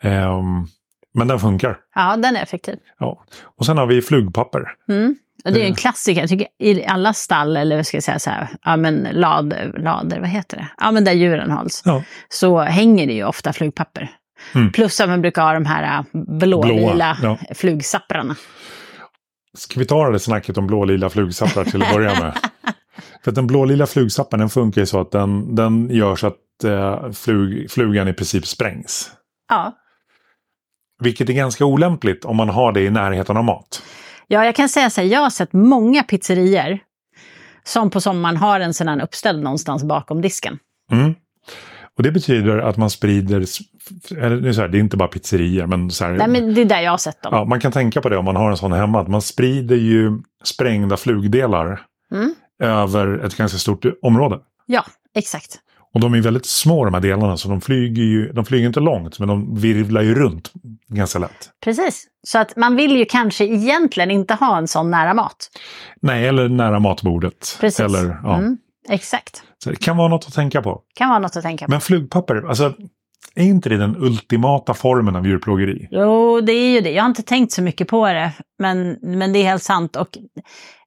Ehm, 0.02 0.68
men 1.16 1.28
den 1.28 1.40
funkar. 1.40 1.78
Ja, 1.96 2.18
den 2.18 2.36
är 2.36 2.44
effektiv. 2.44 2.76
Ja. 3.00 3.24
Och 3.58 3.66
sen 3.66 3.78
har 3.78 3.86
vi 3.86 4.02
flugpapper. 4.02 4.64
Mm. 4.90 5.16
Och 5.46 5.52
det 5.52 5.58
är 5.60 5.62
en 5.62 5.66
Mm. 5.68 5.76
klassiker. 5.76 6.22
Jag 6.22 6.30
tycker 6.30 6.48
i 6.60 6.86
alla 6.86 7.14
stall, 7.14 7.58
eller 7.58 7.76
vad 7.76 7.86
ska 7.86 7.98
jag 7.98 8.04
säga, 8.04 8.20
så 8.20 8.30
här, 8.30 8.48
ja 8.64 8.76
men 8.78 9.08
lader, 9.12 9.76
lader, 9.78 10.20
vad 10.20 10.30
heter 10.30 10.58
det? 10.58 10.68
Ja 10.78 10.92
men 10.92 11.04
där 11.04 11.12
djuren 11.12 11.52
hålls. 11.52 11.82
Ja. 11.86 12.04
Så 12.30 12.60
hänger 12.60 13.08
det 13.08 13.14
ju 13.14 13.24
ofta 13.24 13.54
flugpapper. 13.54 14.10
Mm. 14.56 14.72
Plus 14.72 15.00
att 15.02 15.10
man 15.10 15.22
brukar 15.22 15.42
ha 15.42 15.54
de 15.54 15.66
här 15.66 15.98
äh, 16.00 16.22
blålila 16.38 17.18
Blåa, 17.22 17.38
flugsapprarna. 17.56 18.36
Ska 19.58 19.80
vi 19.80 19.86
ta 19.86 20.10
det 20.10 20.20
snacket 20.20 20.58
om 20.58 20.68
blålila 20.68 21.10
flugsappar 21.10 21.64
till 21.64 21.84
att 21.84 21.94
börja 21.94 22.20
med? 22.20 22.38
För 23.24 23.32
att 23.32 23.36
den 23.36 23.48
blålila 23.48 23.86
flugsappen 23.88 24.40
den 24.40 24.50
funkar 24.50 24.82
ju 24.82 24.86
så 24.86 25.02
att 25.02 25.12
den, 25.12 25.56
den 25.56 25.90
gör 25.90 26.16
så 26.16 26.28
att 26.28 26.64
eh, 26.64 27.12
flug, 27.12 27.72
flugan 27.72 28.08
i 28.08 28.14
princip 28.14 28.48
sprängs. 28.48 29.12
Ja. 29.50 29.74
Vilket 31.00 31.30
är 31.30 31.34
ganska 31.34 31.66
olämpligt 31.66 32.26
om 32.26 32.36
man 32.38 32.50
har 32.50 32.72
det 32.72 32.82
i 32.82 32.90
närheten 32.90 33.38
av 33.38 33.44
mat. 33.44 33.82
ja, 34.28 34.46
jag 34.46 34.56
kan 34.56 34.70
säga 34.70 34.90
så 34.90 35.02
här, 35.02 35.08
jag 35.08 35.20
har 35.20 35.30
sett 35.30 35.54
många 35.54 36.04
pizzerier 36.04 36.80
som 37.64 37.90
på 37.90 38.02
sommaren 38.02 38.38
har 38.38 38.60
en 38.60 38.74
här 38.74 39.02
uppställd 39.02 39.44
någonstans 39.44 39.84
bakom 39.84 40.22
disken. 40.22 40.60
Mm. 40.92 41.16
Och 41.98 42.04
det 42.04 42.12
betyder 42.12 42.58
att 42.58 42.78
man 42.78 42.90
sprider, 42.90 43.46
eller 44.18 44.36
det 44.42 44.50
är, 44.50 44.62
här, 44.62 44.68
det 44.68 44.78
är 44.78 44.80
inte 44.80 44.98
bara 44.98 45.08
pizzerior, 45.08 45.66
men, 45.68 45.92
så 45.92 46.06
här, 46.06 46.12
Nej, 46.12 46.28
men 46.28 46.54
det 46.54 46.62
är 46.62 46.66
där 46.66 46.82
jag 46.82 46.92
har 46.92 46.98
sett 46.98 47.22
dem. 47.22 47.34
ja, 47.36 47.46
man 47.46 47.60
kan 47.60 47.72
tänka 47.72 48.02
på 48.02 48.10
det 48.10 48.18
om 48.18 48.26
man 48.26 48.36
har 48.36 48.52
en 48.52 48.58
sån 48.58 48.72
hemma, 48.74 49.02
att 49.02 49.08
man 49.08 49.22
sprider 49.22 49.76
ju 49.76 50.12
sprängda 50.44 50.98
flugdelar 50.98 51.82
Mm. 52.12 52.36
över 52.64 53.26
ett 53.26 53.38
ganska 53.38 53.58
stort 53.58 53.86
område. 54.02 54.40
Ja, 54.66 54.86
exakt. 55.16 55.60
Och 55.96 56.02
de 56.02 56.14
är 56.14 56.22
väldigt 56.22 56.46
små 56.46 56.86
de 56.86 56.94
här 56.94 57.02
delarna, 57.02 57.38
så 57.38 57.50
de 57.50 57.62
flyger 57.62 58.04
ju, 58.04 58.32
de 58.32 58.46
flyger 58.46 58.68
inte 58.68 58.80
långt, 58.80 59.20
men 59.20 59.28
de 59.28 59.56
virvlar 59.56 60.02
ju 60.02 60.16
runt 60.16 60.52
ganska 60.88 61.20
lätt. 61.20 61.50
Precis. 61.64 62.08
Så 62.28 62.38
att 62.38 62.56
man 62.56 62.76
vill 62.76 62.96
ju 62.96 63.06
kanske 63.06 63.46
egentligen 63.46 64.12
inte 64.12 64.34
ha 64.34 64.58
en 64.58 64.68
sån 64.68 64.92
nära 64.92 65.14
mat. 65.14 65.50
Nej, 66.02 66.28
eller 66.28 66.50
nära 66.50 66.80
matbordet. 66.80 67.58
Precis. 67.60 67.80
Eller, 67.80 68.18
ja. 68.24 68.38
Mm, 68.38 68.58
exakt. 68.90 69.44
Så 69.64 69.70
det 69.70 69.76
kan 69.76 69.98
vara 69.98 70.08
något 70.08 70.26
att 70.28 70.34
tänka 70.34 70.62
på. 70.62 70.82
Kan 70.96 71.10
vara 71.10 71.20
något 71.20 71.38
att 71.38 71.44
tänka 71.44 71.66
på. 71.66 71.72
Men 71.72 71.82
flugpapper, 71.82 72.48
alltså, 72.48 72.74
är 73.36 73.44
inte 73.44 73.70
det 73.70 73.78
den 73.78 73.96
ultimata 73.98 74.74
formen 74.74 75.16
av 75.16 75.28
djurplågeri? 75.28 75.88
Jo, 75.92 76.42
det 76.42 76.54
är 76.54 76.74
ju 76.74 76.82
det. 76.82 76.92
Jag 76.92 77.04
har 77.04 77.10
inte 77.10 77.24
tänkt 77.24 77.52
så 77.52 77.62
mycket 77.62 77.88
på 77.88 78.08
det, 78.08 78.32
men, 78.60 78.98
men 79.02 79.34
det 79.34 79.40
är 79.40 79.44
helt 79.44 79.64
sant. 79.64 79.96
Och 79.96 80.18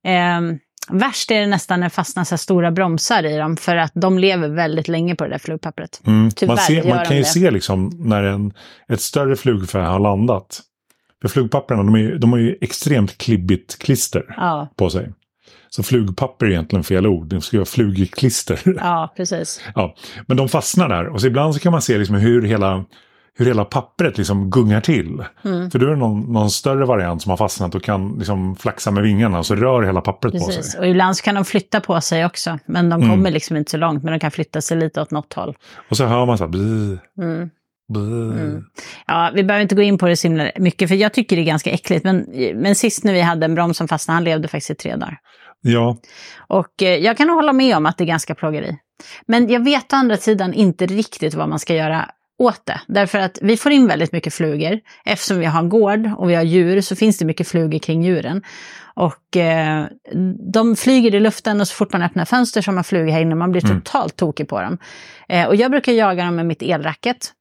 ehm, 0.05 0.59
värst 0.91 1.31
är 1.31 1.41
det 1.41 1.47
nästan 1.47 1.81
när 1.81 1.87
det 1.87 1.91
fastnar 1.91 2.25
så 2.25 2.31
här 2.33 2.37
stora 2.39 2.71
bromsar 2.71 3.25
i 3.25 3.37
dem, 3.37 3.57
för 3.57 3.77
att 3.77 3.93
de 3.95 4.19
lever 4.19 4.49
väldigt 4.49 4.89
länge 4.89 5.15
på 5.17 5.25
det 5.25 5.31
där 5.31 5.39
flugpappret. 5.39 6.01
Mm. 6.07 6.31
Tyvärr 6.31 6.55
Man, 6.55 6.59
ser, 6.59 6.89
man 6.89 6.99
de 6.99 7.05
kan 7.05 7.17
ju 7.17 7.23
det. 7.23 7.29
se 7.29 7.51
liksom 7.51 7.91
när 7.99 8.23
en, 8.23 8.53
ett 8.89 9.01
större 9.01 9.37
flugfä 9.37 9.79
har 9.79 9.99
landat. 9.99 10.61
För 11.23 11.29
flugpapperna, 11.29 11.83
de, 11.83 11.95
är, 11.95 12.19
de 12.19 12.33
har 12.33 12.39
ju 12.39 12.57
extremt 12.61 13.19
klibbigt 13.19 13.79
klister 13.79 14.35
Ja, 14.37 14.69
på 14.77 14.91
sig. 14.91 15.13
Så 15.71 15.83
flugpapper 15.83 16.47
är 16.47 16.51
egentligen 16.51 16.85
fel 16.85 17.07
ord, 17.07 17.27
det 17.29 17.41
ska 17.41 17.57
vara 17.57 17.67
flugklister. 17.67 18.61
ja 18.77 19.13
precis. 19.17 19.61
Ja, 19.75 19.95
men 20.27 20.37
de 20.37 20.49
fastnar 20.49 20.89
där 20.89 21.07
och 21.09 21.21
så 21.21 21.27
ibland 21.27 21.55
så 21.55 21.61
kan 21.61 21.73
man 21.73 21.83
se 21.83 21.99
liksom 21.99 22.17
hur, 22.17 22.43
hela, 22.43 22.85
hur 23.39 23.47
hela 23.47 23.65
pappret 23.65 24.19
liksom 24.19 24.51
gungar 24.51 24.81
till. 24.81 25.25
Mm. 25.45 25.71
För 25.71 25.79
då 25.79 25.87
är 25.87 25.91
det 25.91 25.97
någon, 25.97 26.33
någon 26.33 26.51
större 26.51 26.85
variant 26.85 27.23
som 27.23 27.31
har 27.31 27.37
fastnat 27.37 27.75
och 27.75 27.83
kan 27.83 28.15
liksom 28.19 28.57
flaxa 28.57 28.91
med 28.91 29.03
vingarna 29.03 29.39
och 29.39 29.47
så 29.47 29.55
rör 29.55 29.83
hela 29.83 30.01
pappret 30.01 30.33
på 30.33 30.39
Precis. 30.47 30.73
sig. 30.73 30.81
Och 30.81 30.87
ibland 30.87 31.17
så 31.17 31.23
kan 31.25 31.35
de 31.35 31.45
flytta 31.45 31.81
på 31.81 32.01
sig 32.01 32.27
också, 32.27 32.59
men 32.67 32.89
de 32.89 33.03
Mm. 33.03 33.11
kommer 33.11 33.31
liksom 33.31 33.57
inte 33.57 33.71
så 33.71 33.77
långt, 33.77 34.05
men 34.05 34.13
de 34.13 34.19
kan 34.21 34.31
flytta 34.31 34.61
sig 34.61 34.77
lite 34.77 35.01
åt 35.03 35.11
något 35.11 35.33
håll. 35.35 35.57
Och 35.91 35.97
så 35.97 36.05
hör 36.07 36.27
man 36.27 36.39
så 36.39 36.45
här... 36.45 36.51
Bli, 36.51 36.99
Mm. 37.21 37.51
Mm. 37.97 38.65
Ja, 39.07 39.31
vi 39.35 39.45
behöver 39.45 39.63
inte 39.63 39.75
gå 39.75 39.83
in 39.83 39.99
på 39.99 40.07
det 40.09 40.17
så 40.17 40.29
himla 40.29 40.51
mycket, 40.57 40.89
för 40.89 40.97
jag 40.97 41.13
tycker 41.15 41.37
det 41.37 41.43
är 41.43 41.47
ganska 41.47 41.71
äckligt. 41.71 42.05
Men, 42.05 42.27
men 42.55 42.75
sist 42.75 43.05
när 43.05 43.13
vi 43.13 43.21
hade 43.21 43.45
en 43.45 43.55
broms 43.55 43.77
som 43.77 43.89
fastnade, 43.89 44.17
han 44.17 44.25
levde 44.25 44.49
faktiskt 44.49 44.71
i 44.71 44.75
tre 44.75 44.97
dagar. 44.97 45.19
Ja, 45.61 45.97
Och 46.49 46.83
eh, 46.83 46.89
jag 46.97 47.17
kan 47.17 47.29
hålla 47.29 47.53
med 47.53 47.77
om 47.77 47.87
att 47.87 47.99
det 47.99 48.05
är 48.05 48.07
ganska 48.09 48.35
plågeri. 48.35 48.77
Men 49.27 49.49
jag 49.49 49.65
vet 49.65 49.93
å 49.93 49.97
andra 49.97 50.17
sidan 50.17 50.55
inte 50.55 50.87
riktigt 50.87 51.35
vad 51.35 51.49
man 51.49 51.59
ska 51.59 51.75
göra 51.75 52.11
åt 52.39 52.67
det. 52.67 52.81
Därför 52.87 53.19
att 53.19 53.39
vi 53.43 53.57
får 53.57 53.73
in 53.73 53.87
väldigt 53.87 54.13
mycket 54.13 54.35
flugor. 54.35 54.81
Eftersom 55.05 55.39
vi 55.39 55.47
har 55.47 55.61
en 55.61 55.69
gård 55.69 56.11
och 56.17 56.31
vi 56.31 56.35
har 56.35 56.43
djur 56.43 56.81
så 56.81 56.97
finns 56.97 57.19
det 57.19 57.25
mycket 57.25 57.49
flugor 57.49 57.79
kring 57.79 58.03
djuren. 58.03 58.43
Och 58.95 59.37
eh, 59.37 59.87
de 60.53 60.77
flyger 60.77 61.15
i 61.15 61.21
luften 61.21 61.61
och 61.61 61.69
så 61.69 61.75
fort 61.75 61.93
man 61.93 62.03
öppnar 62.03 62.25
fönster 62.25 62.63
så 62.63 62.69
har 62.71 62.75
man 62.75 62.85
flugor 62.85 63.13
här 63.13 63.21
inne. 63.21 63.35
Man 63.35 63.51
blir 63.53 63.65
Mm. 63.65 63.81
totalt 63.81 64.17
tokig 64.17 64.49
på 64.49 64.61
dem. 64.63 64.79
Eh, 65.29 65.47
och 65.47 65.57
jag 65.57 65.71
brukar 65.71 65.93
jaga 65.93 66.25
dem 66.25 66.37
med 66.37 66.47
mitt 66.47 66.63
elracket. 66.63 67.33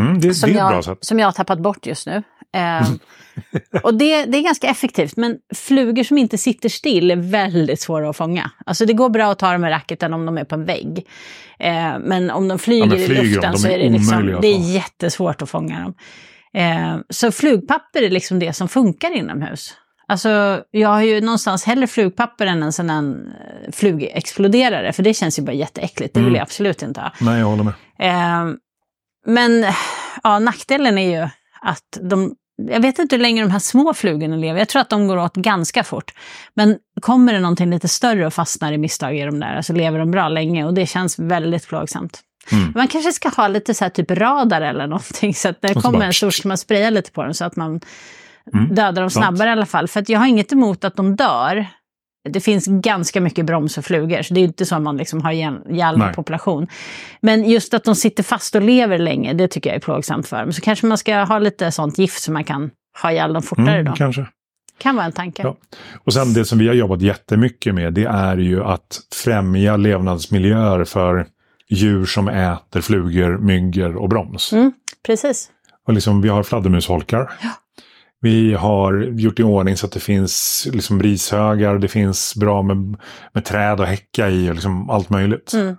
mm, 0.00 0.20
det, 0.20 0.34
Som 0.34 0.52
det 0.52 0.58
jag, 0.58 0.96
som 1.00 1.18
jag 1.18 1.26
har 1.26 1.32
tappat 1.32 1.58
bort 1.58 1.86
just 1.86 2.06
nu. 2.06 2.22
Eh, 2.54 2.88
och 3.82 3.94
det, 3.94 4.24
det 4.24 4.38
är 4.38 4.42
ganska 4.42 4.66
effektivt, 4.68 5.16
men 5.16 5.36
flugor 5.54 6.02
som 6.02 6.18
inte 6.18 6.38
sitter 6.38 6.68
still 6.68 7.10
är 7.10 7.16
väldigt 7.16 7.80
svåra 7.80 8.10
att 8.10 8.16
fånga. 8.16 8.50
Alltså 8.66 8.86
det 8.86 8.92
går 8.92 9.08
bra 9.08 9.32
att 9.32 9.38
ta 9.38 9.52
dem 9.52 9.60
med 9.60 9.70
racketen 9.70 10.14
om 10.14 10.26
de 10.26 10.38
är 10.38 10.44
på 10.44 10.54
en 10.54 10.64
vägg. 10.64 11.06
Eh, 11.58 11.98
men 12.00 12.30
om 12.30 12.48
de 12.48 12.58
flyger, 12.58 12.86
men 12.86 13.06
flyger 13.06 13.14
i 13.14 13.26
de, 13.26 13.34
luften 13.34 13.52
de 13.52 13.58
så 13.58 13.68
är 13.68 13.72
är 13.72 13.78
det, 13.78 13.88
liksom, 13.88 14.38
det 14.40 14.48
är 14.48 14.74
jättesvårt 14.74 15.42
att 15.42 15.50
fånga 15.50 15.80
dem. 15.80 15.94
Eh, 16.54 16.96
så 17.10 17.32
flugpapper 17.32 18.02
är 18.02 18.10
liksom 18.10 18.38
det 18.38 18.52
som 18.52 18.68
funkar 18.68 19.10
inomhus. 19.16 19.74
Alltså, 20.08 20.62
jag 20.70 20.88
har 20.88 21.02
ju 21.02 21.20
någonstans 21.20 21.64
hellre 21.64 21.86
flugpapper 21.86 22.46
än 22.46 22.62
en 22.62 22.72
sån 22.72 22.90
här 22.90 23.02
eh, 23.02 23.72
flugexploderare, 23.72 24.92
för 24.92 25.02
det 25.02 25.14
känns 25.14 25.38
ju 25.38 25.42
bara 25.42 25.52
jätteäckligt. 25.52 26.14
Det 26.14 26.20
vill 26.20 26.26
Mm. 26.28 26.34
jag 26.36 26.42
absolut 26.42 26.82
inte 26.82 27.00
ha. 27.00 27.12
Nej, 27.20 27.38
jag 27.38 27.46
håller 27.46 27.64
med. 27.64 27.74
Eh, 27.98 28.54
men 29.26 29.66
ja, 30.22 30.38
nackdelen 30.38 30.98
är 30.98 31.20
ju 31.20 31.28
att 31.66 31.98
de, 32.00 32.34
jag 32.70 32.80
vet 32.80 32.98
inte 32.98 33.16
hur 33.16 33.22
länge 33.22 33.42
de 33.42 33.50
här 33.50 33.58
små 33.58 33.94
flugorna 33.94 34.36
lever. 34.36 34.58
Jag 34.58 34.68
tror 34.68 34.82
att 34.82 34.90
de 34.90 35.08
går 35.08 35.16
åt 35.16 35.34
ganska 35.34 35.84
fort. 35.84 36.12
Men 36.54 36.78
kommer 37.00 37.32
det 37.32 37.40
någonting 37.40 37.70
lite 37.70 37.88
större 37.88 38.26
och 38.26 38.34
fastnar 38.34 38.72
i 38.72 38.78
misstag 38.78 39.18
i 39.18 39.22
de 39.22 39.40
där 39.40 39.62
så 39.62 39.72
lever 39.72 39.98
de 39.98 40.10
bra 40.10 40.28
länge 40.28 40.64
och 40.64 40.74
det 40.74 40.86
känns 40.86 41.18
väldigt 41.18 41.68
plågsamt. 41.68 42.20
Mm. 42.52 42.72
Man 42.74 42.88
kanske 42.88 43.12
ska 43.12 43.28
ha 43.28 43.48
lite 43.48 43.74
så 43.74 43.84
här 43.84 43.90
typ 43.90 44.10
radar 44.10 44.60
eller 44.60 44.86
någonting 44.86 45.34
så 45.34 45.48
att 45.48 45.62
när 45.62 45.74
det 45.74 45.80
kommer 45.80 46.06
en 46.06 46.12
stor 46.12 46.30
ska 46.30 46.48
man 46.48 46.58
spraya 46.58 46.90
lite 46.90 47.10
på 47.10 47.22
dem 47.22 47.34
så 47.34 47.44
att 47.44 47.56
man 47.56 47.80
Mm, 48.52 48.74
dödar 48.74 49.02
dem 49.02 49.10
snabbare 49.10 49.48
i 49.48 49.52
alla 49.52 49.66
fall. 49.66 49.88
För 49.88 50.00
att 50.00 50.08
jag 50.08 50.18
har 50.18 50.26
inget 50.26 50.52
emot 50.52 50.84
att 50.84 50.96
de 50.96 51.16
dör. 51.16 51.66
Det 52.28 52.40
finns 52.40 52.66
ganska 52.66 53.20
mycket 53.20 53.46
broms 53.46 53.78
och 53.78 53.84
flugor, 53.84 54.22
så 54.22 54.34
det 54.34 54.40
är 54.40 54.44
inte 54.44 54.66
så 54.66 54.74
att 54.76 54.82
man 54.82 54.96
liksom 54.96 55.22
har 55.22 55.32
ihjäl 55.32 56.02
en 56.02 56.14
population. 56.14 56.66
Men 57.20 57.44
just 57.50 57.74
att 57.74 57.84
de 57.84 57.94
sitter 57.94 58.22
fast 58.22 58.54
och 58.54 58.62
lever 58.62 58.98
länge, 58.98 59.32
det 59.32 59.48
tycker 59.48 59.70
jag 59.70 59.76
är 59.76 59.80
plågsamt 59.80 60.28
för 60.28 60.40
dem. 60.42 60.52
Så 60.52 60.60
kanske 60.60 60.86
man 60.86 60.98
ska 60.98 61.16
ha 61.24 61.38
lite 61.38 61.72
sånt 61.72 61.98
gift 61.98 62.22
så 62.22 62.32
man 62.32 62.44
kan 62.44 62.70
ha 63.02 63.12
ihjäl 63.12 63.32
dem 63.32 63.42
fortare 63.42 63.70
Mm, 63.80 63.84
då. 63.84 63.92
kanske. 63.92 64.26
Kan 64.78 64.96
vara 64.96 65.06
en 65.06 65.12
tanke. 65.12 65.42
Ja. 65.42 65.56
Och 66.04 66.12
sen 66.12 66.32
det 66.34 66.44
som 66.44 66.58
vi 66.58 66.66
har 66.68 66.74
jobbat 66.74 67.02
jättemycket 67.02 67.74
med 67.74 67.92
det 67.94 68.04
är 68.04 68.36
ju 68.36 68.64
att 68.64 69.00
främja 69.14 69.76
levnadsmiljöer 69.76 70.84
för 70.84 71.26
djur 71.70 72.04
som 72.06 72.28
äter 72.28 72.80
flugor, 72.80 73.38
myggor 73.38 73.96
och 73.96 74.08
broms. 74.08 74.52
Mm, 74.52 74.72
precis. 75.06 75.50
Och 75.86 75.92
liksom, 75.92 76.22
vi 76.22 76.28
har 76.28 76.42
fladdermusholkar. 76.42 77.32
Vi 78.26 78.54
har 78.54 79.02
gjort 79.02 79.40
i 79.40 79.42
ordning 79.42 79.76
så 79.76 79.86
att 79.86 79.92
det 79.92 80.00
finns 80.00 80.68
liksom 80.72 81.02
rishögar, 81.02 81.78
det 81.78 81.88
finns 81.88 82.34
bra 82.36 82.62
med, 82.62 82.96
med 83.32 83.44
träd 83.44 83.80
att 83.80 83.88
häcka 83.88 84.28
i 84.30 84.50
och 84.50 84.54
liksom 84.54 84.90
allt 84.90 85.10
möjligt. 85.10 85.52
Mm. 85.52 85.76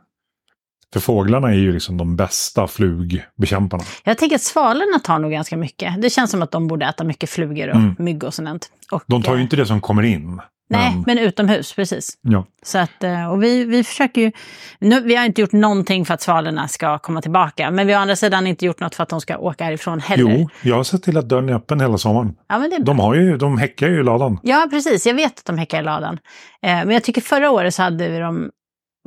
För 0.93 0.99
fåglarna 0.99 1.47
är 1.49 1.53
ju 1.57 1.73
liksom 1.73 1.97
de 1.97 2.15
bästa 2.15 2.67
flugbekämparna. 2.67 3.83
Jag 4.03 4.17
tänker 4.17 4.35
att 4.35 4.41
svalorna 4.41 4.99
tar 4.99 5.19
nog 5.19 5.31
ganska 5.31 5.57
mycket. 5.57 6.01
Det 6.01 6.09
känns 6.09 6.31
som 6.31 6.41
att 6.41 6.51
de 6.51 6.67
borde 6.67 6.85
äta 6.85 7.03
mycket 7.03 7.29
flugor 7.29 7.69
och 7.69 7.75
Mm. 7.75 7.95
mygg 7.99 8.23
och 8.23 8.33
sånt. 8.33 8.69
Och, 8.91 9.03
De 9.07 9.23
tar 9.23 9.31
ju 9.33 9.37
eh, 9.37 9.43
inte 9.43 9.55
det 9.55 9.65
som 9.65 9.81
kommer 9.81 10.03
in. 10.03 10.41
Nej, 10.69 10.91
men, 10.93 11.03
men 11.05 11.17
utomhus, 11.17 11.73
precis. 11.73 12.17
Ja. 12.21 12.45
Så 12.63 12.77
att, 12.77 13.03
eh, 13.03 13.31
och 13.31 13.43
vi, 13.43 13.63
vi 13.63 13.83
försöker 13.83 14.21
ju... 14.21 14.31
Nu, 14.79 15.01
vi 15.01 15.15
har 15.15 15.25
inte 15.25 15.41
gjort 15.41 15.51
någonting 15.51 16.05
för 16.05 16.13
att 16.13 16.21
svalorna 16.21 16.67
ska 16.67 16.97
komma 16.97 17.21
tillbaka. 17.21 17.71
Men 17.71 17.87
vi 17.87 17.93
har 17.93 17.99
å 17.99 18.01
andra 18.01 18.15
sidan 18.15 18.47
inte 18.47 18.65
gjort 18.65 18.79
något 18.79 18.95
för 18.95 19.03
att 19.03 19.09
de 19.09 19.21
ska 19.21 19.37
åka 19.37 19.63
härifrån 19.63 19.99
heller. 19.99 20.37
Jo, 20.39 20.49
jag 20.61 20.75
har 20.75 20.83
sett 20.83 21.03
till 21.03 21.17
att 21.17 21.29
dörren 21.29 21.49
är 21.49 21.53
öppen 21.53 21.81
hela 21.81 21.97
sommaren. 21.97 22.35
Ja, 22.47 22.59
men 22.59 22.69
det. 22.69 22.77
De, 22.77 22.99
har 22.99 23.15
ju, 23.15 23.37
de 23.37 23.57
häckar 23.57 23.87
ju 23.87 23.99
i 23.99 24.03
ladan. 24.03 24.39
Ja, 24.43 24.67
precis. 24.69 25.05
Jag 25.05 25.13
vet 25.13 25.39
att 25.39 25.45
de 25.45 25.57
häckar 25.57 25.79
i 25.79 25.83
ladan. 25.83 26.19
Eh, 26.61 26.69
men 26.69 26.91
jag 26.91 27.03
tycker 27.03 27.21
förra 27.21 27.51
året 27.51 27.73
så 27.73 27.83
hade 27.83 28.09
vi 28.09 28.19
dem, 28.19 28.49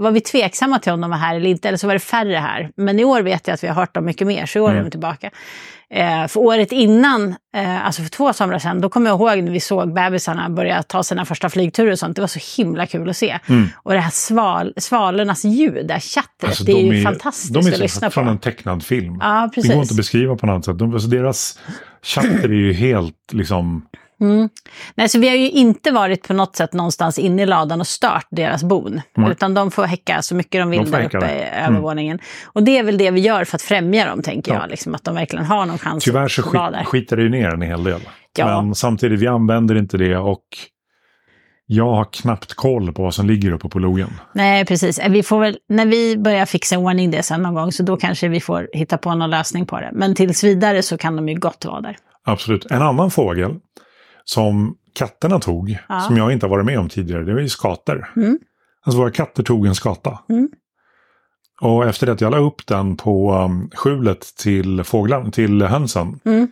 var 0.03 0.11
vi 0.11 0.21
tveksamma 0.21 0.79
till 0.79 0.93
om 0.93 1.01
de 1.01 1.11
var 1.11 1.17
här 1.19 1.37
eller 1.37 1.51
inte, 1.51 1.69
eller 1.69 1.79
så 1.79 1.87
var 1.87 1.95
det 1.95 2.01
färre 2.01 2.37
här. 2.37 2.71
Men 2.77 3.01
i 3.01 3.05
år 3.05 3.23
vet 3.23 3.47
jag 3.47 3.55
att 3.55 3.65
vi 3.65 3.69
har 3.69 3.75
hört 3.75 3.95
dem 3.95 4.05
mycket 4.05 4.27
mer, 4.27 4.47
så 4.47 4.59
i 4.59 4.63
år 4.63 4.69
är 4.69 4.73
Mm. 4.73 4.85
de 4.85 4.91
tillbaka. 4.91 5.31
Eh, 5.95 6.27
för 6.27 6.41
året 6.41 6.73
innan, 6.73 7.35
eh, 7.57 7.87
alltså 7.87 8.03
för 8.03 8.09
två 8.11 8.33
somrar 8.33 8.59
sedan, 8.59 8.81
då 8.81 8.89
kommer 8.89 9.11
jag 9.11 9.21
ihåg 9.21 9.45
när 9.45 9.53
vi 9.53 9.61
såg 9.61 9.95
bebisarna 9.95 10.51
börja 10.51 10.83
ta 10.83 11.03
sina 11.03 11.25
första 11.25 11.49
flygturer 11.51 11.93
och 11.93 11.99
sånt. 11.99 12.17
Det 12.17 12.21
var 12.23 12.29
så 12.29 12.63
himla 12.63 12.87
kul 12.87 13.11
att 13.11 13.17
se. 13.17 13.39
Mm. 13.49 13.69
Och 13.77 13.93
det 13.93 14.01
här 14.01 14.11
sval, 14.11 14.75
svalornas 14.77 15.45
ljud, 15.45 15.87
det 15.87 15.93
här 15.93 16.01
chattret, 16.01 16.45
Alltså, 16.45 16.65
det 16.65 16.73
är 16.73 16.91
de 16.91 16.97
ju 16.97 17.03
fantastiskt 17.03 17.55
de 17.55 17.67
är 17.67 17.73
att 17.73 17.79
lyssna 17.79 18.11
från 18.11 18.25
på. 18.25 18.31
en 18.31 18.39
tecknad 18.39 18.83
film. 18.85 19.19
Ja, 19.21 19.27
Det 19.55 19.61
går 19.63 19.65
inte 19.65 19.77
precis. 19.79 19.91
att 19.91 19.97
beskriva 19.97 20.37
på 20.37 20.47
något 20.47 20.53
annat 20.53 20.65
sätt. 20.65 20.79
De, 20.79 20.93
alltså 20.93 21.09
deras 21.09 21.59
chatter 22.03 22.49
är 22.49 22.53
ju 22.55 22.73
helt 22.73 23.33
liksom... 23.33 23.87
Mm. 24.21 24.49
Nej, 24.95 25.09
så 25.09 25.19
vi 25.19 25.29
har 25.29 25.37
ju 25.37 25.51
inte 25.51 25.91
varit 25.91 26.29
på 26.29 26.33
något 26.35 26.57
sätt 26.57 26.73
någonstans 26.73 27.19
inne 27.19 27.43
i 27.43 27.47
ladan 27.47 27.81
och 27.81 27.87
stört 27.87 28.27
deras 28.31 28.65
bon. 28.65 29.01
Nej. 29.17 29.31
Utan 29.31 29.55
de 29.55 29.71
får 29.71 29.85
häcka 29.85 30.23
så 30.23 30.35
mycket 30.35 30.61
de 30.63 30.71
vill 30.71 30.85
De 30.85 30.91
där 30.91 31.05
uppe 31.17 31.27
i 31.27 31.43
Mm. 31.43 31.65
övervåningen. 31.73 32.19
Och 32.53 32.63
det 32.63 32.79
är 32.79 32.83
väl 32.83 32.99
det 32.99 33.11
vi 33.11 33.21
gör 33.21 33.45
för 33.45 33.57
att 33.57 33.63
främja 33.63 34.07
dem, 34.07 34.23
tänker 34.23 34.53
Ja. 34.53 34.61
jag. 34.61 34.71
Liksom, 34.71 34.95
att 34.95 35.05
de 35.05 35.15
verkligen 35.15 35.45
har 35.45 35.67
någon 35.67 35.79
chans 35.79 36.05
Tyvärr 36.05 36.29
så 36.29 36.43
skit, 36.43 36.53
där. 36.53 36.85
skitar 36.85 37.17
det 37.17 37.23
ju 37.23 37.29
ner 37.29 37.49
en 37.49 37.63
hel 37.63 37.85
del. 37.85 38.01
Ja. 38.39 38.63
Men 38.63 38.75
samtidigt, 38.75 39.21
vi 39.21 39.27
använder 39.27 39.75
inte 39.79 39.97
det 39.97 40.17
och 40.17 40.45
jag 41.67 41.93
har 41.93 42.05
knappt 42.13 42.55
koll 42.55 42.93
på 42.93 43.03
vad 43.03 43.15
som 43.15 43.27
ligger 43.27 43.53
uppe 43.53 43.69
på 43.69 43.79
logen. 43.79 44.09
Nej, 44.35 44.65
precis. 44.65 44.99
Eh, 44.99 45.11
Vi 45.11 45.23
får 45.23 45.41
väl, 45.41 45.59
när 45.69 45.87
vi 45.87 46.17
börjar 46.17 46.47
fixa 46.47 46.75
i 46.75 46.79
ordning 46.79 47.11
det 47.11 47.23
sen 47.23 47.43
någon 47.43 47.55
gång, 47.55 47.73
så 47.73 47.83
då 47.83 47.97
kanske 47.97 48.29
vi 48.29 48.41
får 48.41 48.69
hitta 48.73 48.99
på 48.99 49.15
någon 49.15 49.31
lösning 49.31 49.67
på 49.67 49.81
det. 49.81 49.91
Men 49.93 50.15
tills 50.15 50.45
vidare 50.45 50.83
så 50.83 50.99
kan 50.99 51.17
de 51.17 51.29
ju 51.29 51.35
gott 51.39 51.65
vara 51.65 51.81
där. 51.81 51.97
Absolut. 52.25 52.67
En 52.71 52.83
annan 52.83 53.11
fågel 53.11 53.55
som 54.25 54.75
katterna 54.95 55.39
tog, 55.41 55.79
Ja. 55.89 56.01
som 56.01 56.17
jag 56.17 56.33
inte 56.33 56.47
har 56.47 56.51
varit 56.51 56.67
med 56.67 56.79
om 56.79 56.89
tidigare, 56.89 57.25
det 57.25 57.33
var 57.35 57.41
ju 57.41 57.49
skator. 57.49 58.13
Mm. 58.17 58.39
Alltså 58.85 59.01
våra 59.01 59.11
katter 59.11 59.43
tog 59.43 59.67
en 59.67 59.75
skata. 59.75 60.19
Mm. 60.29 60.49
Och 61.61 61.85
efter 61.87 62.07
det 62.07 62.13
att 62.13 62.21
jag 62.21 62.31
la 62.31 62.39
upp 62.39 62.67
den 62.67 62.97
på 62.97 63.35
um, 63.35 63.71
skjulet 63.75 64.21
till 64.37 64.85
fåglarna, 64.85 65.31
till 65.31 65.63
hönsen, 65.63 66.21
Mm. 66.25 66.49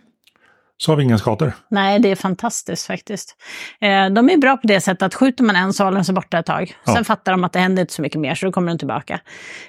Så 0.81 0.91
har 0.91 0.95
vi 0.97 1.03
inga 1.03 1.17
skator. 1.17 1.53
Nej, 1.71 1.99
det 1.99 2.11
är 2.11 2.15
fantastiskt 2.15 2.87
faktiskt. 2.87 3.35
Eh, 3.81 4.09
de 4.09 4.29
är 4.29 4.37
bra 4.37 4.57
på 4.57 4.67
det 4.67 4.81
sättet 4.81 5.01
att 5.03 5.15
skjuter 5.15 5.43
man 5.43 5.55
en 5.55 5.73
så 5.73 5.83
håller 5.83 5.97
de 5.97 6.03
sig 6.03 6.15
borta 6.15 6.39
ett 6.39 6.45
tag. 6.45 6.73
Ja. 6.85 6.93
Sen 6.95 7.05
fattar 7.05 7.31
de 7.31 7.43
att 7.43 7.53
det 7.53 7.59
händer 7.59 7.81
inte 7.81 7.93
så 7.93 8.01
mycket 8.01 8.21
mer, 8.21 8.35
så 8.35 8.45
då 8.45 8.51
kommer 8.51 8.71
de 8.71 8.77
tillbaka. 8.77 9.19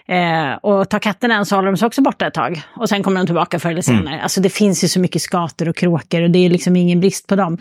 Eh, 0.08 0.52
och 0.62 0.88
tar 0.88 0.98
katten 0.98 1.30
en 1.30 1.46
så 1.46 1.56
håller 1.56 1.70
de 1.70 1.76
sig 1.76 1.86
också 1.86 2.02
borta 2.02 2.26
ett 2.26 2.34
tag. 2.34 2.62
Och 2.76 2.88
sen 2.88 3.02
kommer 3.02 3.20
de 3.20 3.26
tillbaka 3.26 3.58
förr 3.58 3.70
eller 3.70 3.90
Mm. 3.90 4.04
senare. 4.04 4.22
Alltså 4.22 4.40
det 4.40 4.50
finns 4.50 4.84
ju 4.84 4.88
så 4.88 5.00
mycket 5.00 5.22
skator 5.22 5.68
och 5.68 5.76
kråkor 5.76 6.22
och 6.22 6.30
det 6.30 6.38
är 6.46 6.50
liksom 6.50 6.76
ingen 6.76 7.00
brist 7.00 7.26
på 7.26 7.36
dem. 7.36 7.58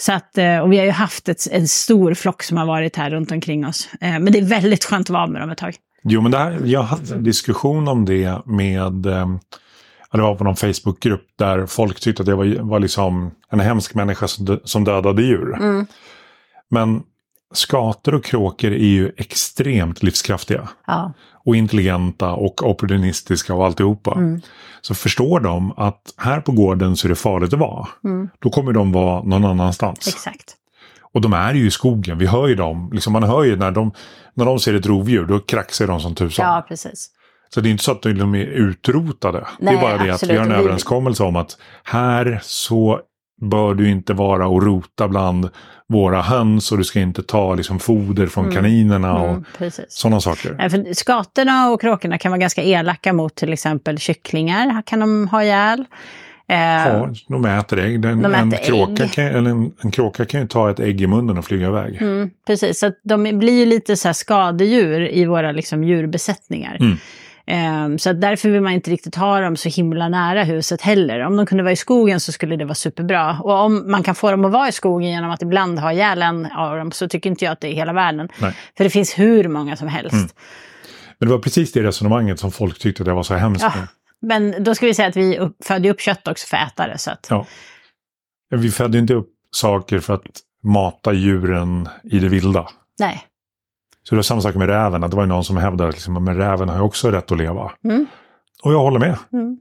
Så 0.00 0.12
att, 0.12 0.38
eh, 0.38 0.58
och 0.58 0.72
vi 0.72 0.78
har 0.78 0.84
ju 0.84 0.90
haft 0.90 1.28
ett, 1.28 1.46
en 1.52 1.68
stor 1.68 2.14
flock 2.14 2.42
som 2.42 2.56
har 2.56 2.66
varit 2.66 2.96
här 2.96 3.10
runt 3.10 3.32
omkring 3.32 3.66
oss. 3.66 3.88
Eh, 4.00 4.10
men 4.18 4.32
det 4.32 4.38
är 4.38 4.44
väldigt 4.44 4.84
skönt 4.84 5.06
att 5.06 5.10
vara 5.14 5.26
med 5.26 5.40
dem 5.42 5.50
ett 5.50 5.58
tag. 5.58 5.74
Jo, 6.02 6.20
men 6.20 6.30
det 6.30 6.38
här, 6.38 6.58
jag 6.64 6.82
hade 6.82 7.14
en 7.14 7.24
diskussion 7.24 7.88
om 7.88 8.04
det 8.04 8.38
med, 8.46 9.06
ja, 9.06 9.38
det 10.12 10.22
var 10.22 10.34
på 10.34 10.44
någon 10.44 10.56
Facebookgrupp 10.56 11.26
där 11.38 11.66
folk 11.66 12.00
tyckte 12.00 12.22
att 12.22 12.28
jag 12.28 12.36
var, 12.36 12.62
var 12.62 12.80
liksom 12.80 13.30
en 13.50 13.60
hemsk 13.60 13.94
människa 13.94 14.28
som, 14.28 14.44
dö, 14.44 14.58
som 14.64 14.84
dödade 14.84 15.22
djur. 15.22 15.54
Mm. 15.54 15.86
Men 16.70 17.02
skator 17.54 18.14
och 18.14 18.24
kråkor 18.24 18.72
är 18.72 18.88
ju 18.88 19.12
extremt 19.16 20.02
livskraftiga. 20.02 20.68
Ja. 20.86 21.12
och 21.48 21.56
intelligenta 21.56 22.32
och 22.32 22.70
opportunistiska 22.70 23.54
och 23.54 23.66
alltihopa. 23.66 24.12
Mm. 24.12 24.40
Så 24.80 24.94
förstår 24.94 25.40
de 25.40 25.72
att 25.76 26.14
här 26.16 26.40
på 26.40 26.52
gården 26.52 26.96
så 26.96 27.06
är 27.06 27.08
det 27.08 27.16
farligt 27.16 27.52
att 27.52 27.58
vara. 27.58 27.88
Mm. 28.04 28.28
Då 28.38 28.50
kommer 28.50 28.72
de 28.72 28.92
vara 28.92 29.22
någon 29.22 29.44
annanstans. 29.44 30.08
Exakt. 30.08 30.54
Och 31.12 31.20
de 31.20 31.32
är 31.32 31.54
ju 31.54 31.66
i 31.66 31.70
skogen, 31.70 32.18
vi 32.18 32.26
hör 32.26 32.48
ju 32.48 32.54
dem. 32.54 32.90
Liksom 32.92 33.12
man 33.12 33.22
hör 33.22 33.44
ju 33.44 33.56
när 33.56 33.70
de, 33.70 33.92
när 34.34 34.44
de 34.44 34.58
ser 34.58 34.74
ett 34.74 34.86
rovdjur, 34.86 35.24
då 35.24 35.38
kraxar 35.38 35.86
de 35.86 36.00
som 36.00 36.14
tusan. 36.14 36.46
Ja, 36.46 36.64
precis. 36.68 37.10
Så 37.54 37.60
det 37.60 37.68
är 37.68 37.70
inte 37.70 37.84
så 37.84 37.92
att 37.92 38.02
de 38.02 38.34
är 38.34 38.44
utrotade. 38.44 39.38
det 39.38 39.46
Nej, 39.64 39.74
är 39.76 39.80
bara 39.80 39.98
det 40.04 40.10
att 40.14 40.22
vi 40.22 40.36
har 40.36 40.44
en 40.46 40.52
överenskommelse 40.52 41.22
om 41.22 41.36
att 41.36 41.56
här 41.84 42.40
så 42.42 43.00
bör 43.40 43.74
du 43.74 43.90
inte 43.90 44.12
vara 44.12 44.46
och 44.46 44.62
rota 44.62 45.08
bland 45.08 45.48
våra 45.88 46.22
höns 46.22 46.72
och 46.72 46.78
du 46.78 46.84
ska 46.84 47.00
inte 47.00 47.22
ta 47.22 47.54
liksom 47.54 47.78
foder 47.78 48.26
från 48.26 48.50
kaninerna 48.52 49.14
och 49.18 49.28
Mm, 49.28 49.70
sådana 49.88 50.20
saker. 50.20 50.68
För 50.68 50.94
skatorna 50.94 51.70
och 51.70 51.80
kråkorna 51.80 52.18
kan 52.18 52.30
vara 52.32 52.38
ganska 52.40 52.62
elaka 52.62 53.12
mot 53.12 53.34
till 53.34 53.52
exempel 53.52 53.98
kycklingar. 53.98 54.82
kan 54.86 55.00
de 55.00 55.28
ha 55.28 55.42
ihjäl. 55.44 55.84
Eh, 56.48 56.56
Ja, 56.58 57.08
de 57.28 57.44
äter 57.44 57.78
ägg. 57.78 58.00
Den, 58.02 58.22
De 58.22 58.34
en, 58.34 58.52
äter 58.52 58.64
kråka 58.64 59.04
ägg. 59.04 59.12
Kan, 59.12 59.24
eller 59.24 59.50
en, 59.50 59.72
en 59.82 59.90
kråka 59.90 60.24
kan 60.24 60.40
ju 60.40 60.46
ta 60.46 60.70
ett 60.70 60.80
ägg 60.80 61.00
i 61.00 61.06
munnen 61.06 61.38
och 61.38 61.44
flyga 61.44 61.66
iväg. 61.66 62.02
mm, 62.02 62.30
precis, 62.46 62.78
så 62.78 62.92
de 63.04 63.38
blir 63.38 63.58
ju 63.60 63.66
lite 63.66 63.96
så 63.96 64.08
här 64.08 64.12
skadedjur 64.12 65.08
i 65.08 65.24
våra 65.24 65.52
liksom, 65.52 65.84
djurbesättningar. 65.84 66.76
Mm. 66.80 66.96
Eh, 67.48 67.96
så 67.96 68.12
därför 68.12 68.48
vill 68.48 68.60
man 68.60 68.72
inte 68.72 68.90
riktigt 68.90 69.14
ha 69.14 69.40
dem 69.40 69.56
så 69.56 69.68
himla 69.68 70.08
nära 70.08 70.44
huset 70.44 70.80
heller. 70.80 71.20
Om 71.20 71.36
de 71.36 71.46
kunde 71.46 71.64
vara 71.64 71.72
i 71.72 71.76
skogen 71.76 72.20
så 72.20 72.32
skulle 72.32 72.56
det 72.56 72.64
vara 72.64 72.74
superbra. 72.74 73.38
Och 73.40 73.52
om 73.52 73.90
man 73.90 74.02
kan 74.02 74.14
få 74.14 74.30
dem 74.30 74.44
att 74.44 74.52
vara 74.52 74.68
i 74.68 74.72
skogen 74.72 75.10
genom 75.10 75.30
att 75.30 75.42
ibland 75.42 75.78
ha 75.78 75.92
ihjäl 75.92 76.22
en 76.22 76.46
av 76.46 76.76
dem 76.76 76.92
så 76.92 77.08
tycker 77.08 77.30
inte 77.30 77.44
jag 77.44 77.52
att 77.52 77.60
det 77.60 77.68
är 77.68 77.74
hela 77.74 77.92
världen. 77.92 78.28
Nej. 78.40 78.56
För 78.76 78.84
det 78.84 78.90
finns 78.90 79.18
hur 79.18 79.48
många 79.48 79.76
som 79.76 79.88
helst. 79.88 80.12
Mm. 80.12 80.28
Men 81.18 81.28
det 81.28 81.34
var 81.34 81.42
precis 81.42 81.72
det 81.72 81.82
resonemanget 81.82 82.40
som 82.40 82.52
folk 82.52 82.78
tyckte 82.78 83.04
det 83.04 83.12
var 83.12 83.22
så 83.22 83.34
hemskt 83.34 83.62
Ja. 83.62 83.72
Men 84.22 84.64
då 84.64 84.74
ska 84.74 84.86
vi 84.86 84.94
säga 84.94 85.08
att 85.08 85.16
vi 85.16 85.38
upp, 85.38 85.56
föder 85.64 85.90
upp 85.90 86.00
kött 86.00 86.28
också 86.28 86.46
för 86.46 86.56
ätare. 86.56 86.98
Så 86.98 87.10
att, 87.10 87.26
Ja. 87.30 87.46
Vi 88.50 88.70
födde 88.70 88.98
inte 88.98 89.14
upp 89.14 89.28
saker 89.50 90.00
för 90.00 90.14
att 90.14 90.26
mata 90.62 91.12
djuren 91.12 91.88
i 92.04 92.18
det 92.18 92.28
vilda. 92.28 92.68
nej. 92.98 93.24
Så 94.08 94.14
det 94.14 94.16
var 94.18 94.22
samma 94.22 94.40
sak 94.40 94.54
med 94.54 94.68
räven. 94.68 95.04
Att 95.04 95.10
det 95.10 95.16
var 95.16 95.26
någon 95.26 95.44
som 95.44 95.56
hävdade 95.56 95.88
att 95.88 95.94
liksom, 95.94 96.24
men 96.24 96.36
räven 96.36 96.68
har 96.68 96.76
ju 96.76 96.82
också 96.82 97.10
rätt 97.10 97.32
att 97.32 97.38
leva. 97.38 97.72
Mm. 97.84 98.06
Och 98.62 98.72
jag 98.72 98.78
håller 98.78 98.98
med. 98.98 99.16
Mm. 99.32 99.58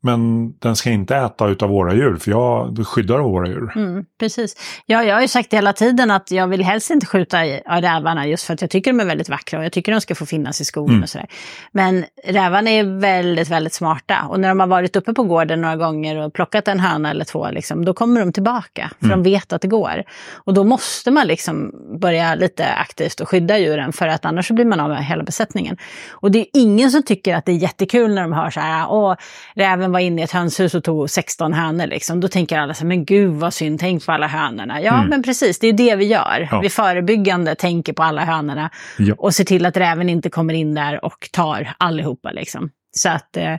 Men 0.00 0.52
den 0.58 0.76
ska 0.76 0.90
inte 0.90 1.16
äta 1.16 1.48
utav 1.48 1.68
våra 1.70 1.94
djur, 1.94 2.16
för 2.16 2.30
jag 2.30 2.86
skyddar 2.86 3.18
våra 3.18 3.48
djur. 3.48 3.72
Mm, 3.76 4.04
precis. 4.20 4.56
Ja, 4.86 5.04
jag 5.04 5.14
har 5.14 5.22
ju 5.22 5.28
sagt 5.28 5.52
hela 5.52 5.72
tiden 5.72 6.10
att 6.10 6.30
jag 6.30 6.46
vill 6.46 6.64
helst 6.64 6.90
inte 6.90 7.06
skjuta 7.06 7.42
rävarna 7.66 8.26
just 8.26 8.44
för 8.44 8.54
att 8.54 8.60
jag 8.60 8.70
tycker 8.70 8.92
de 8.92 9.00
är 9.00 9.04
väldigt 9.04 9.28
vackra 9.28 9.58
och 9.58 9.64
jag 9.64 9.72
tycker 9.72 9.92
de 9.92 10.00
ska 10.00 10.14
få 10.14 10.26
finnas 10.26 10.60
i 10.60 10.64
skogen 10.64 10.90
Mm. 10.90 11.02
och 11.02 11.08
sådär. 11.08 11.26
Men 11.72 12.04
rävarna 12.24 12.70
är 12.70 13.00
väldigt, 13.00 13.48
väldigt 13.48 13.72
smarta 13.74 14.26
och 14.28 14.40
när 14.40 14.48
de 14.48 14.60
har 14.60 14.66
varit 14.66 14.96
uppe 14.96 15.12
på 15.14 15.22
gården 15.22 15.60
några 15.60 15.76
gånger 15.76 16.16
och 16.16 16.32
plockat 16.32 16.68
en 16.68 16.80
höna 16.80 17.10
eller 17.10 17.24
två, 17.24 17.50
liksom, 17.50 17.84
då 17.84 17.94
kommer 17.94 18.20
de 18.20 18.32
tillbaka 18.32 18.90
för 18.98 19.06
Mm. 19.06 19.22
de 19.22 19.30
vet 19.30 19.52
att 19.52 19.62
det 19.62 19.68
går. 19.68 20.02
Och 20.34 20.54
då 20.54 20.64
måste 20.64 21.10
man 21.10 21.26
liksom 21.26 21.72
börja 22.00 22.34
lite 22.34 22.66
aktivt 22.74 23.20
och 23.20 23.28
skydda 23.28 23.58
djuren 23.58 23.92
för 23.92 24.08
att 24.08 24.24
annars 24.24 24.48
så 24.48 24.54
blir 24.54 24.64
man 24.64 24.80
av 24.80 24.88
med 24.88 25.04
hela 25.04 25.22
besättningen. 25.24 25.76
Och 26.10 26.30
det 26.30 26.38
är 26.38 26.46
ingen 26.54 26.90
som 26.90 27.02
tycker 27.02 27.34
att 27.36 27.44
det 27.46 27.52
är 27.52 27.56
jättekul 27.56 28.14
när 28.14 28.22
de 28.22 28.32
hör 28.32 28.50
så 28.50 28.60
här, 28.60 28.86
åh, 28.90 29.14
räven 29.54 29.87
var 29.92 30.00
inne 30.00 30.20
i 30.20 30.24
ett 30.24 30.30
hönshus 30.32 30.74
och 30.74 30.84
tog 30.84 31.10
16 31.10 31.52
hönor 31.52 31.86
liksom. 31.86 32.20
Då 32.20 32.28
tänker 32.28 32.58
alla 32.58 32.74
så 32.74 32.80
här, 32.80 32.88
men 32.88 33.04
gud 33.04 33.34
vad 33.34 33.54
synd, 33.54 33.80
tänk 33.80 34.06
på 34.06 34.12
alla 34.12 34.26
hönorna. 34.26 34.82
Ja, 34.82 34.94
Mm. 34.94 35.08
men 35.08 35.22
precis, 35.22 35.58
det 35.58 35.66
är 35.68 35.72
det 35.72 35.96
vi 35.96 36.04
gör. 36.04 36.48
Ja. 36.50 36.60
Vi 36.60 36.68
förebyggande 36.70 37.54
tänker 37.54 37.92
på 37.92 38.02
alla 38.02 38.24
hönorna 38.24 38.70
Ja. 38.98 39.14
och 39.18 39.34
ser 39.34 39.44
till 39.44 39.66
att 39.66 39.76
räven 39.76 40.08
inte 40.08 40.30
kommer 40.30 40.54
in 40.54 40.74
där 40.74 41.04
och 41.04 41.28
tar 41.32 41.72
allihopa 41.78 42.30
liksom. 42.32 42.70
Så 42.96 43.08
att 43.08 43.36
eh, 43.36 43.54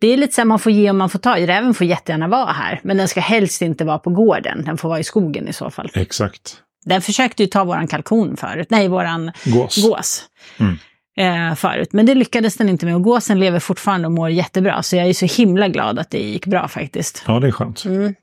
det 0.00 0.06
är 0.08 0.16
lite 0.16 0.34
så 0.34 0.40
här, 0.40 0.46
man 0.46 0.58
får 0.58 0.72
ge 0.72 0.88
och 0.90 0.96
man 0.96 1.10
får 1.10 1.18
ta. 1.18 1.36
Räven 1.36 1.74
får 1.74 1.86
jättegärna 1.86 2.28
vara 2.28 2.52
här, 2.52 2.80
men 2.84 2.96
den 2.96 3.08
ska 3.08 3.20
helst 3.20 3.62
inte 3.62 3.84
vara 3.84 3.98
på 3.98 4.10
gården. 4.10 4.64
Den 4.64 4.78
får 4.78 4.88
vara 4.88 4.98
i 5.00 5.04
skogen 5.04 5.48
i 5.48 5.52
så 5.52 5.70
fall. 5.70 5.90
Exakt. 5.94 6.56
Den 6.84 7.02
försökte 7.02 7.42
ju 7.42 7.46
ta 7.46 7.64
våran 7.64 7.86
kalkon 7.86 8.36
förut, 8.36 8.66
nej 8.70 8.88
våran 8.88 9.32
Gås. 9.44 9.84
gås. 9.88 10.22
Mm. 10.60 10.78
Eh, 11.18 11.54
förut. 11.54 11.92
Men 11.92 12.06
det 12.06 12.14
lyckades 12.14 12.56
den 12.56 12.68
inte 12.68 12.86
med 12.86 12.94
och 12.94 13.02
gåsen 13.02 13.40
lever 13.40 13.60
fortfarande 13.60 14.06
och 14.06 14.12
mår 14.12 14.30
jättebra. 14.30 14.82
Så 14.82 14.96
jag 14.96 15.06
är 15.06 15.12
så 15.12 15.26
himla 15.26 15.68
glad 15.68 15.98
att 15.98 16.10
det 16.10 16.18
gick 16.18 16.46
bra 16.46 16.68
faktiskt. 16.68 17.24
Ja, 17.26 17.40
det 17.40 17.46
är 17.46 17.52
skönt. 17.52 17.84
Mm. 17.84 18.14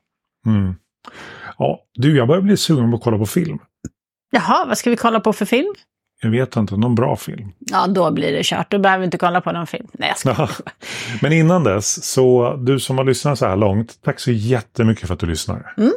Mm. 0.45 0.75
Ja, 1.57 1.79
du, 1.93 2.17
jag 2.17 2.27
börjar 2.27 2.41
bli 2.41 2.57
sugen 2.57 2.91
på 2.91 2.97
att 2.97 3.03
kolla 3.03 3.17
på 3.17 3.25
film. 3.25 3.59
Jaha, 4.31 4.65
vad 4.67 4.77
ska 4.77 4.89
vi 4.89 4.95
kolla 4.95 5.19
på 5.19 5.33
för 5.33 5.45
film? 5.45 5.73
Jag 6.21 6.29
vet 6.29 6.55
inte, 6.55 6.77
någon 6.77 6.95
bra 6.95 7.15
film. 7.15 7.51
Ja, 7.59 7.87
då 7.87 8.11
blir 8.11 8.31
det 8.31 8.43
kört. 8.43 8.71
Då 8.71 8.79
behöver 8.79 8.99
vi 8.99 9.05
inte 9.05 9.17
kolla 9.17 9.41
på 9.41 9.51
någon 9.51 9.67
film. 9.67 9.87
Nej, 9.93 10.09
jag 10.09 10.17
ska. 10.17 10.47
Men 11.21 11.31
innan 11.33 11.63
dess, 11.63 12.05
så 12.05 12.55
du 12.55 12.79
som 12.79 12.97
har 12.97 13.05
lyssnat 13.05 13.39
så 13.39 13.45
här 13.45 13.55
långt, 13.55 14.01
tack 14.03 14.19
så 14.19 14.31
jättemycket 14.31 15.07
för 15.07 15.13
att 15.13 15.19
du 15.19 15.25
lyssnar. 15.25 15.73
Mm. 15.77 15.93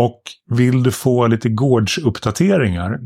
Och 0.00 0.22
vill 0.50 0.82
du 0.82 0.92
få 0.92 1.26
lite 1.26 1.48
gårdsuppdateringar, 1.48 2.98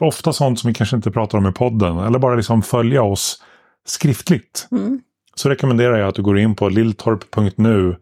ofta 0.00 0.32
sånt 0.32 0.60
som 0.60 0.68
vi 0.68 0.74
kanske 0.74 0.96
inte 0.96 1.10
pratar 1.10 1.38
om 1.38 1.46
i 1.46 1.52
podden, 1.52 1.98
eller 1.98 2.18
bara 2.18 2.34
liksom 2.34 2.62
följa 2.62 3.02
oss 3.02 3.42
skriftligt, 3.86 4.68
Mm. 4.70 5.00
så 5.34 5.48
rekommenderar 5.48 5.98
jag 5.98 6.08
att 6.08 6.14
du 6.14 6.22
går 6.22 6.38
in 6.38 6.54
på 6.54 6.68
lilltorp.nu 6.68 7.96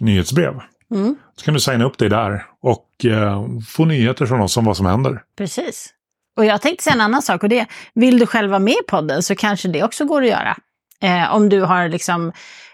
nyhetsbrev. 0.00 0.54
Mm. 0.94 1.16
Så 1.36 1.44
kan 1.44 1.54
du 1.54 1.60
signa 1.60 1.84
upp 1.84 1.98
dig 1.98 2.08
där 2.08 2.46
och 2.62 3.04
eh, 3.04 3.46
få 3.68 3.84
nyheter 3.84 4.26
från 4.26 4.40
oss 4.40 4.56
om 4.56 4.64
vad 4.64 4.76
som 4.76 4.86
händer. 4.86 5.22
Precis. 5.38 5.94
Och 6.36 6.44
jag 6.44 6.62
tänkte 6.62 6.84
säga 6.84 6.94
en 6.94 7.00
annan 7.00 7.22
sak 7.22 7.42
och 7.42 7.48
det 7.48 7.66
vill 7.94 8.18
du 8.18 8.26
själv 8.26 8.50
vara 8.50 8.58
med 8.58 8.72
i 8.72 8.86
podden 8.88 9.22
så 9.22 9.34
kanske 9.34 9.68
det 9.68 9.82
också 9.82 10.04
går 10.04 10.22
att 10.22 10.28
göra. 10.28 10.56
Eh, 11.02 11.34
om 11.34 11.48
du 11.48 11.60
har 11.60 11.88
liksom 11.88 12.32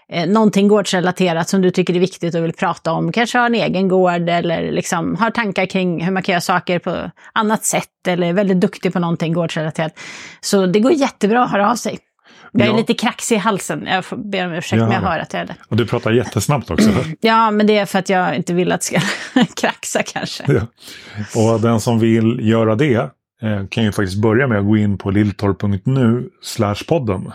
eh, 0.09 0.29
någonting 0.29 0.67
gårdsrelaterat 0.67 1.49
som 1.49 1.61
du 1.61 1.71
tycker 1.71 1.95
är 1.95 1.99
viktigt 1.99 2.35
och 2.35 2.43
vill 2.43 2.53
prata 2.53 2.91
om, 2.91 3.11
kanske 3.11 3.37
har 3.37 3.45
en 3.45 3.55
egen 3.55 3.87
gård 3.87 4.29
eller 4.29 4.71
liksom 4.71 5.15
har 5.15 5.31
tankar 5.31 5.65
kring 5.65 6.03
hur 6.05 6.11
man 6.11 6.23
kan 6.23 6.33
göra 6.33 6.41
saker 6.41 6.79
på 6.79 7.11
annat 7.33 7.65
sätt 7.65 7.87
eller 8.07 8.27
är 8.27 8.33
väldigt 8.33 8.59
duktig 8.61 8.93
på 8.93 8.99
någonting 8.99 9.33
gårdsrelaterat. 9.33 9.99
Så 10.41 10.65
det 10.65 10.79
går 10.79 10.91
jättebra 10.91 11.43
att 11.43 11.51
höra 11.51 11.71
av 11.71 11.75
sig. 11.75 11.99
Jag 12.51 12.61
är 12.67 12.71
Ja. 12.71 12.77
lite 12.77 12.93
kraxig 12.93 13.35
i 13.35 13.39
halsen, 13.39 13.87
jag 13.91 14.05
får 14.05 14.17
be 14.17 14.45
om 14.45 14.51
ursäkt 14.53 14.81
men 14.81 14.91
jag 14.91 15.03
Ja. 15.03 15.07
hör 15.09 15.19
att 15.19 15.33
jag 15.33 15.41
är 15.41 15.45
det. 15.45 15.55
Och 15.69 15.77
du 15.77 15.85
pratar 15.87 16.11
jättesnabbt 16.11 16.69
också. 16.71 16.89
Ja, 17.21 17.51
men 17.51 17.67
det 17.67 17.77
är 17.77 17.85
för 17.85 17.99
att 17.99 18.09
jag 18.09 18.35
inte 18.35 18.53
vill 18.53 18.71
att 18.71 18.81
det 18.81 18.85
ska 18.85 18.99
kraxa 19.61 20.03
kanske. 20.03 20.43
ja. 20.47 20.61
Och 21.53 21.61
den 21.61 21.79
som 21.79 21.99
vill 21.99 22.39
göra 22.49 22.75
det 22.75 22.93
eh, 23.41 23.67
kan 23.69 23.83
ju 23.83 23.91
faktiskt 23.91 24.21
börja 24.21 24.47
med 24.47 24.59
att 24.59 24.65
gå 24.65 24.77
in 24.77 24.97
på 24.97 25.11
lilltorp.nu 25.11 26.29
podden. 26.87 27.31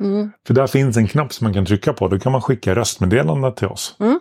Mm. 0.00 0.30
För 0.46 0.54
där 0.54 0.66
finns 0.66 0.96
en 0.96 1.08
knapp 1.08 1.32
som 1.32 1.44
man 1.44 1.54
kan 1.54 1.66
trycka 1.66 1.92
på. 1.92 2.08
Då 2.08 2.18
kan 2.18 2.32
man 2.32 2.42
skicka 2.42 2.74
röstmeddelanden 2.74 3.54
till 3.54 3.66
oss. 3.68 3.96
Mm. 4.00 4.20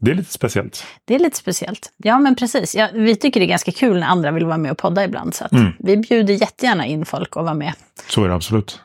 Det 0.00 0.10
är 0.10 0.14
lite 0.14 0.32
speciellt. 0.32 0.84
Det 1.04 1.14
är 1.14 1.18
lite 1.18 1.36
speciellt. 1.36 1.92
Ja, 1.96 2.18
men 2.18 2.34
precis. 2.36 2.74
Ja, 2.74 2.88
vi 2.94 3.16
tycker 3.16 3.40
det 3.40 3.46
är 3.46 3.48
ganska 3.48 3.72
kul 3.72 4.00
när 4.00 4.06
andra 4.06 4.30
vill 4.30 4.44
vara 4.46 4.58
med 4.58 4.70
och 4.72 4.78
podda 4.78 5.04
ibland. 5.04 5.34
Så 5.34 5.46
Mm. 5.52 5.72
vi 5.78 5.96
bjuder 5.96 6.34
jättegärna 6.34 6.86
in 6.86 7.04
folk 7.06 7.36
att 7.36 7.44
vara 7.44 7.54
med. 7.54 7.72
Så 8.08 8.24
är 8.24 8.28
det 8.28 8.34
absolut. 8.34 8.80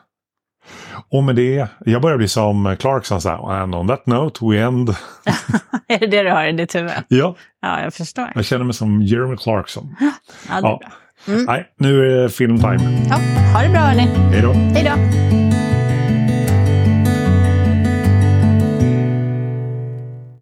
Och 1.08 1.24
med 1.24 1.36
det, 1.36 1.68
jag 1.86 2.02
börjar 2.02 2.16
bli 2.16 2.28
som 2.28 2.76
Clarkson 2.80 3.20
så 3.20 3.28
här. 3.28 3.52
And 3.52 3.74
on 3.74 3.88
that 3.88 4.06
note 4.06 4.44
we 4.46 4.58
end. 4.60 4.88
är 5.88 5.98
det 5.98 6.06
det 6.06 6.22
du 6.22 6.30
har 6.30 6.46
i 6.46 6.52
ditt 6.52 6.74
huvud? 6.74 6.92
Ja, 7.08 7.36
Ja, 7.60 7.82
jag 7.82 7.94
förstår. 7.94 8.32
jag 8.34 8.44
känner 8.44 8.64
mig 8.64 8.74
som 8.74 9.02
Jeremy 9.02 9.36
Clarkson. 9.36 9.96
Ja, 10.00 10.12
det 10.48 10.52
är 10.52 10.56
Ja. 10.56 10.78
bra. 10.78 10.90
Nej, 11.26 11.66
nu 11.76 12.00
är 12.00 12.22
det 12.22 12.30
filmtime. 12.30 12.78
Ja, 13.10 13.16
ha 13.54 13.62
det 13.62 13.68
bra 13.68 13.80
hörni. 13.80 14.08
Hej 14.32 14.42
då. 14.42 14.52
Hej 14.52 14.84
då. 14.84 15.49